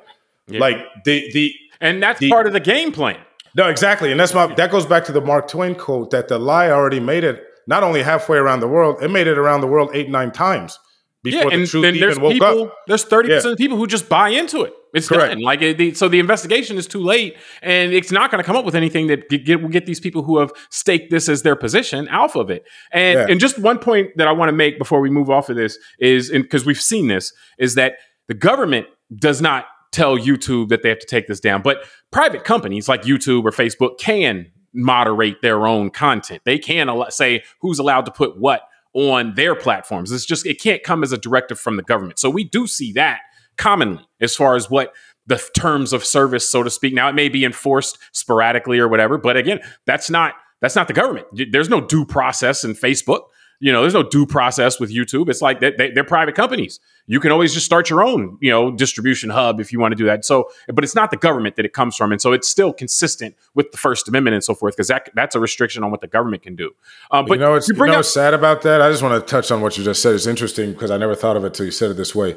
Yeah. 0.48 0.60
Like 0.60 0.78
the 1.04 1.30
the 1.32 1.54
And 1.80 2.02
that's 2.02 2.18
The- 2.20 2.30
part 2.30 2.46
of 2.46 2.52
the 2.52 2.60
game 2.60 2.90
plan. 2.92 3.18
no, 3.54 3.68
exactly. 3.68 4.10
And 4.10 4.18
that's 4.20 4.34
my 4.34 4.46
that 4.54 4.70
goes 4.70 4.86
back 4.86 5.04
to 5.04 5.12
the 5.12 5.20
Mark 5.20 5.48
Twain 5.48 5.74
quote 5.74 6.10
that 6.10 6.28
the 6.28 6.38
lie 6.38 6.70
already 6.70 7.00
made 7.00 7.24
it 7.24 7.44
not 7.66 7.82
only 7.82 8.02
halfway 8.02 8.38
around 8.38 8.60
the 8.60 8.68
world, 8.68 9.02
it 9.02 9.10
made 9.10 9.26
it 9.26 9.36
around 9.38 9.60
the 9.60 9.66
world 9.66 9.90
eight, 9.92 10.08
nine 10.08 10.30
times. 10.32 10.78
Before 11.22 11.50
yeah, 11.50 11.54
and 11.54 11.62
the 11.62 11.66
truth 11.66 11.82
then 11.82 11.98
there's 11.98 12.18
people, 12.18 12.64
up. 12.64 12.74
There's 12.86 13.04
30% 13.04 13.28
yeah. 13.28 13.50
of 13.50 13.58
people 13.58 13.76
who 13.76 13.86
just 13.86 14.08
buy 14.08 14.28
into 14.28 14.62
it. 14.62 14.72
It's 14.94 15.08
Correct. 15.08 15.32
done. 15.32 15.42
Like 15.42 15.60
it, 15.62 15.96
so 15.96 16.08
the 16.08 16.20
investigation 16.20 16.76
is 16.76 16.86
too 16.86 17.00
late 17.00 17.36
and 17.60 17.92
it's 17.92 18.12
not 18.12 18.30
going 18.30 18.42
to 18.42 18.46
come 18.46 18.56
up 18.56 18.64
with 18.64 18.74
anything 18.74 19.08
that 19.08 19.28
get, 19.28 19.60
will 19.60 19.68
get 19.68 19.84
these 19.84 20.00
people 20.00 20.22
who 20.22 20.38
have 20.38 20.52
staked 20.70 21.10
this 21.10 21.28
as 21.28 21.42
their 21.42 21.56
position 21.56 22.08
off 22.08 22.36
of 22.36 22.50
it. 22.50 22.64
And, 22.92 23.18
yeah. 23.18 23.26
and 23.28 23.40
just 23.40 23.58
one 23.58 23.78
point 23.78 24.10
that 24.16 24.28
I 24.28 24.32
want 24.32 24.48
to 24.48 24.52
make 24.52 24.78
before 24.78 25.00
we 25.00 25.10
move 25.10 25.28
off 25.28 25.50
of 25.50 25.56
this 25.56 25.76
is, 25.98 26.30
because 26.30 26.64
we've 26.64 26.80
seen 26.80 27.08
this, 27.08 27.32
is 27.58 27.74
that 27.74 27.94
the 28.28 28.34
government 28.34 28.86
does 29.14 29.42
not 29.42 29.66
tell 29.90 30.16
YouTube 30.16 30.68
that 30.68 30.82
they 30.82 30.88
have 30.88 30.98
to 31.00 31.06
take 31.06 31.26
this 31.26 31.40
down, 31.40 31.62
but 31.62 31.78
private 32.10 32.44
companies 32.44 32.88
like 32.88 33.02
YouTube 33.02 33.44
or 33.44 33.50
Facebook 33.50 33.98
can 33.98 34.46
moderate 34.72 35.42
their 35.42 35.66
own 35.66 35.90
content. 35.90 36.42
They 36.44 36.58
can 36.58 36.88
al- 36.88 37.10
say 37.10 37.42
who's 37.60 37.78
allowed 37.78 38.04
to 38.06 38.12
put 38.12 38.38
what 38.38 38.62
on 38.98 39.34
their 39.34 39.54
platforms. 39.54 40.10
It's 40.10 40.26
just 40.26 40.44
it 40.44 40.60
can't 40.60 40.82
come 40.82 41.02
as 41.02 41.12
a 41.12 41.18
directive 41.18 41.58
from 41.58 41.76
the 41.76 41.82
government. 41.82 42.18
So 42.18 42.28
we 42.28 42.44
do 42.44 42.66
see 42.66 42.92
that 42.92 43.20
commonly 43.56 44.06
as 44.20 44.34
far 44.34 44.56
as 44.56 44.68
what 44.68 44.92
the 45.26 45.36
terms 45.56 45.92
of 45.92 46.04
service, 46.04 46.48
so 46.48 46.62
to 46.62 46.70
speak. 46.70 46.94
Now 46.94 47.08
it 47.08 47.14
may 47.14 47.28
be 47.28 47.44
enforced 47.44 47.98
sporadically 48.12 48.78
or 48.78 48.88
whatever, 48.88 49.18
but 49.18 49.36
again, 49.36 49.60
that's 49.86 50.10
not 50.10 50.34
that's 50.60 50.74
not 50.74 50.88
the 50.88 50.94
government. 50.94 51.26
There's 51.52 51.68
no 51.68 51.80
due 51.80 52.04
process 52.04 52.64
in 52.64 52.74
Facebook. 52.74 53.22
You 53.60 53.72
know, 53.72 53.80
there's 53.80 53.94
no 53.94 54.04
due 54.04 54.24
process 54.24 54.78
with 54.78 54.90
YouTube. 54.94 55.28
It's 55.28 55.42
like 55.42 55.58
they, 55.58 55.72
they, 55.72 55.90
they're 55.90 56.04
private 56.04 56.36
companies. 56.36 56.78
You 57.06 57.18
can 57.18 57.32
always 57.32 57.52
just 57.52 57.66
start 57.66 57.90
your 57.90 58.04
own, 58.04 58.38
you 58.40 58.50
know, 58.50 58.70
distribution 58.70 59.30
hub 59.30 59.60
if 59.60 59.72
you 59.72 59.80
want 59.80 59.92
to 59.92 59.96
do 59.96 60.04
that. 60.04 60.24
So, 60.24 60.48
but 60.72 60.84
it's 60.84 60.94
not 60.94 61.10
the 61.10 61.16
government 61.16 61.56
that 61.56 61.64
it 61.64 61.72
comes 61.72 61.96
from, 61.96 62.12
and 62.12 62.20
so 62.20 62.32
it's 62.32 62.48
still 62.48 62.72
consistent 62.72 63.34
with 63.54 63.72
the 63.72 63.78
First 63.78 64.06
Amendment 64.08 64.34
and 64.34 64.44
so 64.44 64.54
forth 64.54 64.76
because 64.76 64.88
that 64.88 65.10
that's 65.14 65.34
a 65.34 65.40
restriction 65.40 65.82
on 65.82 65.90
what 65.90 66.00
the 66.00 66.06
government 66.06 66.42
can 66.42 66.54
do. 66.54 66.70
Um, 67.10 67.26
but 67.26 67.34
you 67.34 67.40
know, 67.40 67.52
what's, 67.52 67.68
you, 67.68 67.74
you 67.74 67.86
know 67.86 67.92
up- 67.92 67.96
what's 67.98 68.14
sad 68.14 68.34
about 68.34 68.62
that? 68.62 68.80
I 68.80 68.90
just 68.90 69.02
want 69.02 69.20
to 69.20 69.28
touch 69.28 69.50
on 69.50 69.60
what 69.60 69.76
you 69.76 69.84
just 69.84 70.02
said. 70.02 70.14
It's 70.14 70.26
interesting 70.26 70.72
because 70.72 70.90
I 70.90 70.96
never 70.96 71.14
thought 71.14 71.36
of 71.36 71.44
it 71.44 71.54
till 71.54 71.66
you 71.66 71.72
said 71.72 71.90
it 71.90 71.96
this 71.96 72.14
way. 72.14 72.36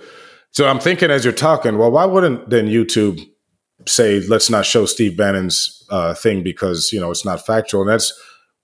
So 0.51 0.67
I'm 0.67 0.79
thinking 0.79 1.11
as 1.11 1.23
you're 1.23 1.33
talking, 1.33 1.77
well, 1.77 1.91
why 1.91 2.05
wouldn't 2.05 2.49
then 2.49 2.67
YouTube 2.67 3.19
say 3.87 4.19
let's 4.27 4.49
not 4.49 4.65
show 4.65 4.85
Steve 4.85 5.17
Bannon's 5.17 5.85
uh, 5.89 6.13
thing 6.13 6.43
because 6.43 6.91
you 6.91 6.99
know 6.99 7.11
it's 7.11 7.25
not 7.25 7.45
factual, 7.45 7.81
and 7.81 7.89
that's 7.89 8.13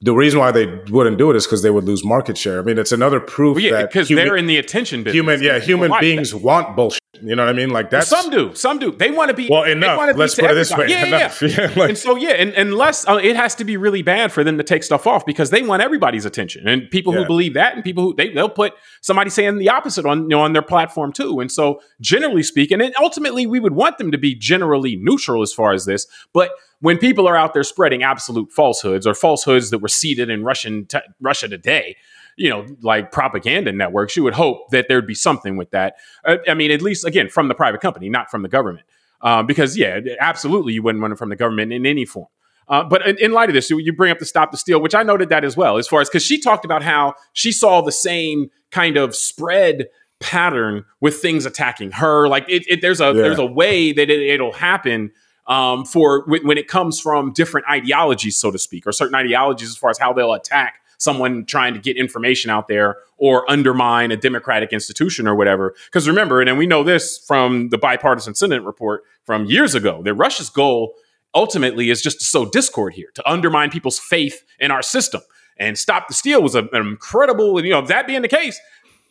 the 0.02 0.14
reason 0.14 0.40
why 0.40 0.52
they 0.52 0.68
wouldn't 0.90 1.18
do 1.18 1.32
it 1.32 1.36
is 1.36 1.48
because 1.48 1.64
they 1.64 1.72
would 1.72 1.86
lose 1.86 2.06
market 2.06 2.38
share. 2.38 2.60
I 2.60 2.62
mean, 2.62 2.78
it's 2.78 2.92
another 2.92 3.20
proof 3.20 3.56
well, 3.56 3.64
yeah, 3.64 3.72
that 3.72 3.90
because 3.90 4.08
they're 4.08 4.38
in 4.38 4.46
the 4.46 4.58
attention 4.58 5.04
business. 5.04 5.16
Human, 5.16 5.42
yeah, 5.42 5.60
human 5.60 5.92
beings 6.00 6.32
that. 6.32 6.42
want 6.42 6.76
bullshit. 6.76 7.02
You 7.20 7.36
know 7.36 7.46
what 7.46 7.50
I 7.50 7.54
mean? 7.54 7.72
Like 7.72 7.90
that. 7.90 8.08
Well, 8.12 8.22
some 8.22 8.30
do, 8.30 8.54
some 8.54 8.78
do. 8.78 8.92
They 8.92 9.10
want 9.10 9.30
to 9.30 9.36
be 9.36 9.48
well 9.50 9.64
enough. 9.64 10.16
Let's 10.16 10.36
put 10.36 10.52
it 10.52 10.54
this 10.54 10.72
way. 10.76 10.88
Yeah, 10.90 11.06
enough. 11.06 11.42
yeah. 11.42 11.48
yeah 11.48 11.66
like, 11.76 11.90
and 11.90 11.98
so 11.98 12.16
yeah, 12.16 12.34
and 12.34 12.54
unless 12.54 13.08
uh, 13.08 13.16
it 13.16 13.36
has 13.36 13.56
to 13.56 13.66
be 13.66 13.76
really 13.76 14.04
bad 14.04 14.32
for 14.32 14.44
them 14.44 14.60
to 14.60 14.64
take 14.64 14.84
stuff 14.84 15.08
off 15.08 15.26
because 15.26 15.50
they 15.50 15.64
want 15.64 15.82
everybody's 15.82 16.26
attention, 16.26 16.68
and 16.68 16.90
people 16.92 17.14
yeah. 17.14 17.22
who 17.22 17.26
believe 17.26 17.56
that, 17.56 17.74
and 17.74 17.84
people 17.84 18.04
who 18.04 18.14
they 18.14 18.30
they'll 18.30 18.50
put 18.50 18.74
somebody 19.02 19.32
saying 19.32 19.58
the 19.58 19.70
opposite 19.70 20.06
on 20.06 20.24
you 20.24 20.28
know 20.28 20.42
on 20.42 20.54
their 20.54 20.62
platform 20.62 21.12
too. 21.12 21.40
And 21.40 21.52
so 21.52 21.82
generally 22.00 22.44
speaking, 22.44 22.82
and 22.82 22.94
ultimately 23.02 23.48
we 23.48 23.60
would 23.60 23.74
want 23.74 23.98
them 23.98 24.12
to 24.12 24.18
be 24.20 24.36
generally 24.36 24.96
neutral 24.96 25.42
as 25.42 25.54
far 25.54 25.74
as 25.74 25.86
this, 25.86 26.06
but 26.34 26.52
when 26.80 26.98
people 26.98 27.28
are 27.28 27.36
out 27.36 27.54
there 27.54 27.64
spreading 27.64 28.04
absolute 28.04 28.52
falsehoods 28.52 29.08
or 29.08 29.14
falsehoods 29.14 29.70
that 29.72 29.80
were 29.80 29.88
seeded 29.88 30.30
in 30.30 30.44
Russian 30.44 30.86
t- 30.86 31.00
Russia 31.20 31.48
today, 31.48 31.96
you 32.36 32.50
know, 32.50 32.66
like 32.82 33.12
propaganda 33.12 33.72
networks, 33.72 34.16
you 34.16 34.24
would 34.24 34.36
hope 34.36 34.70
that 34.70 34.88
there'd 34.88 35.08
be 35.08 35.16
something 35.16 35.58
with 35.58 35.72
that. 35.72 35.96
Uh, 36.24 36.38
I 36.48 36.54
mean, 36.54 36.72
at 36.72 36.82
least 36.82 37.06
again 37.06 37.30
from 37.30 37.48
the 37.48 37.56
private 37.56 37.82
company, 37.82 38.10
not 38.10 38.30
from 38.30 38.44
the 38.44 38.50
government, 38.50 38.86
um, 39.22 39.48
because 39.48 39.76
yeah, 39.76 40.00
absolutely, 40.20 40.74
you 40.74 40.84
wouldn't 40.84 41.02
want 41.02 41.14
it 41.14 41.18
from 41.18 41.30
the 41.30 41.36
government 41.36 41.74
in 41.74 41.86
any 41.86 42.06
form. 42.06 42.28
Uh, 42.70 42.84
but 42.84 43.08
in, 43.08 43.18
in, 43.20 43.32
light 43.32 43.50
of 43.50 43.56
this, 43.56 43.70
you, 43.70 43.80
you 43.80 43.94
bring 43.94 44.12
up 44.12 44.20
the 44.20 44.26
stop 44.26 44.52
the 44.52 44.58
steal, 44.58 44.82
which 44.82 44.94
I 44.94 45.02
noted 45.02 45.30
that 45.30 45.46
as 45.46 45.56
well, 45.56 45.78
as 45.78 45.88
far 45.88 46.02
as 46.02 46.10
because 46.10 46.24
she 46.24 46.38
talked 46.40 46.66
about 46.66 46.84
how 46.84 47.14
she 47.34 47.52
saw 47.52 47.82
the 47.82 47.94
same 47.94 48.52
kind 48.72 48.98
of 48.98 49.16
spread 49.16 49.88
pattern 50.20 50.84
with 51.00 51.16
things 51.22 51.46
attacking 51.46 51.92
her. 51.92 52.28
Like 52.28 52.46
it, 52.50 52.66
it 52.68 52.82
there's 52.82 53.00
a 53.00 53.08
yeah. 53.08 53.14
there's 53.14 53.40
a 53.40 53.46
way 53.46 53.94
that 53.94 54.10
it, 54.10 54.22
it'll 54.22 54.54
happen 54.54 55.12
um, 55.48 55.86
for 55.86 56.26
when 56.28 56.58
it 56.58 56.68
comes 56.68 57.00
from 57.00 57.32
different 57.32 57.68
ideologies, 57.70 58.38
so 58.38 58.52
to 58.52 58.60
speak, 58.60 58.86
or 58.86 58.92
certain 58.92 59.16
ideologies 59.16 59.70
as 59.70 59.78
far 59.78 59.90
as 59.90 59.98
how 59.98 60.14
they'll 60.14 60.34
attack 60.34 60.82
someone 60.98 61.46
trying 61.46 61.74
to 61.74 61.80
get 61.80 61.96
information 61.96 62.50
out 62.50 62.68
there 62.68 62.98
or 63.18 63.50
undermine 63.50 64.12
a 64.12 64.18
democratic 64.18 64.74
institution 64.74 65.28
or 65.28 65.36
whatever. 65.36 65.76
Because 65.86 66.08
remember, 66.08 66.42
and 66.42 66.58
we 66.58 66.66
know 66.66 66.84
this 66.84 67.18
from 67.20 67.70
the 67.70 67.78
bipartisan 67.78 68.36
Senate 68.36 68.64
report 68.64 69.04
from 69.24 69.46
years 69.46 69.76
ago, 69.76 70.02
that 70.04 70.16
Russia's 70.16 70.50
goal 70.50 70.96
ultimately 71.34 71.90
is 71.90 72.02
just 72.02 72.20
to 72.20 72.26
sow 72.26 72.46
discord 72.46 72.94
here, 72.94 73.10
to 73.14 73.30
undermine 73.30 73.70
people's 73.70 74.00
faith 74.00 74.44
in 74.60 74.72
our 74.72 74.82
system. 74.82 75.22
And 75.58 75.78
Stop 75.78 76.08
the 76.08 76.14
Steal 76.14 76.42
was 76.42 76.56
a, 76.56 76.64
an 76.74 76.88
incredible, 76.88 77.64
you 77.64 77.72
know, 77.72 77.82
that 77.82 78.08
being 78.08 78.22
the 78.22 78.28
case, 78.28 78.60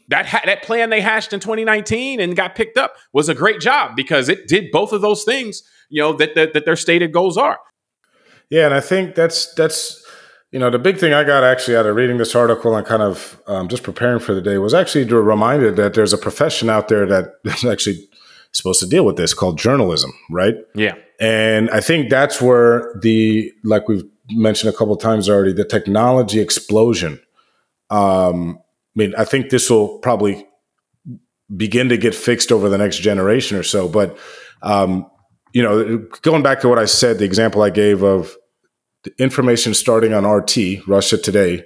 that 0.08 0.26
ha- 0.26 0.42
that 0.44 0.62
plan 0.62 0.90
they 0.90 1.00
hashed 1.00 1.32
in 1.32 1.40
2019 1.40 2.20
and 2.20 2.36
got 2.36 2.54
picked 2.54 2.78
up 2.78 2.94
was 3.12 3.28
a 3.28 3.34
great 3.34 3.60
job 3.60 3.96
because 3.96 4.28
it 4.28 4.46
did 4.46 4.70
both 4.70 4.92
of 4.92 5.00
those 5.00 5.24
things 5.24 5.62
you 5.88 6.02
know 6.02 6.12
that, 6.14 6.34
that 6.34 6.52
that 6.52 6.64
their 6.64 6.76
stated 6.76 7.12
goals 7.12 7.36
are. 7.36 7.58
Yeah, 8.50 8.66
and 8.66 8.74
I 8.74 8.80
think 8.80 9.14
that's 9.14 9.52
that's 9.54 10.04
you 10.52 10.58
know 10.58 10.70
the 10.70 10.78
big 10.78 10.98
thing 10.98 11.12
I 11.12 11.24
got 11.24 11.42
actually 11.42 11.76
out 11.76 11.86
of 11.86 11.96
reading 11.96 12.18
this 12.18 12.34
article 12.34 12.76
and 12.76 12.86
kind 12.86 13.02
of 13.02 13.40
um, 13.46 13.68
just 13.68 13.82
preparing 13.82 14.20
for 14.20 14.34
the 14.34 14.40
day 14.40 14.58
was 14.58 14.74
actually 14.74 15.04
reminded 15.04 15.76
that 15.76 15.94
there's 15.94 16.12
a 16.12 16.18
profession 16.18 16.70
out 16.70 16.88
there 16.88 17.06
that 17.06 17.34
is 17.44 17.64
actually 17.64 18.08
supposed 18.52 18.80
to 18.80 18.86
deal 18.86 19.04
with 19.04 19.16
this 19.16 19.34
called 19.34 19.58
journalism, 19.58 20.12
right? 20.30 20.54
Yeah, 20.74 20.94
and 21.20 21.70
I 21.70 21.80
think 21.80 22.10
that's 22.10 22.40
where 22.40 22.94
the 23.02 23.52
like 23.64 23.88
we've 23.88 24.04
mentioned 24.30 24.72
a 24.72 24.76
couple 24.76 24.96
times 24.96 25.28
already 25.28 25.52
the 25.52 25.64
technology 25.64 26.40
explosion. 26.40 27.20
Um, 27.90 28.58
I 28.96 28.98
mean, 28.98 29.14
I 29.16 29.24
think 29.24 29.50
this 29.50 29.68
will 29.70 29.98
probably 29.98 30.46
begin 31.54 31.88
to 31.90 31.96
get 31.96 32.14
fixed 32.14 32.50
over 32.50 32.68
the 32.68 32.78
next 32.78 32.98
generation 32.98 33.56
or 33.56 33.62
so, 33.62 33.88
but 33.88 34.18
um, 34.62 35.08
you 35.56 35.62
know, 35.62 35.96
going 36.20 36.42
back 36.42 36.60
to 36.60 36.68
what 36.68 36.78
I 36.78 36.84
said, 36.84 37.18
the 37.18 37.24
example 37.24 37.62
I 37.62 37.70
gave 37.70 38.02
of 38.02 38.36
the 39.04 39.12
information 39.16 39.72
starting 39.72 40.12
on 40.12 40.26
RT, 40.26 40.86
Russia 40.86 41.16
Today, 41.16 41.64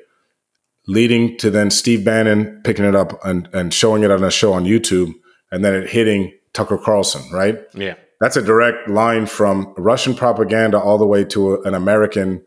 leading 0.86 1.36
to 1.38 1.50
then 1.50 1.72
Steve 1.72 2.04
Bannon 2.04 2.60
picking 2.62 2.84
it 2.84 2.94
up 2.94 3.18
and, 3.24 3.48
and 3.52 3.74
showing 3.74 4.04
it 4.04 4.12
on 4.12 4.22
a 4.22 4.30
show 4.30 4.52
on 4.52 4.62
YouTube, 4.62 5.12
and 5.50 5.64
then 5.64 5.74
it 5.74 5.90
hitting 5.90 6.32
Tucker 6.52 6.78
Carlson, 6.78 7.28
right? 7.32 7.58
Yeah. 7.74 7.96
That's 8.20 8.36
a 8.36 8.42
direct 8.42 8.88
line 8.88 9.26
from 9.26 9.74
Russian 9.76 10.14
propaganda 10.14 10.78
all 10.78 10.96
the 10.96 11.04
way 11.04 11.24
to 11.24 11.54
a, 11.54 11.62
an 11.62 11.74
American 11.74 12.46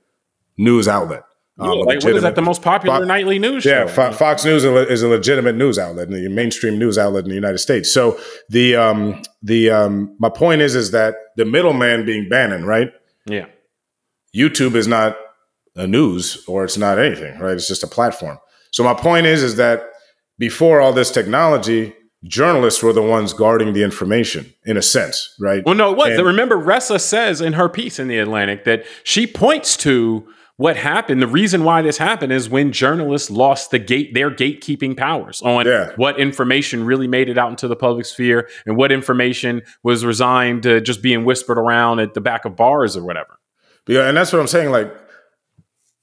news 0.57 0.87
outlet. 0.87 1.23
Um, 1.59 1.79
like, 1.81 2.03
what 2.03 2.15
is 2.15 2.23
that? 2.23 2.35
The 2.35 2.41
most 2.41 2.63
popular 2.63 2.99
Fo- 2.99 3.05
nightly 3.05 3.37
news 3.37 3.63
yeah, 3.63 3.85
show? 3.85 4.09
Fo- 4.09 4.11
Fox 4.11 4.43
News 4.43 4.63
is 4.63 5.03
a 5.03 5.07
legitimate 5.07 5.55
news 5.55 5.77
outlet, 5.77 6.09
the 6.09 6.27
mainstream 6.27 6.79
news 6.79 6.97
outlet 6.97 7.25
in 7.25 7.29
the 7.29 7.35
United 7.35 7.59
States. 7.59 7.91
So 7.91 8.19
the 8.49 8.75
um, 8.75 9.21
the 9.43 9.69
um, 9.69 10.15
my 10.19 10.29
point 10.29 10.61
is 10.61 10.73
is 10.73 10.91
that 10.91 11.15
the 11.37 11.45
middleman 11.45 12.05
being 12.05 12.27
Bannon, 12.27 12.65
right? 12.65 12.91
Yeah, 13.27 13.45
YouTube 14.35 14.73
is 14.73 14.87
not 14.87 15.15
a 15.75 15.85
news 15.85 16.43
or 16.47 16.63
it's 16.63 16.77
not 16.77 16.97
anything, 16.97 17.37
right? 17.39 17.53
It's 17.53 17.67
just 17.67 17.83
a 17.83 17.87
platform. 17.87 18.39
So 18.71 18.83
my 18.83 18.95
point 18.95 19.27
is 19.27 19.43
is 19.43 19.55
that 19.57 19.83
before 20.39 20.81
all 20.81 20.91
this 20.91 21.11
technology, 21.11 21.93
journalists 22.23 22.81
were 22.81 22.93
the 22.93 23.01
ones 23.01 23.31
guarding 23.33 23.73
the 23.73 23.83
information 23.83 24.51
in 24.65 24.77
a 24.77 24.81
sense, 24.81 25.35
right? 25.39 25.63
Well, 25.65 25.75
no, 25.75 25.91
it 25.91 25.97
was. 25.97 26.17
And, 26.17 26.25
Remember, 26.25 26.57
Ressa 26.57 26.99
says 26.99 27.41
in 27.41 27.53
her 27.53 27.69
piece 27.69 27.99
in 27.99 28.07
the 28.07 28.17
Atlantic 28.17 28.63
that 28.63 28.85
she 29.03 29.27
points 29.27 29.77
to 29.77 30.27
what 30.57 30.77
happened 30.77 31.21
the 31.21 31.27
reason 31.27 31.63
why 31.63 31.81
this 31.81 31.97
happened 31.97 32.31
is 32.31 32.49
when 32.49 32.71
journalists 32.71 33.29
lost 33.29 33.71
the 33.71 33.79
gate 33.79 34.13
their 34.13 34.29
gatekeeping 34.29 34.95
powers 34.95 35.41
on 35.41 35.65
yeah. 35.65 35.91
what 35.95 36.19
information 36.19 36.85
really 36.85 37.07
made 37.07 37.29
it 37.29 37.37
out 37.37 37.49
into 37.49 37.67
the 37.67 37.75
public 37.75 38.05
sphere 38.05 38.47
and 38.65 38.77
what 38.77 38.91
information 38.91 39.61
was 39.83 40.05
resigned 40.05 40.63
to 40.63 40.79
just 40.81 41.01
being 41.01 41.25
whispered 41.25 41.57
around 41.57 41.99
at 41.99 42.13
the 42.13 42.21
back 42.21 42.45
of 42.45 42.55
bars 42.55 42.95
or 42.95 43.03
whatever 43.03 43.39
yeah 43.87 44.07
and 44.07 44.15
that's 44.15 44.31
what 44.31 44.39
i'm 44.39 44.47
saying 44.47 44.71
like 44.71 44.93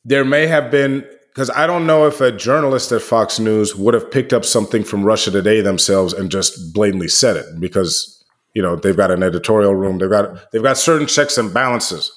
there 0.05 0.25
may 0.25 0.47
have 0.47 0.71
been 0.71 1.07
because 1.29 1.51
i 1.51 1.67
don't 1.67 1.87
know 1.87 2.07
if 2.07 2.21
a 2.21 2.33
journalist 2.33 2.91
at 2.91 3.03
fox 3.03 3.39
news 3.39 3.77
would 3.77 3.95
have 3.95 4.11
picked 4.11 4.33
up 4.33 4.45
something 4.45 4.83
from 4.83 5.05
russia 5.05 5.31
today 5.31 5.61
themselves 5.61 6.13
and 6.13 6.31
just 6.31 6.75
blatantly 6.75 7.09
said 7.09 7.37
it 7.37 7.47
because 7.61 8.25
you 8.55 8.63
know 8.63 8.75
they've 8.75 8.97
got 8.97 9.13
an 9.13 9.23
editorial 9.23 9.75
room 9.77 9.99
they've 9.99 10.11
got 10.11 10.51
they've 10.51 10.63
got 10.63 10.77
certain 10.77 11.07
checks 11.07 11.39
and 11.39 11.55
balances 11.55 12.11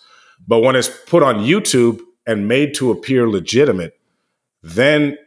but 0.48 0.62
when 0.62 0.76
it's 0.76 0.90
put 1.06 1.22
on 1.22 1.36
youtube 1.38 2.00
and 2.26 2.48
made 2.48 2.74
to 2.76 2.92
appear 2.92 3.30
legitimate, 3.30 3.98
then 4.62 5.18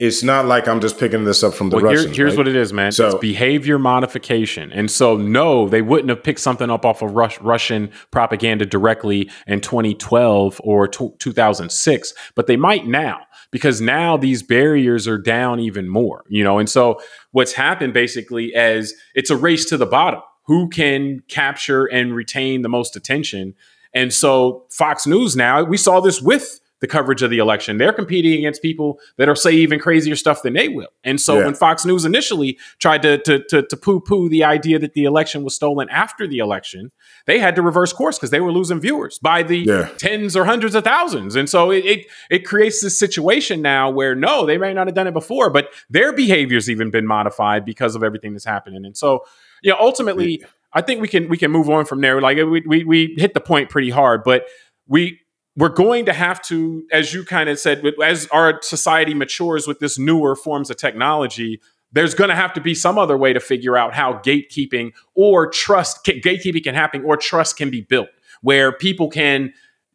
it's 0.00 0.24
not 0.24 0.46
like 0.46 0.66
I'm 0.66 0.80
just 0.80 0.98
picking 0.98 1.24
this 1.24 1.44
up 1.44 1.54
from 1.54 1.70
the 1.70 1.76
well, 1.76 1.86
Russians. 1.86 2.16
Here, 2.16 2.26
here's 2.26 2.32
right? 2.32 2.38
what 2.38 2.48
it 2.48 2.56
is, 2.56 2.72
man. 2.72 2.90
So, 2.90 3.06
it's 3.06 3.18
behavior 3.20 3.78
modification. 3.78 4.72
And 4.72 4.90
so, 4.90 5.16
no, 5.16 5.68
they 5.68 5.82
wouldn't 5.82 6.08
have 6.08 6.22
picked 6.22 6.40
something 6.40 6.68
up 6.68 6.84
off 6.84 7.00
of 7.00 7.12
Rus- 7.12 7.40
Russian 7.40 7.90
propaganda 8.10 8.66
directly 8.66 9.30
in 9.46 9.60
2012 9.60 10.60
or 10.64 10.88
t- 10.88 11.10
2006, 11.18 12.14
but 12.34 12.46
they 12.46 12.56
might 12.56 12.86
now 12.86 13.20
because 13.52 13.80
now 13.80 14.16
these 14.16 14.42
barriers 14.42 15.06
are 15.06 15.18
down 15.18 15.60
even 15.60 15.88
more, 15.88 16.24
you 16.28 16.42
know. 16.42 16.58
And 16.58 16.68
so, 16.68 17.00
what's 17.30 17.52
happened 17.52 17.94
basically 17.94 18.46
is 18.46 18.94
it's 19.14 19.30
a 19.30 19.36
race 19.36 19.64
to 19.66 19.76
the 19.76 19.86
bottom. 19.86 20.20
Who 20.46 20.68
can 20.68 21.20
capture 21.28 21.86
and 21.86 22.14
retain 22.14 22.62
the 22.62 22.68
most 22.68 22.96
attention? 22.96 23.54
And 23.94 24.12
so 24.12 24.64
Fox 24.70 25.06
News 25.06 25.36
now, 25.36 25.62
we 25.62 25.76
saw 25.76 26.00
this 26.00 26.20
with 26.20 26.60
the 26.84 26.88
coverage 26.88 27.22
of 27.22 27.30
the 27.30 27.38
election. 27.38 27.78
They're 27.78 27.94
competing 27.94 28.34
against 28.34 28.60
people 28.60 28.98
that 29.16 29.26
are 29.26 29.34
say 29.34 29.52
even 29.52 29.78
crazier 29.78 30.16
stuff 30.16 30.42
than 30.42 30.52
they 30.52 30.68
will. 30.68 30.88
And 31.02 31.18
so 31.18 31.38
yeah. 31.38 31.46
when 31.46 31.54
Fox 31.54 31.86
News 31.86 32.04
initially 32.04 32.58
tried 32.78 33.00
to, 33.02 33.16
to, 33.18 33.42
to, 33.44 33.62
to 33.62 33.76
poo 33.76 34.00
poo 34.00 34.28
the 34.28 34.44
idea 34.44 34.78
that 34.78 34.92
the 34.92 35.04
election 35.04 35.44
was 35.44 35.54
stolen 35.54 35.88
after 35.88 36.26
the 36.26 36.38
election, 36.38 36.92
they 37.26 37.38
had 37.38 37.56
to 37.56 37.62
reverse 37.62 37.94
course 37.94 38.18
because 38.18 38.28
they 38.28 38.40
were 38.40 38.52
losing 38.52 38.80
viewers 38.80 39.18
by 39.18 39.42
the 39.42 39.60
yeah. 39.60 39.88
tens 39.96 40.36
or 40.36 40.44
hundreds 40.44 40.74
of 40.74 40.84
thousands. 40.84 41.36
And 41.36 41.48
so 41.48 41.70
it, 41.70 41.86
it, 41.86 42.06
it 42.28 42.38
creates 42.44 42.82
this 42.82 42.98
situation 42.98 43.62
now 43.62 43.88
where 43.88 44.14
no, 44.14 44.44
they 44.44 44.58
may 44.58 44.74
not 44.74 44.86
have 44.86 44.94
done 44.94 45.06
it 45.06 45.14
before, 45.14 45.48
but 45.48 45.68
their 45.88 46.12
behavior's 46.12 46.68
even 46.68 46.90
been 46.90 47.06
modified 47.06 47.64
because 47.64 47.94
of 47.94 48.02
everything 48.02 48.34
that's 48.34 48.44
happening. 48.44 48.84
And 48.84 48.94
so, 48.94 49.24
you 49.62 49.70
know, 49.70 49.78
ultimately, 49.80 50.44
I 50.74 50.82
think 50.82 51.00
we 51.00 51.08
can 51.08 51.28
we 51.28 51.38
can 51.38 51.50
move 51.50 51.70
on 51.70 51.84
from 51.84 52.00
there. 52.00 52.20
Like 52.20 52.36
we 52.36 52.62
we, 52.66 52.84
we 52.84 53.14
hit 53.16 53.34
the 53.34 53.40
point 53.40 53.70
pretty 53.70 53.90
hard, 53.90 54.24
but 54.24 54.46
we 54.86 55.20
we're 55.56 55.68
going 55.68 56.04
to 56.06 56.12
have 56.12 56.42
to, 56.42 56.84
as 56.90 57.14
you 57.14 57.24
kind 57.24 57.48
of 57.48 57.58
said, 57.60 57.84
as 58.02 58.26
our 58.32 58.60
society 58.60 59.14
matures 59.14 59.68
with 59.68 59.78
this 59.78 59.98
newer 59.98 60.34
forms 60.34 60.68
of 60.68 60.76
technology, 60.76 61.60
there's 61.92 62.12
going 62.12 62.28
to 62.28 62.34
have 62.34 62.52
to 62.54 62.60
be 62.60 62.74
some 62.74 62.98
other 62.98 63.16
way 63.16 63.32
to 63.32 63.40
figure 63.40 63.76
out 63.76 63.94
how 63.94 64.14
gatekeeping 64.14 64.92
or 65.14 65.48
trust 65.48 66.04
gatekeeping 66.04 66.64
can 66.64 66.74
happen 66.74 67.04
or 67.04 67.16
trust 67.16 67.56
can 67.56 67.70
be 67.70 67.80
built 67.80 68.08
where 68.42 68.72
people 68.72 69.08
can 69.08 69.52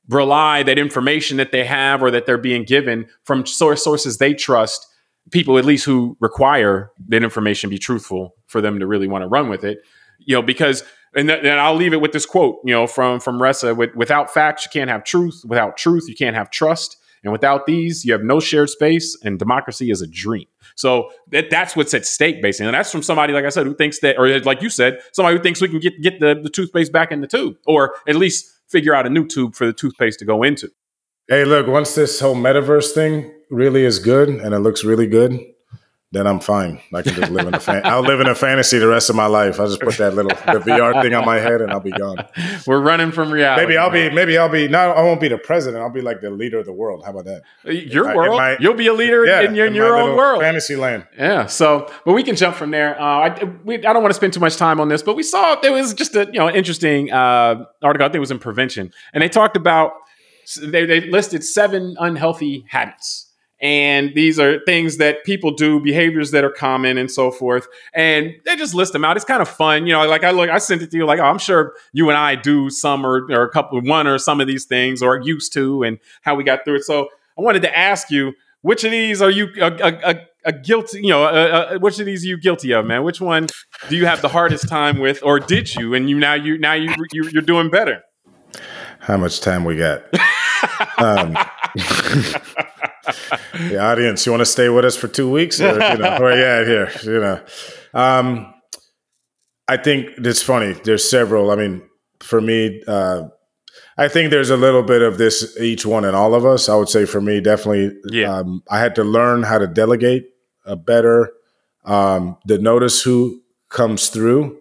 rely 0.08 0.64
that 0.64 0.80
information 0.80 1.38
that 1.38 1.52
they 1.52 1.64
have 1.66 2.02
or 2.02 2.10
that 2.10 2.26
they're 2.26 2.38
being 2.38 2.64
given 2.64 3.06
from 3.24 3.46
source 3.46 3.84
sources 3.84 4.18
they 4.18 4.34
trust 4.34 4.88
people 5.32 5.58
at 5.58 5.66
least 5.66 5.86
who 5.86 6.18
require 6.20 6.90
that 7.08 7.24
information 7.24 7.70
be 7.70 7.78
truthful 7.78 8.34
for 8.48 8.62
them 8.62 8.80
to 8.80 8.88
really 8.88 9.08
want 9.08 9.22
to 9.22 9.28
run 9.28 9.50
with 9.50 9.64
it 9.64 9.80
you 10.20 10.36
know 10.36 10.41
because 10.41 10.84
and 11.15 11.28
then 11.28 11.57
I'll 11.57 11.76
leave 11.76 11.93
it 11.93 12.01
with 12.01 12.11
this 12.11 12.26
quote, 12.26 12.59
you 12.63 12.74
know, 12.74 12.86
from 12.86 13.20
from 13.20 13.39
Ressa: 13.39 13.76
with, 13.76 13.95
"Without 13.95 14.32
facts, 14.32 14.65
you 14.65 14.70
can't 14.72 14.89
have 14.89 15.03
truth. 15.03 15.41
Without 15.45 15.76
truth, 15.78 16.05
you 16.07 16.15
can't 16.15 16.36
have 16.36 16.51
trust. 16.51 16.97
And 17.24 17.34
without 17.34 17.65
these, 17.65 18.05
you 18.05 18.13
have 18.13 18.22
no 18.22 18.39
shared 18.39 18.70
space. 18.70 19.17
And 19.24 19.39
democracy 19.39 19.89
is 19.89 20.01
a 20.01 20.07
dream." 20.07 20.45
So 20.76 21.09
that, 21.30 21.49
that's 21.49 21.76
what's 21.76 21.93
at 21.93 22.05
stake, 22.05 22.41
basically. 22.41 22.67
And 22.67 22.76
that's 22.76 22.91
from 22.91 23.01
somebody, 23.01 23.34
like 23.34 23.43
I 23.43 23.49
said, 23.49 23.65
who 23.65 23.74
thinks 23.74 23.99
that, 23.99 24.17
or 24.17 24.39
like 24.41 24.61
you 24.61 24.70
said, 24.70 24.99
somebody 25.13 25.38
who 25.38 25.43
thinks 25.43 25.61
we 25.61 25.67
can 25.67 25.80
get 25.80 25.99
get 26.01 26.20
the, 26.20 26.39
the 26.41 26.49
toothpaste 26.49 26.91
back 26.91 27.11
in 27.11 27.22
the 27.22 27.28
tube, 27.28 27.57
or 27.65 27.95
at 28.07 28.15
least 28.15 28.51
figure 28.67 28.93
out 28.93 29.07
a 29.07 29.09
new 29.09 29.26
tube 29.26 29.55
for 29.55 29.65
the 29.65 29.74
toothpaste 29.74 30.20
to 30.20 30.26
go 30.26 30.43
into. 30.43 30.70
Hey, 31.28 31.43
look, 31.43 31.67
once 31.67 31.95
this 31.95 32.20
whole 32.20 32.36
metaverse 32.36 32.91
thing 32.91 33.32
really 33.49 33.84
is 33.84 33.99
good 33.99 34.30
and 34.30 34.53
it 34.53 34.59
looks 34.59 34.84
really 34.84 35.07
good, 35.07 35.39
then 36.12 36.26
I'm 36.26 36.39
fine. 36.39 36.82
I 36.91 37.03
can 37.03 37.14
just 37.14 37.32
live 37.32 37.47
in 37.47 37.53
a 37.53 37.60
fan. 37.60 37.82
I'll 37.86 38.01
live 38.01 38.20
in 38.20 38.28
a 38.28 38.34
fantasy 38.34 38.80
the 38.80 38.88
rest 38.88 39.12
of 39.12 39.16
my 39.16 39.28
life. 39.28 39.60
I'll 39.60 39.68
just 39.68 39.80
put 39.80 39.95
that 39.97 40.16
little 40.16 40.30
the 40.30 40.60
VR 40.60 41.03
thing 41.03 41.14
on 41.14 41.24
my 41.24 41.38
head 41.38 41.62
and 41.62 41.72
I'll 41.72 41.80
be 41.80 41.91
gone. 41.91 42.18
We're 42.68 42.82
running 42.82 43.12
from 43.12 43.32
reality. 43.32 43.62
Maybe 43.64 43.78
I'll 43.78 43.91
be. 43.91 44.10
Maybe 44.10 44.36
I'll 44.36 44.49
be. 44.49 44.68
No, 44.68 44.80
I 44.91 45.03
won't 45.03 45.22
be 45.22 45.28
the 45.28 45.38
president. 45.38 45.84
I'll 45.84 45.91
be 45.91 46.01
like 46.01 46.22
the 46.22 46.32
leader 46.32 46.57
of 46.57 46.66
the 46.66 46.74
world. 46.74 47.03
How 47.05 47.12
about 47.12 47.26
that? 47.26 47.43
Uh, 47.64 47.72
your 47.72 48.16
world. 48.16 48.38
My, 48.38 48.57
You'll 48.60 48.74
be 48.74 48.88
a 48.88 48.93
leader 48.93 49.24
yeah, 49.24 49.41
in 49.41 49.53
your, 49.53 49.68
in 49.68 49.76
your 49.76 49.95
own 49.95 50.18
world, 50.18 50.41
fantasy 50.41 50.76
land. 50.76 51.05
Yeah. 51.16 51.45
So, 51.45 51.91
but 52.05 52.14
we 52.14 52.24
can 52.24 52.36
jump 52.36 52.55
from 52.55 52.72
there. 52.72 52.99
Uh, 52.99 53.03
I, 53.03 53.43
we, 53.64 53.76
I 53.76 53.93
don't 53.93 54.01
want 54.01 54.10
to 54.10 54.16
spend 54.16 54.34
too 54.34 54.39
much 54.39 54.57
time 54.57 54.80
on 54.80 54.89
this, 54.89 55.03
but 55.03 55.16
we 55.16 55.24
saw 55.24 55.57
there 55.57 55.74
was 55.74 55.93
just 55.93 56.16
a 56.16 56.26
you 56.26 56.39
know 56.39 56.49
interesting 56.49 57.12
uh, 57.12 57.66
article. 57.84 58.05
I 58.05 58.07
think 58.07 58.16
it 58.16 58.20
was 58.20 58.32
in 58.32 58.39
Prevention, 58.39 58.91
and 59.14 59.22
they 59.22 59.30
talked 59.30 59.55
about 59.55 59.91
they, 60.60 60.86
they 60.86 61.01
listed 61.01 61.43
seven 61.43 61.95
unhealthy 61.99 62.66
habits 62.70 63.29
and 63.62 64.14
these 64.16 64.39
are 64.39 64.60
things 64.66 64.97
that 64.97 65.24
people 65.26 65.51
do 65.51 65.80
behaviors 65.80 66.32
that 66.32 66.43
are 66.43 66.49
common 66.49 66.97
and 66.97 67.12
so 67.12 67.30
forth. 67.30 67.68
And 67.93 68.34
they 68.45 68.55
just 68.55 68.74
list 68.74 68.93
them 68.93 69.03
out. 69.03 69.18
It's 69.18 69.26
kind 69.26 69.41
of 69.41 69.49
fun 69.49 69.86
you 69.86 69.93
know 69.93 70.07
like 70.07 70.24
i 70.24 70.32
look 70.32 70.49
i 70.49 70.57
sent 70.57 70.82
it 70.82 70.91
to 70.91 70.97
you 70.97 71.05
like 71.05 71.20
oh, 71.20 71.24
i'm 71.24 71.38
sure 71.38 71.74
you 71.93 72.10
and 72.10 72.18
i 72.18 72.36
do 72.36 72.70
some 72.70 73.05
or, 73.05 73.26
or 73.32 73.43
a 73.43 73.49
couple 73.49 73.80
one 73.82 74.07
or 74.07 74.18
some 74.18 74.39
of 74.39 74.47
these 74.47 74.66
things 74.66 75.01
or 75.01 75.20
used 75.20 75.53
to 75.53 75.84
and 75.84 75.99
how 76.22 76.36
we 76.36 76.43
got 76.43 76.64
through 76.64 76.76
it. 76.76 76.84
So 76.84 77.10
i 77.38 77.41
wanted 77.41 77.62
to 77.64 77.78
ask 77.78 78.10
you 78.10 78.34
which 78.62 78.84
of 78.84 78.91
these 78.91 79.22
are 79.22 79.30
you 79.30 79.49
a, 79.60 79.72
a, 79.72 80.12
a, 80.12 80.28
a 80.45 80.53
guilty 80.53 80.99
you 81.01 81.10
know 81.10 81.26
a, 81.26 81.80
which 81.80 81.99
of 81.99 82.05
these 82.05 82.24
are 82.24 82.28
you 82.28 82.38
guilty 82.38 82.72
of 82.72 82.86
man? 82.86 83.03
Which 83.03 83.22
one 83.22 83.47
do 83.89 83.95
you 83.95 84.05
have 84.05 84.22
the 84.22 84.30
hardest 84.30 84.68
time 84.68 84.99
with 84.99 85.22
or 85.24 85.39
did 85.39 85.74
you? 85.76 85.93
And 85.93 86.10
you 86.10 86.20
now 86.20 86.34
you 86.34 86.57
now 86.57 86.74
you, 86.74 86.93
you 87.12 87.30
you're 87.32 87.41
doing 87.41 87.70
better. 87.70 88.03
How 88.99 89.18
much 89.18 89.41
time 89.41 89.66
we 89.66 89.78
got? 89.78 90.03
Um, 90.97 91.38
the 93.54 93.80
audience, 93.80 94.26
you 94.26 94.32
want 94.32 94.42
to 94.42 94.46
stay 94.46 94.70
with 94.70 94.86
us 94.86 94.96
for 94.96 95.08
two 95.08 95.30
weeks? 95.30 95.60
Or, 95.62 95.74
you 95.74 95.98
know, 95.98 96.18
or 96.20 96.32
yeah, 96.32 96.66
here, 96.66 96.92
you 97.04 97.20
know. 97.20 97.42
Um, 97.94 98.54
I 99.68 99.78
think 99.78 100.10
it's 100.18 100.42
funny. 100.42 100.74
There's 100.84 101.08
several. 101.08 101.52
I 101.52 101.56
mean, 101.56 101.84
for 102.22 102.42
me, 102.42 102.82
uh, 102.88 103.24
I 103.98 104.08
think 104.08 104.32
there's 104.32 104.50
a 104.50 104.58
little 104.58 104.82
bit 104.82 105.02
of 105.02 105.18
this 105.18 105.58
each 105.60 105.86
one 105.86 106.06
in 106.06 106.16
all 106.16 106.34
of 106.34 106.46
us. 106.46 106.70
I 106.70 106.76
would 106.76 106.90
say 106.90 107.06
for 107.06 107.22
me, 107.22 107.40
definitely, 107.40 107.96
yeah. 108.06 108.34
Um, 108.34 108.64
I 108.70 108.80
had 108.80 108.96
to 108.96 109.04
learn 109.04 109.44
how 109.44 109.58
to 109.58 109.68
delegate 109.68 110.26
a 110.66 110.76
better, 110.76 111.32
um, 111.86 112.38
to 112.48 112.58
notice 112.58 113.02
who 113.04 113.42
comes 113.70 114.10
through. 114.10 114.58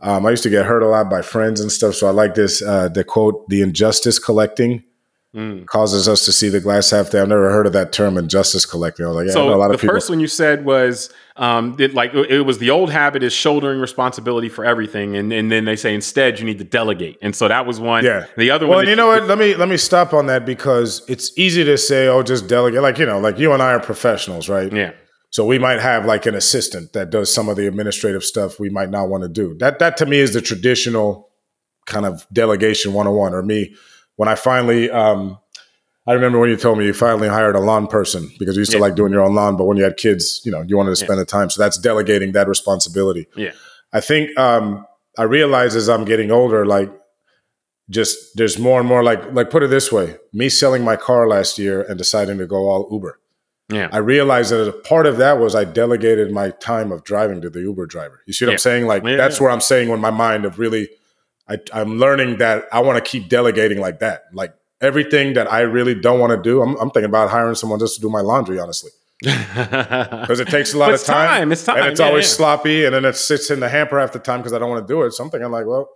Um, 0.00 0.24
I 0.24 0.30
used 0.30 0.44
to 0.44 0.50
get 0.50 0.64
hurt 0.64 0.82
a 0.82 0.88
lot 0.88 1.10
by 1.10 1.22
friends 1.22 1.60
and 1.60 1.72
stuff, 1.72 1.94
so 1.96 2.06
I 2.06 2.10
like 2.10 2.34
this. 2.34 2.62
Uh, 2.62 2.88
the 2.88 3.04
quote: 3.04 3.48
"The 3.48 3.62
injustice 3.62 4.18
collecting." 4.18 4.84
Mm. 5.34 5.66
causes 5.66 6.08
us 6.08 6.24
to 6.24 6.32
see 6.32 6.48
the 6.48 6.60
glass 6.60 6.90
half 6.90 7.06
empty. 7.06 7.18
I've 7.18 7.28
never 7.28 7.50
heard 7.50 7.66
of 7.66 7.72
that 7.72 7.92
term, 7.92 8.16
injustice 8.16 8.64
collecting. 8.66 9.04
I 9.04 9.08
was 9.08 9.16
like, 9.16 9.26
yeah, 9.26 9.32
so 9.32 9.52
a 9.52 9.56
lot 9.56 9.68
the 9.68 9.74
of 9.74 9.80
people. 9.80 9.94
first 9.94 10.10
one 10.10 10.20
you 10.20 10.26
said 10.26 10.64
was 10.64 11.12
um, 11.36 11.76
it, 11.78 11.94
like 11.94 12.14
it 12.14 12.42
was 12.42 12.58
the 12.58 12.70
old 12.70 12.90
habit 12.90 13.22
is 13.22 13.32
shouldering 13.32 13.80
responsibility 13.80 14.48
for 14.48 14.64
everything, 14.64 15.16
and, 15.16 15.32
and 15.32 15.50
then 15.50 15.64
they 15.64 15.76
say 15.76 15.94
instead 15.94 16.38
you 16.38 16.44
need 16.44 16.58
to 16.58 16.64
delegate, 16.64 17.18
and 17.22 17.34
so 17.34 17.48
that 17.48 17.66
was 17.66 17.80
one. 17.80 18.04
Yeah, 18.04 18.26
the 18.36 18.50
other 18.50 18.66
well, 18.66 18.78
one. 18.78 18.84
Well, 18.86 18.90
you 18.90 18.96
know 18.96 19.08
what? 19.08 19.24
Let 19.24 19.38
me 19.38 19.54
let 19.54 19.68
me 19.68 19.76
stop 19.76 20.12
on 20.12 20.26
that 20.26 20.44
because 20.44 21.02
it's 21.08 21.36
easy 21.38 21.64
to 21.64 21.78
say, 21.78 22.08
oh, 22.08 22.22
just 22.22 22.48
delegate. 22.48 22.82
Like 22.82 22.98
you 22.98 23.06
know, 23.06 23.18
like 23.18 23.38
you 23.38 23.52
and 23.52 23.62
I 23.62 23.72
are 23.72 23.80
professionals, 23.80 24.48
right? 24.48 24.72
Yeah. 24.72 24.92
So 25.30 25.44
we 25.44 25.58
might 25.58 25.80
have 25.80 26.06
like 26.06 26.24
an 26.24 26.34
assistant 26.34 26.94
that 26.94 27.10
does 27.10 27.32
some 27.32 27.50
of 27.50 27.56
the 27.56 27.66
administrative 27.66 28.24
stuff 28.24 28.58
we 28.58 28.70
might 28.70 28.88
not 28.88 29.08
want 29.08 29.24
to 29.24 29.28
do. 29.28 29.54
That 29.58 29.78
that 29.78 29.96
to 29.98 30.06
me 30.06 30.18
is 30.18 30.32
the 30.32 30.40
traditional 30.40 31.28
kind 31.86 32.06
of 32.06 32.26
delegation 32.32 32.92
101 32.92 33.34
or 33.34 33.42
me 33.42 33.74
when 34.18 34.28
I 34.28 34.34
finally 34.34 34.90
um, 34.90 35.38
I 36.08 36.12
remember 36.12 36.38
when 36.38 36.50
you 36.50 36.56
told 36.56 36.78
me 36.78 36.86
you 36.86 36.92
finally 36.92 37.28
hired 37.28 37.54
a 37.54 37.60
lawn 37.60 37.86
person 37.86 38.30
because 38.38 38.56
you 38.56 38.60
used 38.60 38.72
to 38.72 38.78
like 38.78 38.94
doing 38.94 39.12
your 39.12 39.22
own 39.22 39.34
lawn, 39.34 39.56
but 39.56 39.64
when 39.64 39.76
you 39.76 39.84
had 39.84 39.96
kids, 39.98 40.40
you 40.42 40.50
know, 40.50 40.62
you 40.62 40.76
wanted 40.76 40.90
to 40.90 40.96
spend 40.96 41.20
the 41.20 41.26
time. 41.26 41.50
So 41.50 41.62
that's 41.62 41.78
delegating 41.78 42.32
that 42.32 42.48
responsibility. 42.48 43.28
Yeah. 43.36 43.52
I 43.92 44.00
think 44.00 44.36
um, 44.38 44.86
I 45.18 45.24
realize 45.24 45.76
as 45.76 45.88
I'm 45.88 46.04
getting 46.06 46.30
older, 46.30 46.64
like 46.66 46.90
just 47.90 48.36
there's 48.36 48.58
more 48.58 48.80
and 48.80 48.88
more 48.88 49.04
like 49.04 49.32
like 49.32 49.50
put 49.50 49.62
it 49.62 49.68
this 49.68 49.92
way, 49.92 50.16
me 50.32 50.48
selling 50.48 50.82
my 50.82 50.96
car 50.96 51.28
last 51.28 51.58
year 51.58 51.82
and 51.82 51.98
deciding 51.98 52.38
to 52.38 52.46
go 52.46 52.68
all 52.68 52.88
Uber. 52.90 53.20
Yeah. 53.68 53.88
I 53.92 53.98
realized 53.98 54.50
that 54.50 54.66
a 54.66 54.72
part 54.72 55.04
of 55.04 55.18
that 55.18 55.38
was 55.38 55.54
I 55.54 55.64
delegated 55.64 56.32
my 56.32 56.50
time 56.50 56.90
of 56.90 57.04
driving 57.04 57.42
to 57.42 57.50
the 57.50 57.60
Uber 57.60 57.84
driver. 57.84 58.22
You 58.26 58.32
see 58.32 58.46
what 58.46 58.52
yeah. 58.52 58.54
I'm 58.54 58.58
saying? 58.58 58.86
Like 58.86 59.04
yeah, 59.04 59.16
that's 59.16 59.36
yeah. 59.36 59.42
where 59.44 59.52
I'm 59.52 59.60
saying 59.60 59.90
when 59.90 60.00
my 60.00 60.10
mind 60.10 60.46
of 60.46 60.58
really 60.58 60.88
I, 61.48 61.58
I'm 61.72 61.98
learning 61.98 62.38
that 62.38 62.64
I 62.72 62.80
want 62.80 63.02
to 63.02 63.10
keep 63.10 63.28
delegating 63.28 63.80
like 63.80 64.00
that. 64.00 64.24
Like 64.32 64.54
everything 64.80 65.34
that 65.34 65.50
I 65.52 65.60
really 65.60 65.94
don't 65.94 66.20
want 66.20 66.30
to 66.32 66.40
do. 66.42 66.62
I'm, 66.62 66.76
I'm, 66.76 66.90
thinking 66.90 67.08
about 67.08 67.30
hiring 67.30 67.54
someone 67.54 67.78
just 67.78 67.96
to 67.96 68.00
do 68.00 68.08
my 68.08 68.20
laundry, 68.20 68.58
honestly, 68.58 68.90
because 69.22 70.40
it 70.40 70.48
takes 70.48 70.74
a 70.74 70.78
lot 70.78 70.92
of 70.92 71.02
time. 71.02 71.28
time. 71.28 71.52
It's 71.52 71.64
time, 71.64 71.78
and 71.78 71.86
it's 71.88 72.00
yeah, 72.00 72.06
always 72.06 72.26
yeah. 72.26 72.36
sloppy, 72.36 72.84
and 72.84 72.94
then 72.94 73.04
it 73.04 73.16
sits 73.16 73.50
in 73.50 73.60
the 73.60 73.68
hamper 73.68 73.98
half 73.98 74.12
the 74.12 74.18
time 74.18 74.40
because 74.40 74.52
I 74.52 74.58
don't 74.58 74.70
want 74.70 74.86
to 74.86 74.92
do 74.92 75.02
it. 75.02 75.12
Something 75.12 75.42
I'm 75.42 75.52
like, 75.52 75.66
well, 75.66 75.88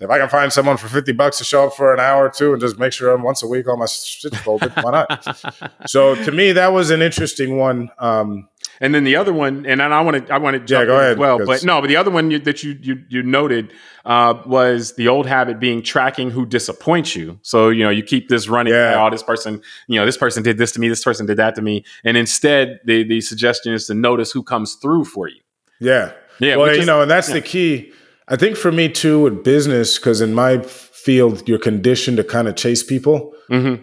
if 0.00 0.08
I 0.08 0.18
can 0.18 0.28
find 0.28 0.52
someone 0.52 0.78
for 0.78 0.88
50 0.88 1.12
bucks 1.12 1.38
to 1.38 1.44
show 1.44 1.66
up 1.66 1.74
for 1.74 1.92
an 1.92 2.00
hour 2.00 2.26
or 2.26 2.30
two 2.30 2.52
and 2.52 2.60
just 2.60 2.78
make 2.78 2.92
sure 2.92 3.12
I'm 3.12 3.22
once 3.22 3.42
a 3.42 3.46
week 3.46 3.68
all 3.68 3.76
my 3.76 3.86
shit's 3.86 4.38
folded, 4.38 4.72
why 4.80 4.90
not? 4.90 5.72
so 5.86 6.14
to 6.14 6.32
me, 6.32 6.52
that 6.52 6.68
was 6.68 6.90
an 6.90 7.02
interesting 7.02 7.58
one. 7.58 7.90
Um, 7.98 8.48
and 8.80 8.94
then 8.94 9.04
the 9.04 9.16
other 9.16 9.32
one, 9.32 9.66
and 9.66 9.82
I 9.82 10.00
want 10.00 10.26
to 10.26 10.32
I 10.32 10.38
want 10.38 10.54
to 10.54 10.60
jump 10.60 10.82
yeah, 10.82 10.86
go 10.86 10.96
ahead, 10.98 11.12
as 11.12 11.18
well, 11.18 11.38
but 11.44 11.62
no, 11.64 11.80
but 11.82 11.88
the 11.88 11.96
other 11.96 12.10
one 12.10 12.30
you, 12.30 12.38
that 12.40 12.62
you 12.62 12.78
you 12.80 13.02
you 13.08 13.22
noted 13.22 13.72
uh, 14.06 14.34
was 14.46 14.94
the 14.94 15.08
old 15.08 15.26
habit 15.26 15.60
being 15.60 15.82
tracking 15.82 16.30
who 16.30 16.46
disappoints 16.46 17.14
you. 17.14 17.38
So 17.42 17.68
you 17.68 17.84
know 17.84 17.90
you 17.90 18.02
keep 18.02 18.28
this 18.28 18.48
running. 18.48 18.72
Yeah. 18.72 19.04
Oh, 19.04 19.10
this 19.10 19.22
person, 19.22 19.60
you 19.86 20.00
know, 20.00 20.06
this 20.06 20.16
person 20.16 20.42
did 20.42 20.56
this 20.56 20.72
to 20.72 20.80
me. 20.80 20.88
This 20.88 21.04
person 21.04 21.26
did 21.26 21.36
that 21.36 21.54
to 21.56 21.62
me. 21.62 21.84
And 22.04 22.16
instead, 22.16 22.80
the 22.86 23.04
the 23.04 23.20
suggestion 23.20 23.74
is 23.74 23.86
to 23.88 23.94
notice 23.94 24.32
who 24.32 24.42
comes 24.42 24.76
through 24.76 25.04
for 25.04 25.28
you. 25.28 25.40
Yeah, 25.78 26.12
yeah. 26.38 26.56
Well, 26.56 26.74
you 26.74 26.80
is, 26.80 26.86
know, 26.86 27.02
and 27.02 27.10
that's 27.10 27.28
yeah. 27.28 27.34
the 27.34 27.42
key. 27.42 27.92
I 28.28 28.36
think 28.36 28.56
for 28.56 28.72
me 28.72 28.88
too 28.88 29.22
with 29.22 29.44
business, 29.44 29.98
because 29.98 30.22
in 30.22 30.32
my 30.32 30.62
field, 30.62 31.46
you're 31.46 31.58
conditioned 31.58 32.16
to 32.16 32.24
kind 32.24 32.48
of 32.48 32.56
chase 32.56 32.82
people, 32.82 33.34
mm-hmm. 33.50 33.82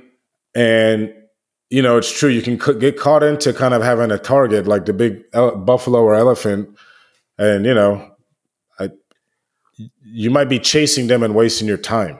and 0.55 1.13
you 1.69 1.81
know, 1.81 1.97
it's 1.97 2.11
true. 2.11 2.29
You 2.29 2.41
can 2.41 2.59
c- 2.59 2.79
get 2.79 2.97
caught 2.97 3.23
into 3.23 3.53
kind 3.53 3.73
of 3.73 3.83
having 3.83 4.11
a 4.11 4.17
target 4.17 4.67
like 4.67 4.85
the 4.85 4.93
big 4.93 5.23
ele- 5.33 5.57
buffalo 5.57 6.01
or 6.01 6.15
elephant, 6.15 6.69
and 7.37 7.65
you 7.65 7.73
know, 7.73 8.15
I, 8.79 8.89
you 10.03 10.29
might 10.29 10.49
be 10.49 10.59
chasing 10.59 11.07
them 11.07 11.23
and 11.23 11.35
wasting 11.35 11.67
your 11.67 11.77
time. 11.77 12.19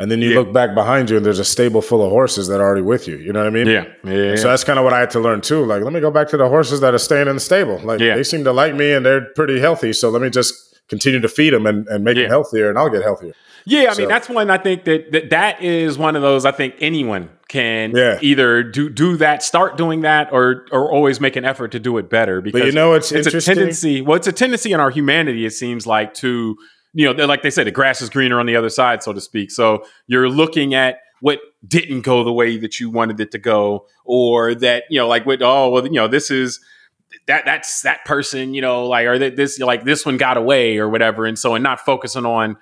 And 0.00 0.12
then 0.12 0.22
you 0.22 0.30
yeah. 0.30 0.38
look 0.38 0.52
back 0.52 0.76
behind 0.76 1.10
you, 1.10 1.16
and 1.16 1.26
there's 1.26 1.40
a 1.40 1.44
stable 1.44 1.82
full 1.82 2.04
of 2.04 2.10
horses 2.10 2.46
that 2.48 2.60
are 2.60 2.64
already 2.64 2.82
with 2.82 3.08
you. 3.08 3.16
You 3.16 3.32
know 3.32 3.40
what 3.40 3.48
I 3.48 3.50
mean? 3.50 3.66
Yeah. 3.66 3.84
yeah 4.04 4.36
so 4.36 4.46
that's 4.46 4.62
kind 4.62 4.78
of 4.78 4.84
what 4.84 4.92
I 4.92 5.00
had 5.00 5.10
to 5.10 5.20
learn 5.20 5.40
too. 5.40 5.64
Like, 5.64 5.82
let 5.82 5.92
me 5.92 5.98
go 5.98 6.12
back 6.12 6.28
to 6.28 6.36
the 6.36 6.48
horses 6.48 6.78
that 6.80 6.94
are 6.94 6.98
staying 6.98 7.26
in 7.26 7.34
the 7.34 7.40
stable. 7.40 7.80
Like, 7.82 7.98
yeah. 7.98 8.14
they 8.14 8.22
seem 8.22 8.44
to 8.44 8.52
like 8.52 8.76
me, 8.76 8.92
and 8.92 9.04
they're 9.04 9.26
pretty 9.34 9.58
healthy. 9.58 9.92
So 9.92 10.08
let 10.10 10.22
me 10.22 10.30
just 10.30 10.67
continue 10.88 11.20
to 11.20 11.28
feed 11.28 11.52
them 11.52 11.66
and, 11.66 11.86
and 11.88 12.04
make 12.04 12.16
Yeah. 12.16 12.24
them 12.24 12.30
healthier, 12.30 12.68
and 12.68 12.78
I'll 12.78 12.90
get 12.90 13.02
healthier. 13.02 13.34
Yeah, 13.64 13.92
I 13.92 13.98
mean 13.98 14.08
that's 14.08 14.28
one 14.28 14.50
I 14.50 14.56
think 14.58 14.84
that, 14.84 15.12
that 15.12 15.30
that 15.30 15.62
is 15.62 15.98
one 15.98 16.16
of 16.16 16.22
those 16.22 16.46
I 16.46 16.52
think 16.52 16.76
anyone 16.80 17.28
can 17.48 17.92
Yeah. 17.94 18.18
either 18.22 18.62
do 18.62 18.88
do 18.88 19.16
that, 19.18 19.42
start 19.42 19.76
doing 19.76 20.00
that, 20.02 20.32
or 20.32 20.66
or 20.72 20.90
always 20.90 21.20
make 21.20 21.36
an 21.36 21.44
effort 21.44 21.72
to 21.72 21.78
do 21.78 21.98
it 21.98 22.08
better. 22.08 22.40
Because 22.40 22.60
But 22.60 22.66
you 22.66 22.72
know, 22.72 22.94
it's, 22.94 23.12
it's 23.12 23.26
a 23.26 23.40
tendency. 23.40 24.00
Well, 24.00 24.16
it's 24.16 24.26
a 24.26 24.32
tendency 24.32 24.72
in 24.72 24.80
our 24.80 24.90
humanity. 24.90 25.44
It 25.44 25.50
seems 25.52 25.86
like 25.86 26.14
to 26.14 26.56
you 26.94 27.12
know, 27.12 27.26
like 27.26 27.42
they 27.42 27.50
say, 27.50 27.64
the 27.64 27.70
grass 27.70 28.00
is 28.00 28.08
greener 28.08 28.40
on 28.40 28.46
the 28.46 28.56
other 28.56 28.70
side, 28.70 29.02
so 29.02 29.12
to 29.12 29.20
speak. 29.20 29.50
So 29.50 29.84
you're 30.06 30.28
looking 30.30 30.74
at 30.74 31.00
what 31.20 31.38
didn't 31.66 32.00
go 32.02 32.24
the 32.24 32.32
way 32.32 32.56
that 32.56 32.80
you 32.80 32.88
wanted 32.90 33.20
it 33.20 33.30
to 33.32 33.38
go, 33.38 33.86
or 34.04 34.54
that 34.54 34.84
you 34.88 34.98
know, 34.98 35.06
like 35.06 35.26
with 35.26 35.42
oh 35.42 35.68
well, 35.70 35.84
you 35.84 35.92
know, 35.92 36.08
this 36.08 36.30
is 36.30 36.60
that 37.26 37.44
that's 37.44 37.82
that 37.82 38.04
person, 38.04 38.54
you 38.54 38.60
know, 38.60 38.86
like 38.86 39.06
or 39.06 39.18
that 39.18 39.36
this 39.36 39.58
like 39.58 39.84
this 39.84 40.06
one 40.06 40.16
got 40.16 40.36
away 40.36 40.78
or 40.78 40.88
whatever, 40.88 41.26
and 41.26 41.38
so 41.38 41.54
and 41.54 41.62
not 41.62 41.80
focusing 41.80 42.24
on 42.26 42.56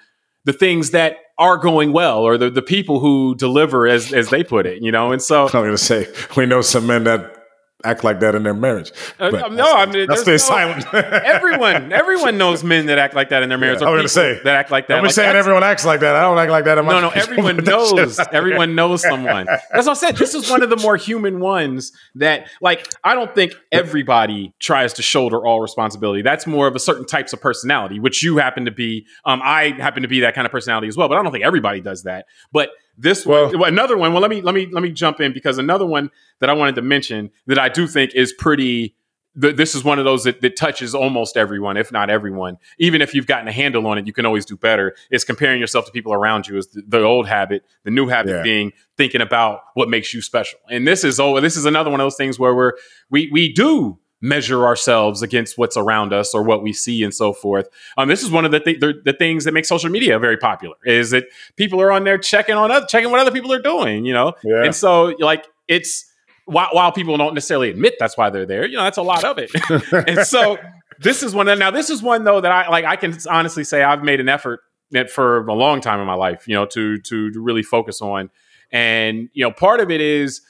the 0.44 0.52
things 0.52 0.92
that 0.92 1.16
are 1.38 1.59
going 1.59 1.92
well 1.92 2.20
or 2.20 2.38
the, 2.38 2.48
the 2.48 2.62
people 2.62 3.00
who 3.00 3.34
deliver 3.34 3.86
as 3.86 4.12
as 4.12 4.30
they 4.30 4.42
put 4.42 4.66
it, 4.66 4.82
you 4.82 4.90
know, 4.90 5.12
and 5.12 5.20
so 5.20 5.44
I'm 5.44 5.50
to 5.64 5.78
say 5.78 6.09
we 6.36 6.46
know 6.46 6.61
some 6.61 6.86
men 6.86 7.04
that 7.04 7.36
act 7.85 8.03
like 8.05 8.20
that 8.20 8.35
in 8.35 8.43
their 8.43 8.55
marriage. 8.55 8.91
Uh, 9.18 9.31
no, 9.31 9.72
I 9.74 9.87
mean, 9.87 10.07
that's 10.09 10.24
there's 10.24 10.43
stay 10.43 10.55
no- 10.55 10.81
silent. 10.81 10.95
everyone, 10.95 11.93
everyone 11.93 12.39
knows 12.39 12.64
men 12.64 12.87
that 12.87 12.99
act 12.99 13.14
like 13.14 13.29
that 13.29 13.43
in 13.43 13.49
their 13.49 13.59
marriage. 13.59 13.81
Yeah, 13.81 13.89
I 13.89 13.91
was 13.91 14.12
gonna 14.14 14.24
people 14.27 14.39
say, 14.39 14.45
that 14.45 14.57
act 14.57 14.70
like 14.70 14.89
that. 14.89 14.99
I'm 14.99 15.05
Like, 15.05 15.12
saying 15.12 15.37
everyone 15.37 15.62
acts 15.62 15.85
like 15.85 16.01
that. 16.01 16.16
I 16.16 16.22
don't 16.22 16.39
act 16.39 16.51
like 16.51 16.64
that. 16.64 16.79
In 16.79 16.87
my 16.87 16.93
No, 16.93 17.01
no, 17.03 17.09
everyone 17.14 17.57
knows. 17.64 18.18
Everyone 18.33 18.74
knows 18.74 19.03
someone. 19.03 19.45
That's 19.47 19.87
what 19.87 19.89
I 19.89 19.95
said. 19.95 20.16
This 20.16 20.35
is 20.35 20.51
one 20.51 20.62
of 20.62 20.70
the 20.70 20.77
more 20.79 20.97
human 20.97 21.39
ones 21.41 21.93
that, 22.16 22.49
like, 22.61 22.89
I 23.05 23.14
don't 23.14 23.35
think 23.35 23.53
everybody 23.70 24.55
tries 24.59 24.95
to 24.95 25.03
shoulder 25.03 25.47
all 25.47 25.61
responsibility. 25.61 26.22
That's 26.22 26.47
more 26.47 26.66
of 26.66 26.74
a 26.74 26.81
certain 26.81 27.05
types 27.07 27.33
of 27.33 27.41
personality, 27.41 28.01
which 28.01 28.22
you 28.22 28.39
happen 28.39 28.64
to 28.64 28.70
be. 28.70 29.07
Um, 29.24 29.41
I 29.45 29.70
happen 29.79 30.03
to 30.03 30.09
be 30.09 30.20
that 30.20 30.35
kind 30.35 30.47
of 30.47 30.51
personality 30.51 30.89
as 30.89 30.97
well, 30.97 31.09
but 31.09 31.18
I 31.18 31.22
don't 31.22 31.33
think 31.33 31.45
everybody 31.45 31.81
does 31.81 32.03
that. 32.05 32.27
But 32.53 32.70
this 32.99 33.26
Well- 33.26 33.53
one, 33.59 33.68
another 33.68 33.97
one. 33.97 34.12
Well, 34.12 34.22
let 34.22 34.30
me 34.30 34.40
let 34.40 34.55
me 34.55 34.66
let 34.70 34.82
me 34.82 34.90
jump 34.90 35.20
in 35.20 35.32
because 35.32 35.59
another 35.59 35.86
one 35.86 36.11
that 36.40 36.51
I 36.51 36.53
wanted 36.55 36.74
to 36.76 36.82
mention 36.82 37.30
that 37.47 37.59
I 37.59 37.68
do 37.68 37.86
think 37.86 38.14
is 38.14 38.32
pretty 38.32 38.94
th- 39.40 39.55
this 39.57 39.74
is 39.74 39.84
one 39.84 39.99
of 39.99 40.07
those 40.07 40.24
that, 40.24 40.40
that 40.40 40.57
touches 40.57 40.94
almost 40.94 41.36
everyone, 41.36 41.76
if 41.76 41.92
not 41.92 42.09
everyone. 42.09 42.57
Even 42.78 43.03
if 43.03 43.14
you've 43.14 43.26
gotten 43.26 43.47
a 43.49 43.53
handle 43.53 43.86
on 43.86 43.99
it, 43.99 44.07
you 44.07 44.12
can 44.14 44.24
always 44.24 44.47
do 44.47 44.57
better. 44.57 44.94
Is 45.11 45.24
comparing 45.24 45.61
yourself 45.61 45.84
to 45.86 45.92
people 45.92 46.12
around 46.14 46.49
you 46.49 46.57
is 46.57 46.68
the, 46.68 46.82
the 46.88 47.01
old 47.03 47.26
habit. 47.28 47.62
The 47.84 47.90
new 47.90 48.07
habit 48.09 48.30
Yeah. 48.32 48.42
being 48.42 48.72
thinking 48.97 49.20
about 49.20 49.61
what 49.74 49.90
makes 49.90 50.14
you 50.14 50.22
special. 50.22 50.59
And 50.70 50.86
this 50.88 51.05
is 51.05 51.20
oh, 51.20 51.38
this 51.40 51.57
is 51.57 51.66
another 51.66 51.90
one 51.90 52.01
of 52.01 52.05
those 52.07 52.16
things 52.16 52.38
where 52.38 52.55
we're 52.55 52.72
we 53.11 53.28
we 53.30 53.53
do 53.53 53.99
measure 54.21 54.64
ourselves 54.64 55.23
against 55.23 55.59
what's 55.59 55.77
around 55.77 56.12
us 56.12 56.35
or 56.35 56.43
what 56.43 56.62
we 56.62 56.73
see 56.73 57.03
and 57.03 57.12
so 57.14 57.33
forth. 57.33 57.69
Um, 57.99 58.09
this 58.09 58.23
is 58.23 58.31
one 58.31 58.45
of 58.45 58.51
the, 58.51 58.61
th- 58.61 58.81
the 58.81 58.95
the 59.05 59.12
things 59.12 59.45
that 59.45 59.53
make 59.53 59.64
social 59.67 59.91
media 59.91 60.19
very 60.19 60.37
popular. 60.39 60.75
Is 60.85 61.11
that 61.11 61.25
people 61.57 61.81
are 61.81 61.93
on 61.93 62.05
there 62.05 62.19
checking 62.19 62.55
on 62.55 62.71
other, 62.71 62.87
checking 62.87 63.11
what 63.11 63.21
other 63.21 63.31
people 63.31 63.53
are 63.53 63.61
doing. 63.62 64.05
You 64.07 64.14
know, 64.14 64.33
Yeah. 64.43 64.64
and 64.64 64.75
so 64.75 65.14
like 65.19 65.47
it's 65.69 66.05
while, 66.47 66.69
while 66.73 66.93
people 66.93 67.17
don't 67.17 67.35
necessarily 67.35 67.71
admit 67.71 67.95
that's 67.99 68.17
why 68.17 68.31
they're 68.31 68.47
there, 68.47 68.67
you 68.67 68.77
know, 68.77 68.85
that's 68.85 68.99
a 68.99 69.03
lot 69.03 69.25
of 69.25 69.39
it. 69.39 69.51
and 70.09 70.27
so 70.27 70.59
this 71.01 71.23
is 71.23 71.35
one. 71.35 71.47
Now 71.59 71.71
this 71.71 71.91
is 71.91 72.03
one 72.03 72.25
though 72.25 72.41
that 72.41 72.53
I 72.53 72.69
like. 72.69 72.85
I 72.85 72.97
can 72.97 73.17
honestly 73.29 73.64
say 73.64 73.83
I've 73.83 74.03
made 74.03 74.21
an 74.21 74.29
effort 74.29 74.61
that 74.93 75.11
for 75.11 75.45
a 75.47 75.53
long 75.53 75.81
time 75.81 76.01
in 76.01 76.07
my 76.07 76.14
life, 76.14 76.47
you 76.49 76.55
know, 76.55 76.64
to 76.67 76.99
to, 76.99 77.33
to 77.33 77.41
really 77.41 77.62
focus 77.62 78.01
on. 78.01 78.31
And 78.73 79.29
you 79.33 79.45
know, 79.45 79.51
part 79.51 79.81
of 79.81 79.91
it 79.91 80.01
is 80.01 80.41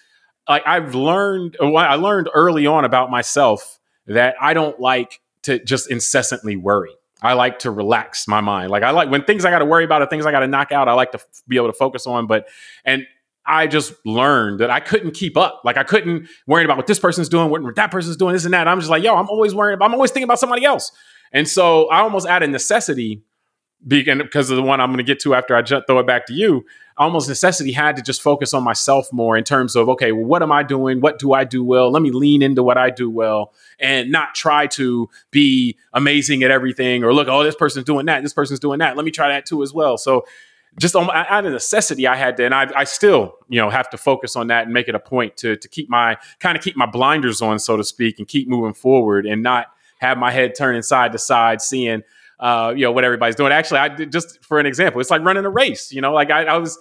like 0.49 0.63
I've 0.67 0.95
learned. 0.95 1.57
I 1.61 1.97
learned 1.97 2.29
early 2.35 2.67
on 2.67 2.85
about 2.85 3.11
myself 3.11 3.79
that 4.07 4.37
I 4.41 4.55
don't 4.55 4.79
like 4.81 5.21
to 5.43 5.63
just 5.63 5.91
incessantly 5.91 6.57
worry. 6.57 6.95
I 7.23 7.33
like 7.33 7.61
to 7.61 7.71
relax 7.71 8.29
my 8.29 8.41
mind. 8.41 8.71
Like 8.71 8.83
I 8.83 8.91
like 8.91 9.11
when 9.11 9.25
things 9.25 9.45
I 9.45 9.51
got 9.51 9.61
to 9.61 9.65
worry 9.65 9.85
about 9.85 10.03
or 10.03 10.07
things 10.07 10.27
I 10.27 10.33
got 10.33 10.41
to 10.41 10.47
knock 10.47 10.71
out. 10.71 10.89
I 10.89 10.93
like 10.93 11.13
to 11.13 11.19
f- 11.19 11.43
be 11.49 11.57
able 11.57 11.69
to 11.69 11.73
focus 11.73 12.07
on. 12.07 12.27
But 12.27 12.49
and 12.85 13.07
I 13.47 13.67
just 13.67 13.95
learned 14.05 14.61
that 14.61 14.71
I 14.71 14.81
couldn't 14.81 15.13
keep 15.13 15.37
up. 15.37 15.63
Like 15.65 15.77
I 15.77 15.85
couldn't 15.85 16.29
worry 16.47 16.65
about 16.65 16.77
what 16.77 16.87
this 16.87 16.99
person's 16.99 17.29
doing, 17.29 17.51
what 17.51 17.77
that 17.77 17.91
person's 17.91 18.17
doing, 18.17 18.35
this 18.35 18.45
and 18.45 18.53
that. 18.55 18.69
I'm 18.69 18.81
just 18.81 18.91
like, 18.91 19.03
yo, 19.03 19.17
I'm 19.17 19.29
always 19.29 19.55
worrying. 19.55 19.81
I'm 19.81 19.95
always 19.95 20.11
thinking 20.11 20.25
about 20.25 20.41
somebody 20.41 20.65
else. 20.65 20.93
And 21.33 21.49
so 21.49 21.89
I 21.89 22.01
almost 22.01 22.27
out 22.27 22.43
of 22.43 22.51
necessity, 22.51 23.23
because 23.87 24.51
of 24.51 24.57
the 24.57 24.63
one 24.63 24.81
I'm 24.81 24.89
going 24.89 24.99
to 24.99 25.05
get 25.05 25.21
to 25.21 25.35
after 25.35 25.55
I 25.55 25.63
ju- 25.63 25.83
throw 25.87 25.99
it 25.99 26.07
back 26.07 26.27
to 26.27 26.33
you. 26.33 26.65
Almost 26.99 27.29
necessity 27.29 27.73
had 27.73 27.97
to 27.97 28.03
just 28.03 28.23
focus 28.23 28.55
on 28.55 28.65
myself 28.65 29.13
more 29.13 29.37
in 29.37 29.45
terms 29.45 29.77
of 29.77 29.89
okay, 29.91 30.13
well, 30.13 30.25
what 30.25 30.43
am 30.43 30.51
I 30.51 30.63
doing? 30.63 31.01
What 31.01 31.19
do 31.19 31.35
I 31.35 31.45
do 31.45 31.63
well? 31.63 31.91
Let 31.91 32.03
me 32.03 32.11
lean 32.11 32.43
into 32.43 32.63
what 32.63 32.79
I 32.79 32.91
do 32.91 33.11
well 33.11 33.53
and 33.79 34.11
not 34.11 34.35
try 34.35 34.67
to 34.69 35.09
be 35.31 35.77
amazing 35.93 36.43
at 36.43 36.51
everything 36.51 37.05
or 37.05 37.13
look, 37.13 37.29
oh, 37.29 37.45
this 37.45 37.55
person's 37.55 37.85
doing 37.85 38.07
that, 38.07 38.23
this 38.23 38.33
person's 38.33 38.61
doing 38.61 38.79
that. 38.79 38.97
Let 38.97 39.05
me 39.05 39.11
try 39.11 39.29
that 39.29 39.45
too 39.45 39.63
as 39.63 39.75
well. 39.75 39.99
So 39.99 40.25
just 40.79 40.95
on, 40.95 41.11
out 41.11 41.45
of 41.45 41.53
necessity, 41.53 42.07
I 42.07 42.17
had 42.17 42.37
to, 42.37 42.45
and 42.45 42.55
I, 42.55 42.71
I 42.75 42.85
still, 42.85 43.37
you 43.49 43.61
know, 43.61 43.71
have 43.71 43.89
to 43.91 43.99
focus 43.99 44.37
on 44.37 44.49
that 44.49 44.65
and 44.65 44.73
make 44.73 44.89
it 44.89 44.95
a 44.95 45.01
point 45.01 45.37
to 45.39 45.57
to 45.57 45.69
keep 45.69 45.89
my 45.89 46.17
kind 46.39 46.57
of 46.57 46.63
keep 46.63 46.77
my 46.77 46.87
blinders 46.87 47.41
on, 47.41 47.59
so 47.59 47.77
to 47.77 47.85
speak, 47.85 48.19
and 48.19 48.29
keep 48.29 48.49
moving 48.49 48.75
forward 48.75 49.27
and 49.27 49.43
not 49.43 49.69
have 50.01 50.19
my 50.19 50.31
head 50.31 50.55
turning 50.57 50.83
side 50.83 51.13
to 51.13 51.19
side, 51.19 51.63
seeing, 51.63 52.03
uh, 52.39 52.73
you 52.77 52.83
know, 52.83 52.93
what 52.93 53.05
everybody's 53.05 53.37
doing. 53.37 53.53
Actually, 53.53 53.81
I 53.81 53.89
just 53.89 54.45
for 54.45 54.59
an 54.59 54.67
example, 54.67 55.01
it's 55.01 55.11
like 55.11 55.23
running 55.23 55.45
a 55.45 55.51
race. 55.51 55.93
You 55.93 56.01
know, 56.01 56.13
like 56.13 56.31
I, 56.31 56.45
I 56.45 56.59
was. 56.59 56.79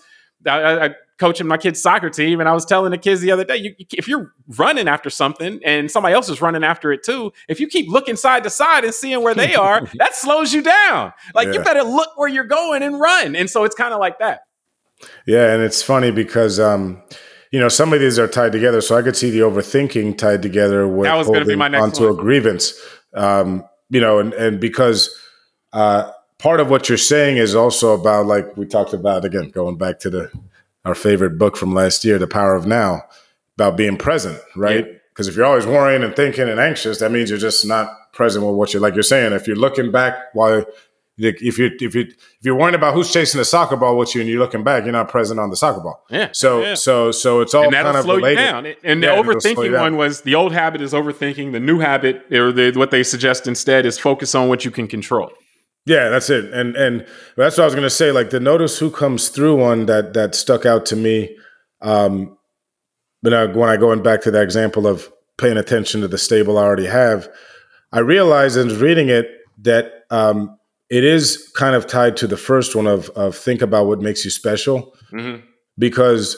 I, 0.47 0.85
I, 0.85 0.95
coaching 1.17 1.47
my 1.47 1.57
kids' 1.57 1.81
soccer 1.81 2.09
team, 2.09 2.39
and 2.39 2.49
I 2.49 2.53
was 2.53 2.65
telling 2.65 2.91
the 2.91 2.97
kids 2.97 3.21
the 3.21 3.31
other 3.31 3.43
day, 3.43 3.57
you, 3.57 3.75
if 3.93 4.07
you're 4.07 4.33
running 4.57 4.87
after 4.87 5.09
something 5.09 5.59
and 5.63 5.89
somebody 5.89 6.13
else 6.13 6.29
is 6.29 6.41
running 6.41 6.63
after 6.63 6.91
it 6.91 7.03
too, 7.03 7.31
if 7.47 7.59
you 7.59 7.67
keep 7.67 7.87
looking 7.89 8.15
side 8.15 8.43
to 8.43 8.49
side 8.49 8.83
and 8.83 8.93
seeing 8.93 9.23
where 9.23 9.33
they 9.33 9.55
are, 9.55 9.87
that 9.95 10.15
slows 10.15 10.53
you 10.53 10.61
down. 10.61 11.13
Like 11.33 11.53
you 11.53 11.63
better 11.63 11.83
look 11.83 12.17
where 12.17 12.27
you're 12.27 12.43
going 12.43 12.83
and 12.83 12.99
run. 12.99 13.35
And 13.35 13.49
so 13.49 13.63
it's 13.63 13.75
kind 13.75 13.93
of 13.93 13.99
like 13.99 14.19
that. 14.19 14.41
Yeah, 15.25 15.53
and 15.53 15.61
it's 15.61 15.81
funny 15.81 16.11
because 16.11 16.59
um, 16.59 17.01
you 17.51 17.59
know 17.59 17.69
some 17.69 17.93
of 17.93 17.99
these 17.99 18.17
are 18.17 18.27
tied 18.27 18.51
together. 18.51 18.81
So 18.81 18.97
I 18.97 19.01
could 19.01 19.15
see 19.15 19.29
the 19.29 19.39
overthinking 19.39 20.17
tied 20.17 20.41
together 20.41 20.87
with 20.87 21.05
That 21.05 21.15
was 21.15 21.27
gonna 21.27 21.45
be 21.45 21.55
my 21.55 21.67
next 21.67 21.83
onto 21.83 22.09
one. 22.09 22.19
a 22.19 22.21
grievance. 22.21 22.73
Um, 23.13 23.63
you 23.89 24.01
know, 24.01 24.19
and 24.19 24.33
and 24.33 24.59
because 24.59 25.09
uh, 25.75 26.11
part 26.39 26.59
of 26.59 26.69
what 26.69 26.87
you're 26.89 26.97
saying 26.97 27.37
is 27.37 27.53
also 27.53 27.93
about 27.93 28.25
like 28.25 28.55
we 28.57 28.65
talked 28.65 28.93
about 28.93 29.25
again, 29.25 29.49
going 29.49 29.77
back 29.77 29.99
to 29.99 30.09
the 30.09 30.31
our 30.85 30.95
favorite 30.95 31.37
book 31.37 31.57
from 31.57 31.73
last 31.73 32.05
year, 32.05 32.17
The 32.17 32.27
Power 32.27 32.55
of 32.55 32.65
Now, 32.65 33.03
about 33.57 33.75
being 33.75 33.97
present, 33.97 34.39
right? 34.55 34.85
Yeah. 34.85 34.93
Because 35.09 35.27
if 35.27 35.35
you're 35.35 35.45
always 35.45 35.65
worrying 35.65 36.03
and 36.03 36.15
thinking 36.15 36.47
and 36.47 36.59
anxious, 36.59 36.99
that 36.99 37.11
means 37.11 37.29
you're 37.29 37.39
just 37.39 37.65
not 37.65 38.13
present 38.13 38.45
with 38.45 38.55
what 38.55 38.73
you're 38.73 38.81
like. 38.81 38.93
You're 38.93 39.03
saying 39.03 39.33
if 39.33 39.47
you're 39.47 39.55
looking 39.55 39.91
back 39.91 40.15
while 40.33 40.65
if 41.17 41.41
you 41.57 41.71
if 41.79 41.95
you 41.95 42.01
if 42.01 42.15
you're 42.41 42.55
worrying 42.55 42.75
about 42.75 42.93
who's 42.93 43.11
chasing 43.11 43.37
the 43.37 43.45
soccer 43.45 43.77
ball 43.77 43.97
with 43.97 44.13
you 44.15 44.21
and 44.21 44.29
you're 44.29 44.39
looking 44.39 44.63
back, 44.63 44.83
you're 44.83 44.93
not 44.93 45.09
present 45.09 45.39
on 45.39 45.49
the 45.49 45.55
soccer 45.55 45.81
ball. 45.81 46.03
Yeah. 46.09 46.29
So 46.33 46.61
yeah. 46.61 46.75
so 46.75 47.11
so 47.11 47.41
it's 47.41 47.53
all 47.53 47.63
and 47.63 47.73
that'll 47.73 47.93
kind 47.93 47.97
of 47.97 48.03
slow 48.05 48.15
related. 48.17 48.41
you 48.41 48.45
down. 48.45 48.65
And 48.83 49.03
the 49.03 49.07
Yeah, 49.07 49.19
it'll 49.19 49.39
slow 49.41 49.63
you 49.63 49.71
overthinking 49.71 49.79
one 49.79 49.97
was 49.97 50.21
the 50.21 50.35
old 50.35 50.51
habit 50.51 50.81
is 50.81 50.93
overthinking. 50.93 51.53
The 51.53 51.59
new 51.59 51.79
habit, 51.79 52.31
or 52.31 52.51
the, 52.51 52.71
what 52.75 52.91
they 52.91 53.03
suggest 53.03 53.47
instead, 53.47 53.85
is 53.85 53.97
focus 53.97 54.35
on 54.35 54.49
what 54.49 54.65
you 54.65 54.71
can 54.71 54.87
control. 54.87 55.31
Yeah, 55.85 56.09
that's 56.09 56.29
it. 56.29 56.45
And 56.53 56.75
and 56.75 57.05
that's 57.37 57.57
what 57.57 57.63
I 57.63 57.65
was 57.65 57.75
gonna 57.75 57.89
say. 57.89 58.11
Like 58.11 58.31
the 58.31 58.39
notice 58.39 58.79
who 58.79 58.89
comes 58.89 59.29
through 59.29 59.55
one 59.57 59.85
that 59.85 60.13
that 60.13 60.33
stuck 60.35 60.65
out 60.65 60.85
to 60.87 60.95
me. 60.95 61.35
Um, 61.81 62.37
but 63.21 63.29
now 63.31 63.47
when 63.53 63.69
I 63.69 63.77
going 63.77 64.01
back 64.03 64.21
to 64.23 64.31
that 64.31 64.43
example 64.43 64.87
of 64.87 65.11
paying 65.37 65.57
attention 65.57 66.01
to 66.01 66.07
the 66.07 66.17
stable 66.17 66.57
I 66.57 66.63
already 66.63 66.85
have, 66.87 67.29
I 67.91 67.99
realized 67.99 68.57
in 68.57 68.69
reading 68.79 69.09
it 69.09 69.29
that 69.59 70.05
um, 70.09 70.57
it 70.89 71.03
is 71.03 71.51
kind 71.55 71.75
of 71.75 71.85
tied 71.87 72.17
to 72.17 72.27
the 72.27 72.37
first 72.37 72.75
one 72.75 72.87
of 72.87 73.09
of 73.11 73.35
think 73.35 73.61
about 73.61 73.85
what 73.87 74.01
makes 74.01 74.25
you 74.25 74.31
special. 74.31 74.93
Mhm. 75.13 75.43
because 75.77 76.35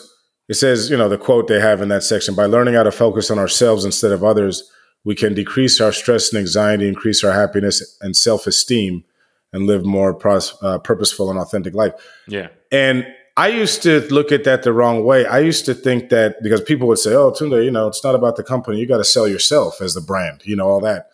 it 0.48 0.54
says, 0.54 0.90
you 0.90 0.96
know, 0.96 1.08
the 1.08 1.18
quote 1.18 1.46
they 1.46 1.60
have 1.60 1.80
in 1.82 1.88
that 1.88 2.02
section 2.02 2.34
by 2.34 2.46
learning 2.46 2.74
how 2.74 2.82
to 2.82 2.90
focus 2.90 3.30
on 3.30 3.38
ourselves 3.38 3.84
instead 3.84 4.12
of 4.12 4.24
others, 4.24 4.62
we 5.04 5.14
can 5.14 5.34
decrease 5.34 5.80
our 5.80 5.92
stress 5.92 6.32
and 6.32 6.38
anxiety, 6.40 6.88
increase 6.88 7.22
our 7.22 7.32
happiness 7.32 7.96
and 8.00 8.16
self 8.16 8.46
esteem, 8.46 9.04
and 9.52 9.66
live 9.66 9.84
more 9.84 10.14
pros- 10.14 10.56
uh, 10.62 10.78
purposeful 10.78 11.30
and 11.30 11.38
authentic 11.38 11.74
life. 11.74 11.92
Yeah. 12.26 12.48
And 12.70 13.06
I 13.36 13.48
used 13.48 13.82
to 13.84 14.00
look 14.12 14.32
at 14.32 14.44
that 14.44 14.62
the 14.64 14.72
wrong 14.72 15.04
way. 15.04 15.24
I 15.24 15.38
used 15.38 15.64
to 15.66 15.74
think 15.74 16.08
that 16.10 16.42
because 16.42 16.60
people 16.60 16.88
would 16.88 16.98
say, 16.98 17.14
oh, 17.14 17.30
Tunde, 17.30 17.64
you 17.64 17.70
know, 17.70 17.86
it's 17.86 18.02
not 18.02 18.14
about 18.14 18.36
the 18.36 18.42
company. 18.42 18.78
You 18.78 18.86
got 18.86 18.98
to 18.98 19.04
sell 19.04 19.28
yourself 19.28 19.80
as 19.80 19.94
the 19.94 20.00
brand, 20.00 20.42
you 20.44 20.56
know, 20.56 20.68
all 20.68 20.80
that. 20.80 21.10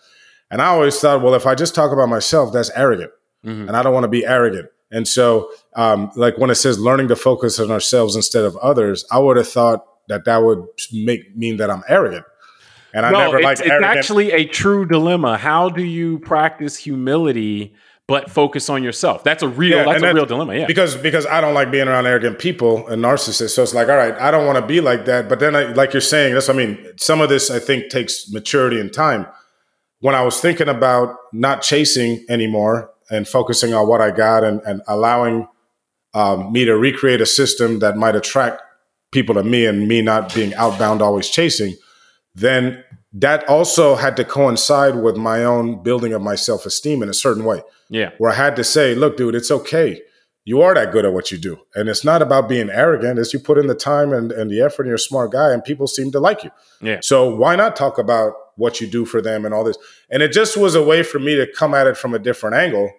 And 0.51 0.62
I 0.62 0.66
always 0.66 0.99
thought, 0.99 1.22
well, 1.22 1.35
if 1.35 1.47
I 1.47 1.55
just 1.55 1.74
talk 1.74 1.93
about 1.93 2.09
myself, 2.09 2.53
that's 2.53 2.70
arrogant 2.70 3.11
Mhm. 3.45 3.68
and 3.68 3.76
I 3.76 3.82
don't 3.82 3.93
want 3.93 4.05
to 4.05 4.09
be 4.09 4.24
arrogant. 4.24 4.68
And 4.91 5.07
so, 5.09 5.51
um, 5.76 6.11
like 6.16 6.39
when 6.39 6.51
it 6.51 6.55
says 6.55 6.78
learning 6.78 7.09
to 7.09 7.16
focus 7.16 7.59
on 7.61 7.70
ourselves 7.70 8.16
instead 8.16 8.45
of 8.45 8.57
others, 8.57 9.05
I 9.11 9.18
would 9.18 9.37
have 9.37 9.49
thought 9.49 9.85
that 10.09 10.24
that 10.24 10.43
would 10.43 10.64
make 10.93 11.37
mean 11.37 11.57
that 11.59 11.70
I'm 11.70 11.82
arrogant. 11.89 12.24
And 12.95 13.05
I 13.05 13.11
no, 13.11 13.18
never 13.18 13.39
it's, 13.39 13.45
liked 13.45 13.61
it's 13.61 13.70
arrogant. 13.70 13.97
actually 13.99 14.32
a 14.32 14.45
true 14.47 14.87
dilemma. 14.87 15.37
How 15.37 15.68
do 15.68 15.82
you 15.82 16.20
practice 16.20 16.76
humility 16.76 17.74
but 18.07 18.30
focus 18.30 18.68
on 18.68 18.82
yourself? 18.82 19.24
That's 19.24 19.42
a 19.42 19.48
real. 19.48 19.78
Yeah, 19.78 19.84
that's 19.84 20.02
a 20.02 20.14
real 20.14 20.26
dilemma. 20.26 20.57
Yeah. 20.57 20.66
because 20.66 20.96
because 20.96 21.26
I 21.26 21.40
don't 21.40 21.55
like 21.55 21.70
being 21.70 21.88
around 21.88 22.07
arrogant 22.07 22.38
people 22.38 22.86
and 22.88 23.02
narcissists. 23.02 23.50
So 23.50 23.62
it's 23.62 23.74
like, 23.74 23.88
all 23.88 23.96
right, 23.96 24.14
I 24.14 24.30
don't 24.30 24.46
want 24.46 24.59
to 24.59 24.66
be 24.66 24.80
like 24.80 25.07
that. 25.07 25.28
But 25.28 25.40
then, 25.40 25.57
I, 25.57 25.64
like 25.72 25.92
you're 25.92 26.00
saying, 26.02 26.34
that's 26.34 26.48
I 26.48 26.52
mean, 26.52 26.84
some 26.96 27.20
of 27.20 27.28
this 27.28 27.50
I 27.50 27.59
think 27.59 27.90
takes 27.90 28.30
maturity 28.30 28.78
and 28.78 28.92
time. 28.92 29.26
When 30.00 30.14
I 30.14 30.22
was 30.22 30.40
thinking 30.40 30.68
about 30.68 31.16
not 31.32 31.62
chasing 31.62 32.24
anymore 32.28 32.90
and 33.11 33.26
focusing 33.26 33.72
on 33.72 33.88
what 33.88 34.02
I 34.02 34.11
got 34.11 34.44
and, 34.44 34.61
and 34.66 34.82
allowing 34.86 35.48
um, 36.12 36.52
me 36.52 36.64
to 36.66 36.76
recreate 36.76 37.20
a 37.22 37.26
system 37.26 37.78
that 37.78 37.96
might 37.96 38.14
attract 38.14 38.62
people 39.12 39.34
to 39.36 39.42
me 39.42 39.64
and 39.64 39.88
me 39.88 40.02
not 40.02 40.34
being 40.34 40.55
outbound 40.55 41.00
always 41.00 41.28
chasing, 41.28 41.74
then 42.34 42.84
that 43.14 43.48
also 43.48 43.94
had 43.94 44.16
to 44.16 44.24
coincide 44.24 44.96
with 44.96 45.16
my 45.16 45.44
own 45.44 45.82
building 45.82 46.12
of 46.12 46.20
my 46.20 46.34
self 46.34 46.66
esteem 46.66 47.02
in 47.02 47.08
a 47.08 47.14
certain 47.14 47.44
way. 47.44 47.62
Yeah. 47.88 48.10
Where 48.18 48.32
I 48.32 48.34
had 48.34 48.56
to 48.56 48.64
say, 48.64 48.94
look, 48.94 49.16
dude, 49.16 49.36
it's 49.36 49.50
okay. 49.50 50.02
You 50.44 50.60
are 50.60 50.74
that 50.74 50.92
good 50.92 51.06
at 51.06 51.12
what 51.12 51.30
you 51.30 51.38
do. 51.38 51.60
And 51.74 51.88
it's 51.88 52.04
not 52.04 52.20
about 52.20 52.48
being 52.48 52.68
arrogant, 52.68 53.18
it's 53.18 53.32
you 53.32 53.38
put 53.38 53.56
in 53.56 53.66
the 53.66 53.74
time 53.74 54.12
and, 54.12 54.30
and 54.32 54.50
the 54.50 54.60
effort 54.60 54.82
and 54.82 54.88
you're 54.88 54.96
a 54.96 54.98
smart 54.98 55.32
guy 55.32 55.52
and 55.52 55.64
people 55.64 55.86
seem 55.86 56.10
to 56.10 56.20
like 56.20 56.44
you. 56.44 56.50
Yeah. 56.82 56.98
So 57.00 57.34
why 57.34 57.56
not 57.56 57.76
talk 57.76 57.98
about 57.98 58.34
what 58.56 58.80
you 58.80 58.86
do 58.86 59.06
for 59.06 59.22
them 59.22 59.44
and 59.44 59.54
all 59.54 59.64
this? 59.64 59.78
And 60.10 60.22
it 60.22 60.32
just 60.32 60.56
was 60.56 60.74
a 60.74 60.82
way 60.82 61.02
for 61.02 61.18
me 61.18 61.36
to 61.36 61.46
come 61.46 61.72
at 61.72 61.86
it 61.86 61.96
from 61.96 62.14
a 62.14 62.18
different 62.18 62.56
angle. 62.56 62.92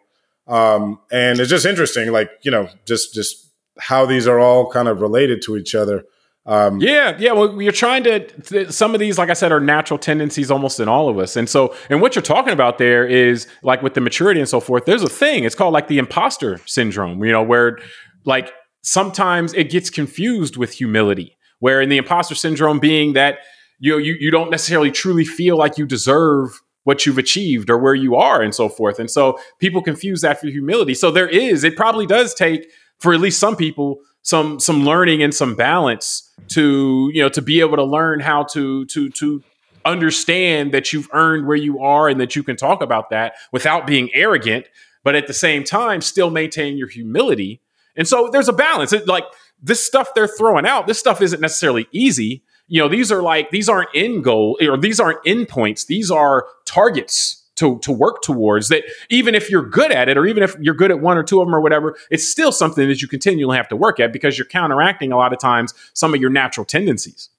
Um, 0.47 0.99
and 1.11 1.39
it's 1.39 1.49
just 1.49 1.65
interesting, 1.65 2.11
like, 2.11 2.31
you 2.41 2.51
know, 2.51 2.69
just 2.87 3.13
just 3.13 3.51
how 3.77 4.05
these 4.05 4.27
are 4.27 4.39
all 4.39 4.71
kind 4.71 4.87
of 4.87 5.01
related 5.01 5.41
to 5.43 5.57
each 5.57 5.75
other. 5.75 6.05
Um, 6.47 6.79
yeah, 6.79 7.17
yeah. 7.17 7.31
Well, 7.31 7.59
you're 7.61 7.71
trying 7.71 8.03
to. 8.03 8.71
Some 8.71 8.93
of 8.93 8.99
these, 8.99 9.17
like 9.17 9.29
I 9.29 9.33
said, 9.33 9.51
are 9.51 9.59
natural 9.59 9.97
tendencies 9.97 10.51
almost 10.51 10.79
in 10.79 10.87
all 10.87 11.09
of 11.09 11.17
us. 11.17 11.35
And 11.35 11.49
so, 11.49 11.75
and 11.89 12.01
what 12.01 12.15
you're 12.15 12.21
talking 12.21 12.53
about 12.53 12.77
there 12.77 13.05
is 13.05 13.47
like 13.63 13.81
with 13.81 13.95
the 13.95 14.01
maturity 14.01 14.39
and 14.39 14.47
so 14.47 14.59
forth. 14.59 14.85
There's 14.85 15.01
a 15.01 15.09
thing. 15.09 15.43
It's 15.43 15.55
called 15.55 15.73
like 15.73 15.87
the 15.87 15.97
imposter 15.97 16.59
syndrome. 16.65 17.23
You 17.23 17.31
know, 17.31 17.41
where 17.41 17.79
like 18.25 18.51
sometimes 18.83 19.53
it 19.53 19.71
gets 19.71 19.89
confused 19.89 20.55
with 20.55 20.71
humility. 20.73 21.35
Where 21.59 21.81
in 21.81 21.89
the 21.89 21.97
imposter 21.97 22.35
syndrome 22.35 22.79
being 22.79 23.13
that 23.13 23.39
you 23.79 23.93
know, 23.93 23.97
you 23.97 24.15
you 24.19 24.29
don't 24.29 24.51
necessarily 24.51 24.91
truly 24.91 25.25
feel 25.25 25.57
like 25.57 25.79
you 25.79 25.87
deserve 25.87 26.61
what 26.83 27.05
you've 27.05 27.17
achieved 27.17 27.71
or 27.71 27.79
where 27.79 27.95
you 27.95 28.15
are 28.15 28.43
and 28.43 28.53
so 28.53 28.69
forth. 28.69 28.99
And 28.99 29.09
so 29.09 29.39
people 29.59 29.81
confuse 29.81 30.21
that 30.21 30.39
for 30.39 30.45
humility. 30.47 30.93
So 30.93 31.09
there 31.09 31.27
is. 31.27 31.63
It 31.63 31.75
probably 31.75 32.05
does 32.05 32.35
take 32.35 32.67
for 32.99 33.13
at 33.13 33.19
least 33.19 33.39
some 33.39 33.55
people 33.55 33.99
some 34.21 34.59
some 34.59 34.83
learning 34.85 35.21
and 35.21 35.33
some 35.33 35.55
balance 35.55 36.31
to 36.47 37.09
you 37.13 37.21
know 37.21 37.29
to 37.29 37.41
be 37.41 37.59
able 37.59 37.77
to 37.77 37.83
learn 37.83 38.19
how 38.19 38.43
to 38.43 38.85
to 38.85 39.09
to 39.09 39.43
understand 39.85 40.73
that 40.73 40.91
you've 40.91 41.07
earned 41.13 41.45
where 41.45 41.55
you 41.55 41.79
are 41.79 42.09
and 42.09 42.19
that 42.19 42.35
you 42.35 42.41
can 42.41 42.55
talk 42.55 42.81
about 42.81 43.11
that 43.11 43.35
without 43.51 43.85
being 43.85 44.09
arrogant 44.13 44.65
but 45.05 45.15
at 45.15 45.27
the 45.27 45.33
same 45.33 45.63
time 45.63 46.01
still 46.01 46.29
maintain 46.31 46.77
your 46.77 46.89
humility. 46.89 47.61
And 47.95 48.05
so 48.05 48.29
there's 48.29 48.49
a 48.49 48.53
balance. 48.53 48.91
It, 48.91 49.07
like 49.07 49.23
this 49.61 49.81
stuff 49.81 50.09
they're 50.13 50.27
throwing 50.27 50.65
out 50.65 50.87
this 50.87 50.99
stuff 50.99 51.21
isn't 51.21 51.39
necessarily 51.39 51.87
easy. 51.93 52.43
You 52.67 52.81
know 52.81 52.89
these 52.89 53.11
are 53.11 53.21
like 53.21 53.51
these 53.51 53.69
aren't 53.69 53.89
end 53.95 54.25
goal 54.25 54.57
or 54.59 54.75
these 54.75 54.99
aren't 54.99 55.23
endpoints 55.23 55.85
these 55.85 56.09
are 56.09 56.47
targets 56.65 57.43
to 57.55 57.79
to 57.79 57.91
work 57.91 58.21
towards 58.21 58.69
that 58.69 58.83
even 59.09 59.35
if 59.35 59.49
you're 59.49 59.67
good 59.67 59.91
at 59.91 60.09
it 60.09 60.17
or 60.17 60.25
even 60.25 60.43
if 60.43 60.55
you're 60.59 60.73
good 60.73 60.91
at 60.91 60.99
one 60.99 61.17
or 61.17 61.23
two 61.23 61.41
of 61.41 61.47
them 61.47 61.55
or 61.55 61.61
whatever 61.61 61.95
it's 62.09 62.27
still 62.27 62.51
something 62.51 62.87
that 62.87 63.01
you 63.01 63.07
continually 63.07 63.57
have 63.57 63.67
to 63.67 63.75
work 63.75 63.99
at 63.99 64.11
because 64.11 64.37
you're 64.37 64.45
counteracting 64.45 65.11
a 65.11 65.17
lot 65.17 65.33
of 65.33 65.39
times 65.39 65.73
some 65.93 66.13
of 66.13 66.21
your 66.21 66.29
natural 66.29 66.65
tendencies. 66.65 67.29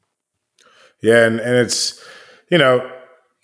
Yeah 1.01 1.27
and, 1.27 1.41
and 1.41 1.57
it's 1.57 2.03
you 2.51 2.59
know 2.59 2.91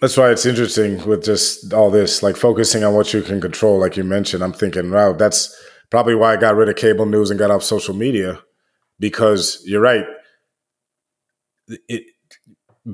that's 0.01 0.17
why 0.17 0.31
it's 0.31 0.47
interesting 0.47 1.05
with 1.07 1.25
just 1.25 1.73
all 1.73 1.91
this 1.91 2.23
like 2.23 2.37
focusing 2.37 2.85
on 2.85 2.95
what 2.95 3.13
you 3.13 3.23
can 3.23 3.41
control 3.41 3.79
like 3.79 3.97
you 3.97 4.05
mentioned 4.05 4.43
i'm 4.43 4.53
thinking 4.53 4.91
wow 4.91 5.13
that's 5.13 5.55
probably 5.91 6.15
why 6.15 6.33
i 6.33 6.37
got 6.37 6.57
rid 6.57 6.69
of 6.69 6.77
cable 6.77 7.07
news 7.07 7.31
and 7.31 7.39
got 7.39 7.51
off 7.51 7.63
social 7.63 7.95
media 7.95 8.41
because 9.03 9.61
you're 9.67 9.81
right. 9.81 10.05
It, 11.89 12.05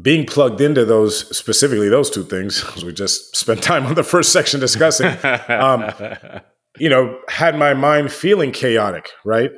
being 0.03 0.26
plugged 0.26 0.61
into 0.61 0.84
those 0.84 1.34
specifically 1.36 1.89
those 1.89 2.11
two 2.11 2.24
things 2.24 2.64
we 2.84 2.93
just 2.93 3.34
spent 3.36 3.62
time 3.62 3.86
on 3.86 3.95
the 3.95 4.03
first 4.03 4.32
section 4.32 4.61
discussing 4.61 5.07
um, 5.49 5.93
you 6.78 6.89
know 6.89 7.18
had 7.28 7.59
my 7.59 7.74
mind 7.74 8.12
feeling 8.12 8.53
chaotic 8.53 9.11
right? 9.24 9.51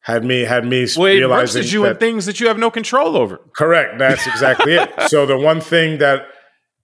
Had 0.00 0.24
me 0.24 0.42
had 0.42 0.64
me 0.64 0.86
well, 0.96 1.06
it 1.06 1.14
realizing 1.16 1.64
you 1.64 1.82
that, 1.82 1.92
in 1.92 1.96
things 1.96 2.26
that 2.26 2.38
you 2.38 2.46
have 2.46 2.58
no 2.58 2.70
control 2.70 3.16
over. 3.16 3.40
Correct 3.56 3.98
that's 3.98 4.26
exactly 4.26 4.74
it. 4.74 4.92
So 5.08 5.26
the 5.26 5.36
one 5.36 5.60
thing 5.60 5.98
that 5.98 6.26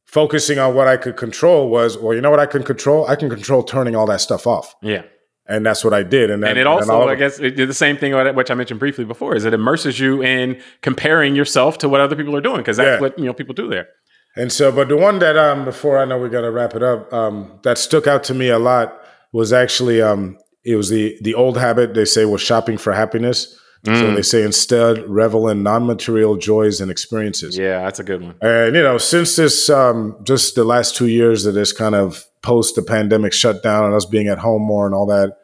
focusing 0.07 0.59
on 0.59 0.75
what 0.75 0.89
i 0.89 0.97
could 0.97 1.17
control 1.17 1.71
was 1.71 1.97
well 1.97 2.15
you 2.15 2.21
know 2.21 2.31
what 2.31 2.41
i 2.41 2.47
can 2.47 2.65
control? 2.65 3.07
I 3.07 3.15
can 3.15 3.31
control 3.31 3.63
turning 3.63 3.95
all 3.95 4.07
that 4.07 4.21
stuff 4.21 4.47
off. 4.47 4.75
Yeah 4.83 5.03
and 5.47 5.67
that's 5.67 5.85
what 5.85 5.93
I 5.93 6.03
did. 6.03 6.31
And, 6.31 6.43
that, 6.43 6.51
and 6.51 6.59
it 6.59 6.67
also, 6.67 7.03
and 7.03 7.11
I 7.11 7.15
guess, 7.15 7.39
it 7.39 7.57
did 7.57 7.69
the 7.69 7.75
same 7.75 7.97
thing 7.97 8.15
which 8.35 8.51
I 8.51 8.55
mentioned 8.55 8.81
briefly 8.81 9.05
before. 9.05 9.35
Is 9.35 9.45
it 9.45 9.55
immerses 9.55 9.99
you 9.99 10.23
in 10.23 10.61
comparing 10.83 11.35
yourself 11.35 11.79
to 11.79 11.89
what 11.89 12.01
other 12.01 12.17
people 12.17 12.37
are 12.37 12.41
doing 12.41 12.59
because 12.59 12.77
that's 12.77 12.97
yeah. 12.97 13.01
what 13.01 13.19
you 13.19 13.25
know 13.25 13.35
people 13.35 13.55
do 13.55 13.69
there. 13.69 13.89
And 14.37 14.51
so, 14.51 14.73
but 14.73 14.89
the 14.89 14.97
one 14.97 15.19
that 15.19 15.37
um 15.37 15.65
before 15.65 15.99
I 15.99 16.05
know 16.05 16.19
we 16.19 16.29
got 16.29 16.43
to 16.43 16.51
wrap 16.51 16.75
it 16.75 16.83
up 16.83 17.13
um 17.13 17.59
that 17.65 17.79
stuck 17.79 18.07
out 18.07 18.25
to 18.25 18.35
me 18.35 18.49
a 18.49 18.59
lot 18.59 18.99
was 19.33 19.53
actually 19.53 20.01
um 20.01 20.39
it 20.65 20.77
was 20.77 20.89
the 20.91 21.19
the 21.23 21.35
old 21.35 21.59
habit 21.59 21.95
they 21.95 22.05
say 22.05 22.25
was 22.25 22.41
shopping 22.41 22.79
for 22.79 22.93
happiness. 22.93 23.59
Mm. 23.85 23.99
So 23.99 24.15
they 24.15 24.23
say 24.23 24.45
instead 24.45 25.09
revel 25.09 25.49
in 25.49 25.65
non-material 25.65 26.37
joys 26.37 26.81
and 26.81 26.89
experiences. 26.89 27.59
Yeah, 27.59 27.83
that's 27.83 27.99
a 27.99 28.05
good 28.05 28.23
one. 28.23 28.37
And 28.41 28.77
you 28.77 28.83
know, 28.83 28.97
since 28.97 29.35
this 29.37 29.69
um 29.69 30.17
just 30.23 30.55
the 30.55 30.65
last 30.65 30.95
two 30.95 31.09
years 31.09 31.45
of 31.47 31.55
this 31.55 31.73
kind 31.73 31.97
of 31.97 32.25
post 32.43 32.75
the 32.75 32.83
pandemic 32.83 33.33
shutdown 33.33 33.85
and 33.85 33.95
us 33.95 34.05
being 34.05 34.29
at 34.29 34.39
home 34.39 34.63
more 34.63 34.87
and 34.87 34.95
all 34.95 35.07
that, 35.07 35.39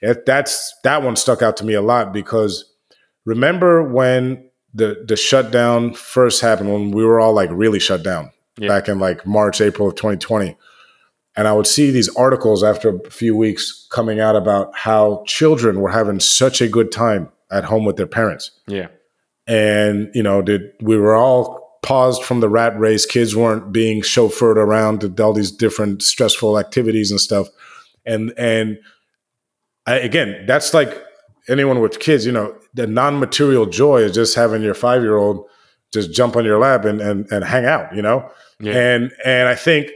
it, 0.00 0.26
that's 0.26 0.74
that 0.82 1.02
one 1.02 1.16
stuck 1.16 1.42
out 1.42 1.56
to 1.58 1.64
me 1.64 1.74
a 1.74 1.82
lot 1.82 2.12
because 2.12 2.72
remember 3.24 3.82
when 3.82 4.48
the 4.74 5.04
the 5.06 5.16
shutdown 5.16 5.94
first 5.94 6.40
happened 6.40 6.72
when 6.72 6.90
we 6.90 7.04
were 7.04 7.20
all 7.20 7.32
like 7.32 7.50
really 7.52 7.80
shut 7.80 8.02
down 8.02 8.30
yeah. 8.58 8.68
back 8.68 8.88
in 8.88 8.98
like 8.98 9.26
March 9.26 9.60
April 9.60 9.88
of 9.88 9.94
2020 9.94 10.56
and 11.36 11.46
I 11.46 11.52
would 11.52 11.66
see 11.66 11.90
these 11.90 12.14
articles 12.16 12.64
after 12.64 12.96
a 12.96 13.10
few 13.10 13.36
weeks 13.36 13.86
coming 13.90 14.20
out 14.20 14.36
about 14.36 14.74
how 14.74 15.22
children 15.26 15.80
were 15.80 15.90
having 15.90 16.18
such 16.18 16.62
a 16.62 16.68
good 16.68 16.90
time 16.90 17.30
at 17.50 17.64
home 17.64 17.84
with 17.84 17.96
their 17.96 18.06
parents. 18.06 18.50
Yeah. 18.66 18.88
And 19.46 20.10
you 20.14 20.22
know, 20.22 20.42
did 20.42 20.72
we 20.80 20.96
were 20.96 21.14
all 21.14 21.65
paused 21.86 22.22
from 22.24 22.40
the 22.40 22.48
rat 22.48 22.78
race. 22.78 23.06
Kids 23.06 23.34
weren't 23.34 23.72
being 23.72 24.02
chauffeured 24.02 24.56
around 24.56 25.00
to 25.00 25.22
all 25.22 25.32
these 25.32 25.52
different 25.52 26.02
stressful 26.02 26.58
activities 26.58 27.10
and 27.10 27.20
stuff. 27.20 27.46
And 28.04 28.34
and 28.36 28.78
I, 29.86 30.00
again, 30.00 30.44
that's 30.46 30.74
like 30.74 31.02
anyone 31.48 31.80
with 31.80 32.00
kids, 32.00 32.26
you 32.26 32.32
know, 32.32 32.54
the 32.74 32.86
non-material 32.86 33.66
joy 33.66 34.02
is 34.02 34.12
just 34.12 34.34
having 34.34 34.62
your 34.62 34.74
five-year-old 34.74 35.48
just 35.94 36.12
jump 36.12 36.36
on 36.36 36.44
your 36.44 36.58
lap 36.58 36.84
and 36.84 37.00
and, 37.00 37.30
and 37.30 37.44
hang 37.44 37.64
out, 37.64 37.94
you 37.94 38.02
know? 38.02 38.28
Yeah. 38.58 38.72
And 38.72 39.12
and 39.24 39.48
I 39.48 39.54
think 39.54 39.92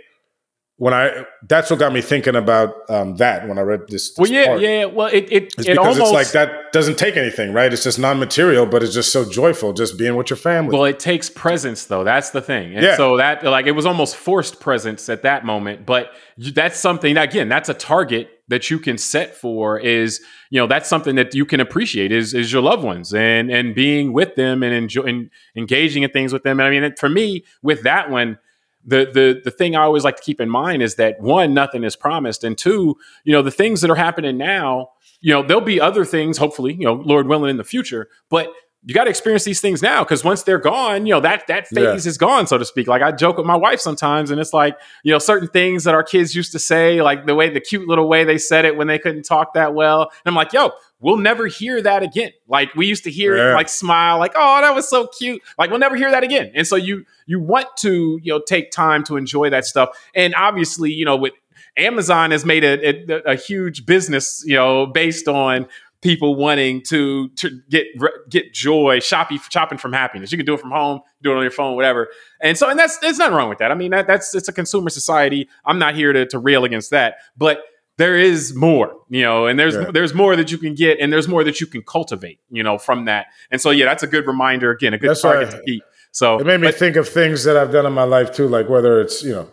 when 0.81 0.95
I 0.95 1.26
that's 1.47 1.68
what 1.68 1.78
got 1.78 1.93
me 1.93 2.01
thinking 2.01 2.35
about 2.35 2.74
um, 2.89 3.16
that 3.16 3.47
when 3.47 3.59
I 3.59 3.61
read 3.61 3.81
this. 3.89 4.14
this 4.14 4.16
well, 4.16 4.31
yeah, 4.31 4.47
part. 4.47 4.61
yeah. 4.62 4.85
Well, 4.87 5.09
it 5.09 5.31
it, 5.31 5.43
it's 5.59 5.68
it 5.68 5.76
because 5.76 6.01
almost, 6.01 6.01
it's 6.01 6.12
like 6.12 6.33
that 6.33 6.72
doesn't 6.72 6.97
take 6.97 7.18
anything, 7.18 7.53
right? 7.53 7.70
It's 7.70 7.85
just 7.85 7.99
non-material, 7.99 8.64
but 8.64 8.83
it's 8.83 8.95
just 8.95 9.12
so 9.12 9.28
joyful, 9.28 9.74
just 9.74 9.99
being 9.99 10.16
with 10.16 10.31
your 10.31 10.39
family. 10.39 10.74
Well, 10.74 10.87
it 10.87 10.99
takes 10.99 11.28
presence, 11.28 11.85
though. 11.85 12.03
That's 12.03 12.31
the 12.31 12.41
thing, 12.41 12.74
and 12.74 12.83
yeah. 12.83 12.97
so 12.97 13.18
that 13.18 13.45
like 13.45 13.66
it 13.66 13.72
was 13.72 13.85
almost 13.85 14.16
forced 14.16 14.59
presence 14.59 15.11
at 15.11 15.20
that 15.20 15.45
moment. 15.45 15.85
But 15.85 16.12
that's 16.39 16.81
something 16.81 17.14
again. 17.18 17.51
That's 17.51 17.68
a 17.68 17.74
target 17.74 18.31
that 18.49 18.70
you 18.70 18.78
can 18.78 18.97
set 18.97 19.37
for 19.37 19.78
is 19.78 20.22
you 20.49 20.59
know 20.59 20.66
that's 20.66 20.89
something 20.89 21.14
that 21.16 21.35
you 21.35 21.45
can 21.45 21.61
appreciate 21.61 22.11
is 22.11 22.33
is 22.33 22.51
your 22.55 22.62
loved 22.62 22.85
ones 22.85 23.12
and 23.12 23.51
and 23.51 23.74
being 23.74 24.14
with 24.14 24.35
them 24.35 24.62
and 24.62 24.72
enjoying 24.72 25.28
engaging 25.55 26.05
in 26.05 26.11
things 26.11 26.33
with 26.33 26.43
them. 26.43 26.59
And 26.59 26.66
I 26.66 26.70
mean, 26.70 26.95
for 26.97 27.11
me, 27.11 27.45
with 27.61 27.83
that 27.83 28.09
one, 28.09 28.39
the 28.85 29.11
the 29.12 29.41
the 29.45 29.51
thing 29.51 29.76
I 29.76 29.83
always 29.83 30.05
like 30.05 30.16
to 30.16 30.22
keep 30.22 30.41
in 30.41 30.49
mind 30.49 30.83
is 30.83 30.97
that 30.97 31.20
one, 31.20 31.53
nothing 31.55 31.85
is 31.85 31.97
promised, 31.97 32.45
and 32.45 32.57
two, 32.57 32.97
you 33.24 33.33
know, 33.33 33.43
the 33.43 33.51
things 33.51 33.81
that 33.83 33.91
are 33.91 33.97
happening 33.97 34.39
now, 34.39 34.91
you 35.20 35.33
know, 35.33 35.43
there'll 35.43 35.61
be 35.61 35.81
other 35.81 36.05
things, 36.05 36.39
hopefully, 36.39 36.74
you 36.74 36.85
know, 36.85 36.95
Lord 36.95 37.26
willing, 37.26 37.51
in 37.51 37.57
the 37.57 37.64
future, 37.64 38.09
but 38.31 38.53
you 38.85 38.95
got 38.95 39.05
to 39.05 39.11
experience 39.11 39.45
these 39.45 39.61
things 39.61 39.83
now 39.83 40.03
because 40.03 40.24
once 40.24 40.43
they're 40.43 40.59
gone, 40.59 41.05
you 41.05 41.12
know 41.12 41.20
that 41.20 41.47
that 41.49 41.68
phase 41.68 42.07
yeah. 42.07 42.09
is 42.09 42.16
gone, 42.16 42.47
so 42.47 42.57
to 42.57 42.64
speak. 42.64 42.87
Like 42.87 43.03
I 43.03 43.12
joke 43.12 43.37
with 43.37 43.47
my 43.47 43.57
wife 43.57 43.81
sometimes, 43.81 44.31
and 44.31 44.41
it's 44.41 44.55
like 44.55 44.78
you 45.03 45.12
know 45.12 45.18
certain 45.18 45.49
things 45.49 45.85
that 45.85 45.95
our 45.95 46.03
kids 46.03 46.35
used 46.35 46.53
to 46.53 46.59
say, 46.59 47.03
like 47.03 47.26
the 47.26 47.35
way 47.35 47.51
the 47.51 47.61
cute 47.61 47.87
little 47.87 48.09
way 48.09 48.24
they 48.24 48.39
said 48.39 48.64
it 48.64 48.76
when 48.76 48.87
they 48.87 48.99
couldn't 48.99 49.24
talk 49.24 49.53
that 49.55 49.74
well. 49.74 50.03
And 50.03 50.33
I'm 50.33 50.35
like, 50.35 50.55
yo, 50.55 50.70
we'll 51.01 51.16
never 51.16 51.46
hear 51.46 51.82
that 51.82 52.03
again. 52.03 52.30
Like 52.46 52.74
we 52.74 52.86
used 52.86 53.05
to 53.05 53.11
hear 53.11 53.36
yeah. 53.36 53.53
it, 53.53 53.55
like 53.55 53.68
smile, 53.68 54.18
like 54.18 54.32
oh 54.36 54.61
that 54.61 54.74
was 54.74 54.88
so 54.88 55.07
cute. 55.07 55.42
Like 55.59 55.70
we'll 55.70 55.78
never 55.78 55.96
hear 55.96 56.11
that 56.11 56.22
again. 56.22 56.53
And 56.55 56.66
so 56.66 56.76
you 56.76 57.05
you 57.26 57.40
want 57.40 57.66
to 57.78 58.18
you 58.22 58.32
know 58.32 58.40
take 58.46 58.70
time 58.70 59.05
to 59.05 59.16
enjoy 59.16 59.51
that 59.51 59.64
stuff, 59.64 59.90
and 60.14 60.34
obviously 60.34 60.92
you 60.92 61.05
know 61.05 61.16
with 61.16 61.32
Amazon 61.76 62.30
has 62.30 62.44
made 62.44 62.64
a, 62.64 63.12
a, 63.12 63.32
a 63.32 63.34
huge 63.34 63.86
business 63.86 64.42
you 64.46 64.57
know 64.57 64.86
based 64.86 65.28
on 65.28 65.66
people 66.03 66.34
wanting 66.34 66.82
to, 66.82 67.28
to 67.28 67.61
get 67.68 67.86
get 68.28 68.55
joy 68.55 69.01
shopping 69.01 69.38
shopping 69.51 69.78
from 69.78 69.92
happiness. 69.92 70.32
You 70.32 70.38
can 70.38 70.46
do 70.46 70.55
it 70.55 70.61
from 70.61 70.70
home, 70.70 71.01
do 71.22 71.32
it 71.32 71.36
on 71.36 71.42
your 71.42 71.51
phone, 71.51 71.76
whatever. 71.76 72.09
And 72.40 72.57
so, 72.57 72.70
and 72.70 72.78
that's 72.78 72.98
there's 72.98 73.18
nothing 73.18 73.34
wrong 73.34 73.48
with 73.48 73.59
that. 73.59 73.70
I 73.70 73.74
mean, 73.74 73.90
that, 73.90 74.07
that's 74.07 74.34
it's 74.34 74.48
a 74.48 74.53
consumer 74.53 74.90
society. 74.90 75.48
I'm 75.64 75.78
not 75.78 75.94
here 75.94 76.12
to, 76.12 76.26
to 76.26 76.38
rail 76.38 76.64
against 76.64 76.90
that, 76.90 77.16
but 77.36 77.62
there 78.01 78.16
is 78.16 78.55
more, 78.55 78.96
you 79.11 79.22
know, 79.22 79.46
and 79.46 79.59
there's 79.59 79.74
yeah. 79.74 79.90
there's 79.92 80.14
more 80.14 80.34
that 80.34 80.51
you 80.51 80.57
can 80.57 80.74
get, 80.74 80.98
and 81.01 81.12
there's 81.12 81.28
more 81.28 81.44
that 81.44 81.61
you 81.61 81.66
can 81.66 81.82
cultivate, 81.82 82.40
you 82.51 82.62
know, 82.62 82.78
from 82.78 83.05
that. 83.05 83.26
And 83.51 83.61
so, 83.61 83.70
yeah, 83.70 83.84
that's 83.84 84.03
a 84.03 84.07
good 84.07 84.26
reminder. 84.26 84.70
Again, 84.70 84.94
a 84.94 84.98
good 84.98 85.11
that's 85.11 85.20
target 85.20 85.51
to 85.51 85.62
keep. 85.62 85.82
So 86.11 86.38
it 86.38 86.46
made 86.46 86.61
me 86.61 86.68
but, 86.68 86.76
think 86.76 86.96
of 86.96 87.07
things 87.07 87.44
that 87.44 87.59
I've 87.59 87.70
done 87.70 87.84
in 87.84 87.92
my 87.92 88.05
life 88.05 88.32
too, 88.32 88.48
like 88.48 88.70
whether 88.70 89.03
it's 89.03 89.22
you 89.22 89.32
know 89.32 89.48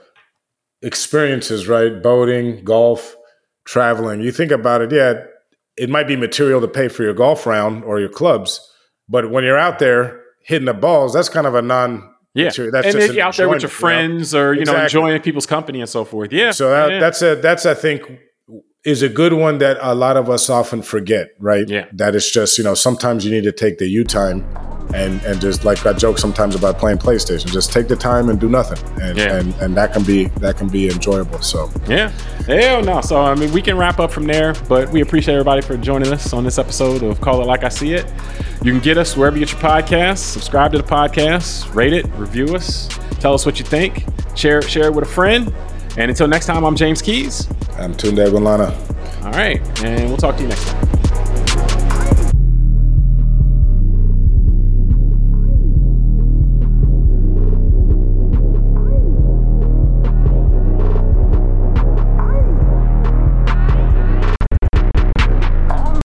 experiences, 0.82 1.68
right, 1.68 2.02
boating, 2.02 2.64
golf 2.64 3.18
traveling, 3.66 4.22
you 4.22 4.32
think 4.32 4.52
about 4.52 4.82
it, 4.82 4.94
yeah, 4.94 5.26
it 5.76 5.90
might 5.90 6.08
be 6.08 6.16
material 6.16 6.62
to 6.62 6.68
pay 6.70 6.88
for 6.88 7.04
your 7.04 7.14
golf 7.14 7.46
round 7.46 7.84
or 7.84 8.00
your 8.00 8.10
clubs, 8.10 8.62
but 9.10 9.30
when 9.30 9.44
you're 9.44 9.60
out 9.60 9.80
there 9.80 10.22
hitting 10.46 10.68
the 10.68 10.74
balls, 10.74 11.14
that's 11.14 11.28
kind 11.28 11.48
of 11.48 11.54
a 11.54 11.62
non 11.62 12.14
yeah, 12.34 12.46
material. 12.46 12.72
That's 12.72 12.88
and 12.88 13.02
then 13.02 13.14
you're 13.14 13.26
out 13.26 13.36
there 13.36 13.50
with 13.50 13.62
your 13.62 13.70
friends 13.70 14.32
you 14.32 14.40
know? 14.40 14.46
or 14.46 14.54
you 14.54 14.62
exactly. 14.62 14.80
know 14.80 14.84
enjoying 14.86 15.22
people's 15.22 15.46
company 15.46 15.82
and 15.82 15.90
so 15.90 16.06
forth. 16.06 16.32
Yeah. 16.32 16.52
So 16.52 16.70
that, 16.70 16.92
yeah. 16.92 17.00
that's 17.00 17.22
a 17.22 17.36
that's 17.36 17.66
I 17.66 17.74
think 17.74 18.10
is 18.88 19.02
a 19.02 19.10
good 19.10 19.34
one 19.34 19.58
that 19.58 19.78
a 19.82 19.94
lot 19.94 20.16
of 20.16 20.30
us 20.30 20.50
often 20.50 20.82
forget. 20.82 21.32
Right. 21.40 21.68
Yeah. 21.68 21.88
That 21.92 22.16
it's 22.16 22.32
just 22.32 22.58
you 22.58 22.64
know 22.64 22.74
sometimes 22.74 23.26
you 23.26 23.32
need 23.32 23.44
to 23.44 23.52
take 23.52 23.80
the 23.80 23.86
you 23.86 24.06
time 24.06 24.48
and 24.94 25.22
and 25.24 25.42
just 25.42 25.66
like 25.66 25.86
I 25.86 25.92
joke 25.92 26.18
sometimes 26.18 26.56
about 26.56 26.78
playing 26.78 27.00
PlayStation. 27.00 27.52
Just 27.52 27.74
take 27.74 27.90
the 27.90 27.98
time 27.98 28.30
and 28.30 28.40
do 28.40 28.48
nothing, 28.48 28.80
and 29.02 29.18
yeah. 29.18 29.36
and, 29.36 29.54
and 29.56 29.76
that 29.76 29.92
can 29.92 30.04
be 30.04 30.28
that 30.40 30.56
can 30.56 30.70
be 30.70 30.90
enjoyable. 30.90 31.42
So 31.42 31.70
yeah, 31.90 32.10
hell 32.46 32.82
no. 32.82 33.02
So 33.02 33.20
I 33.20 33.36
mean, 33.36 33.52
we 33.52 33.62
can 33.62 33.78
wrap 33.78 34.00
up 34.00 34.10
from 34.10 34.26
there, 34.26 34.54
but 34.70 34.90
we 34.90 35.02
appreciate 35.02 35.34
everybody 35.34 35.62
for 35.62 35.76
joining 35.76 36.14
us 36.14 36.32
on 36.32 36.46
this 36.46 36.58
episode 36.58 37.04
of 37.04 37.20
Call 37.20 37.42
It 37.42 37.46
Like 37.46 37.66
I 37.66 37.70
See 37.70 37.94
It. 37.94 38.06
You 38.64 38.72
can 38.72 38.80
get 38.80 38.98
us 38.98 39.18
wherever 39.18 39.38
you 39.38 39.46
get 39.46 39.52
your 39.52 39.62
podcasts. 39.62 40.20
Subscribe 40.20 40.72
to 40.72 40.78
the 40.78 40.88
podcast, 40.88 41.74
rate 41.76 41.92
it, 41.92 42.06
review 42.16 42.56
us, 42.56 42.88
tell 43.20 43.34
us 43.34 43.46
what 43.46 43.60
you 43.60 43.66
think, 43.66 44.06
share 44.36 44.62
share 44.62 44.86
it 44.86 44.94
with 44.94 45.04
a 45.04 45.12
friend. 45.12 45.54
And 45.98 46.12
until 46.12 46.28
next 46.28 46.46
time, 46.46 46.64
I'm 46.64 46.76
James 46.76 47.02
Keys. 47.02 47.48
I'm 47.80 47.96
Tunde 47.96 48.30
Ogunlana. 48.30 48.72
All 49.26 49.32
right, 49.32 49.60
and 49.84 50.08
we'll 50.08 50.18
talk 50.18 50.36
to 50.36 50.44
you 50.44 50.48
next 50.48 50.68
time. 50.68 51.07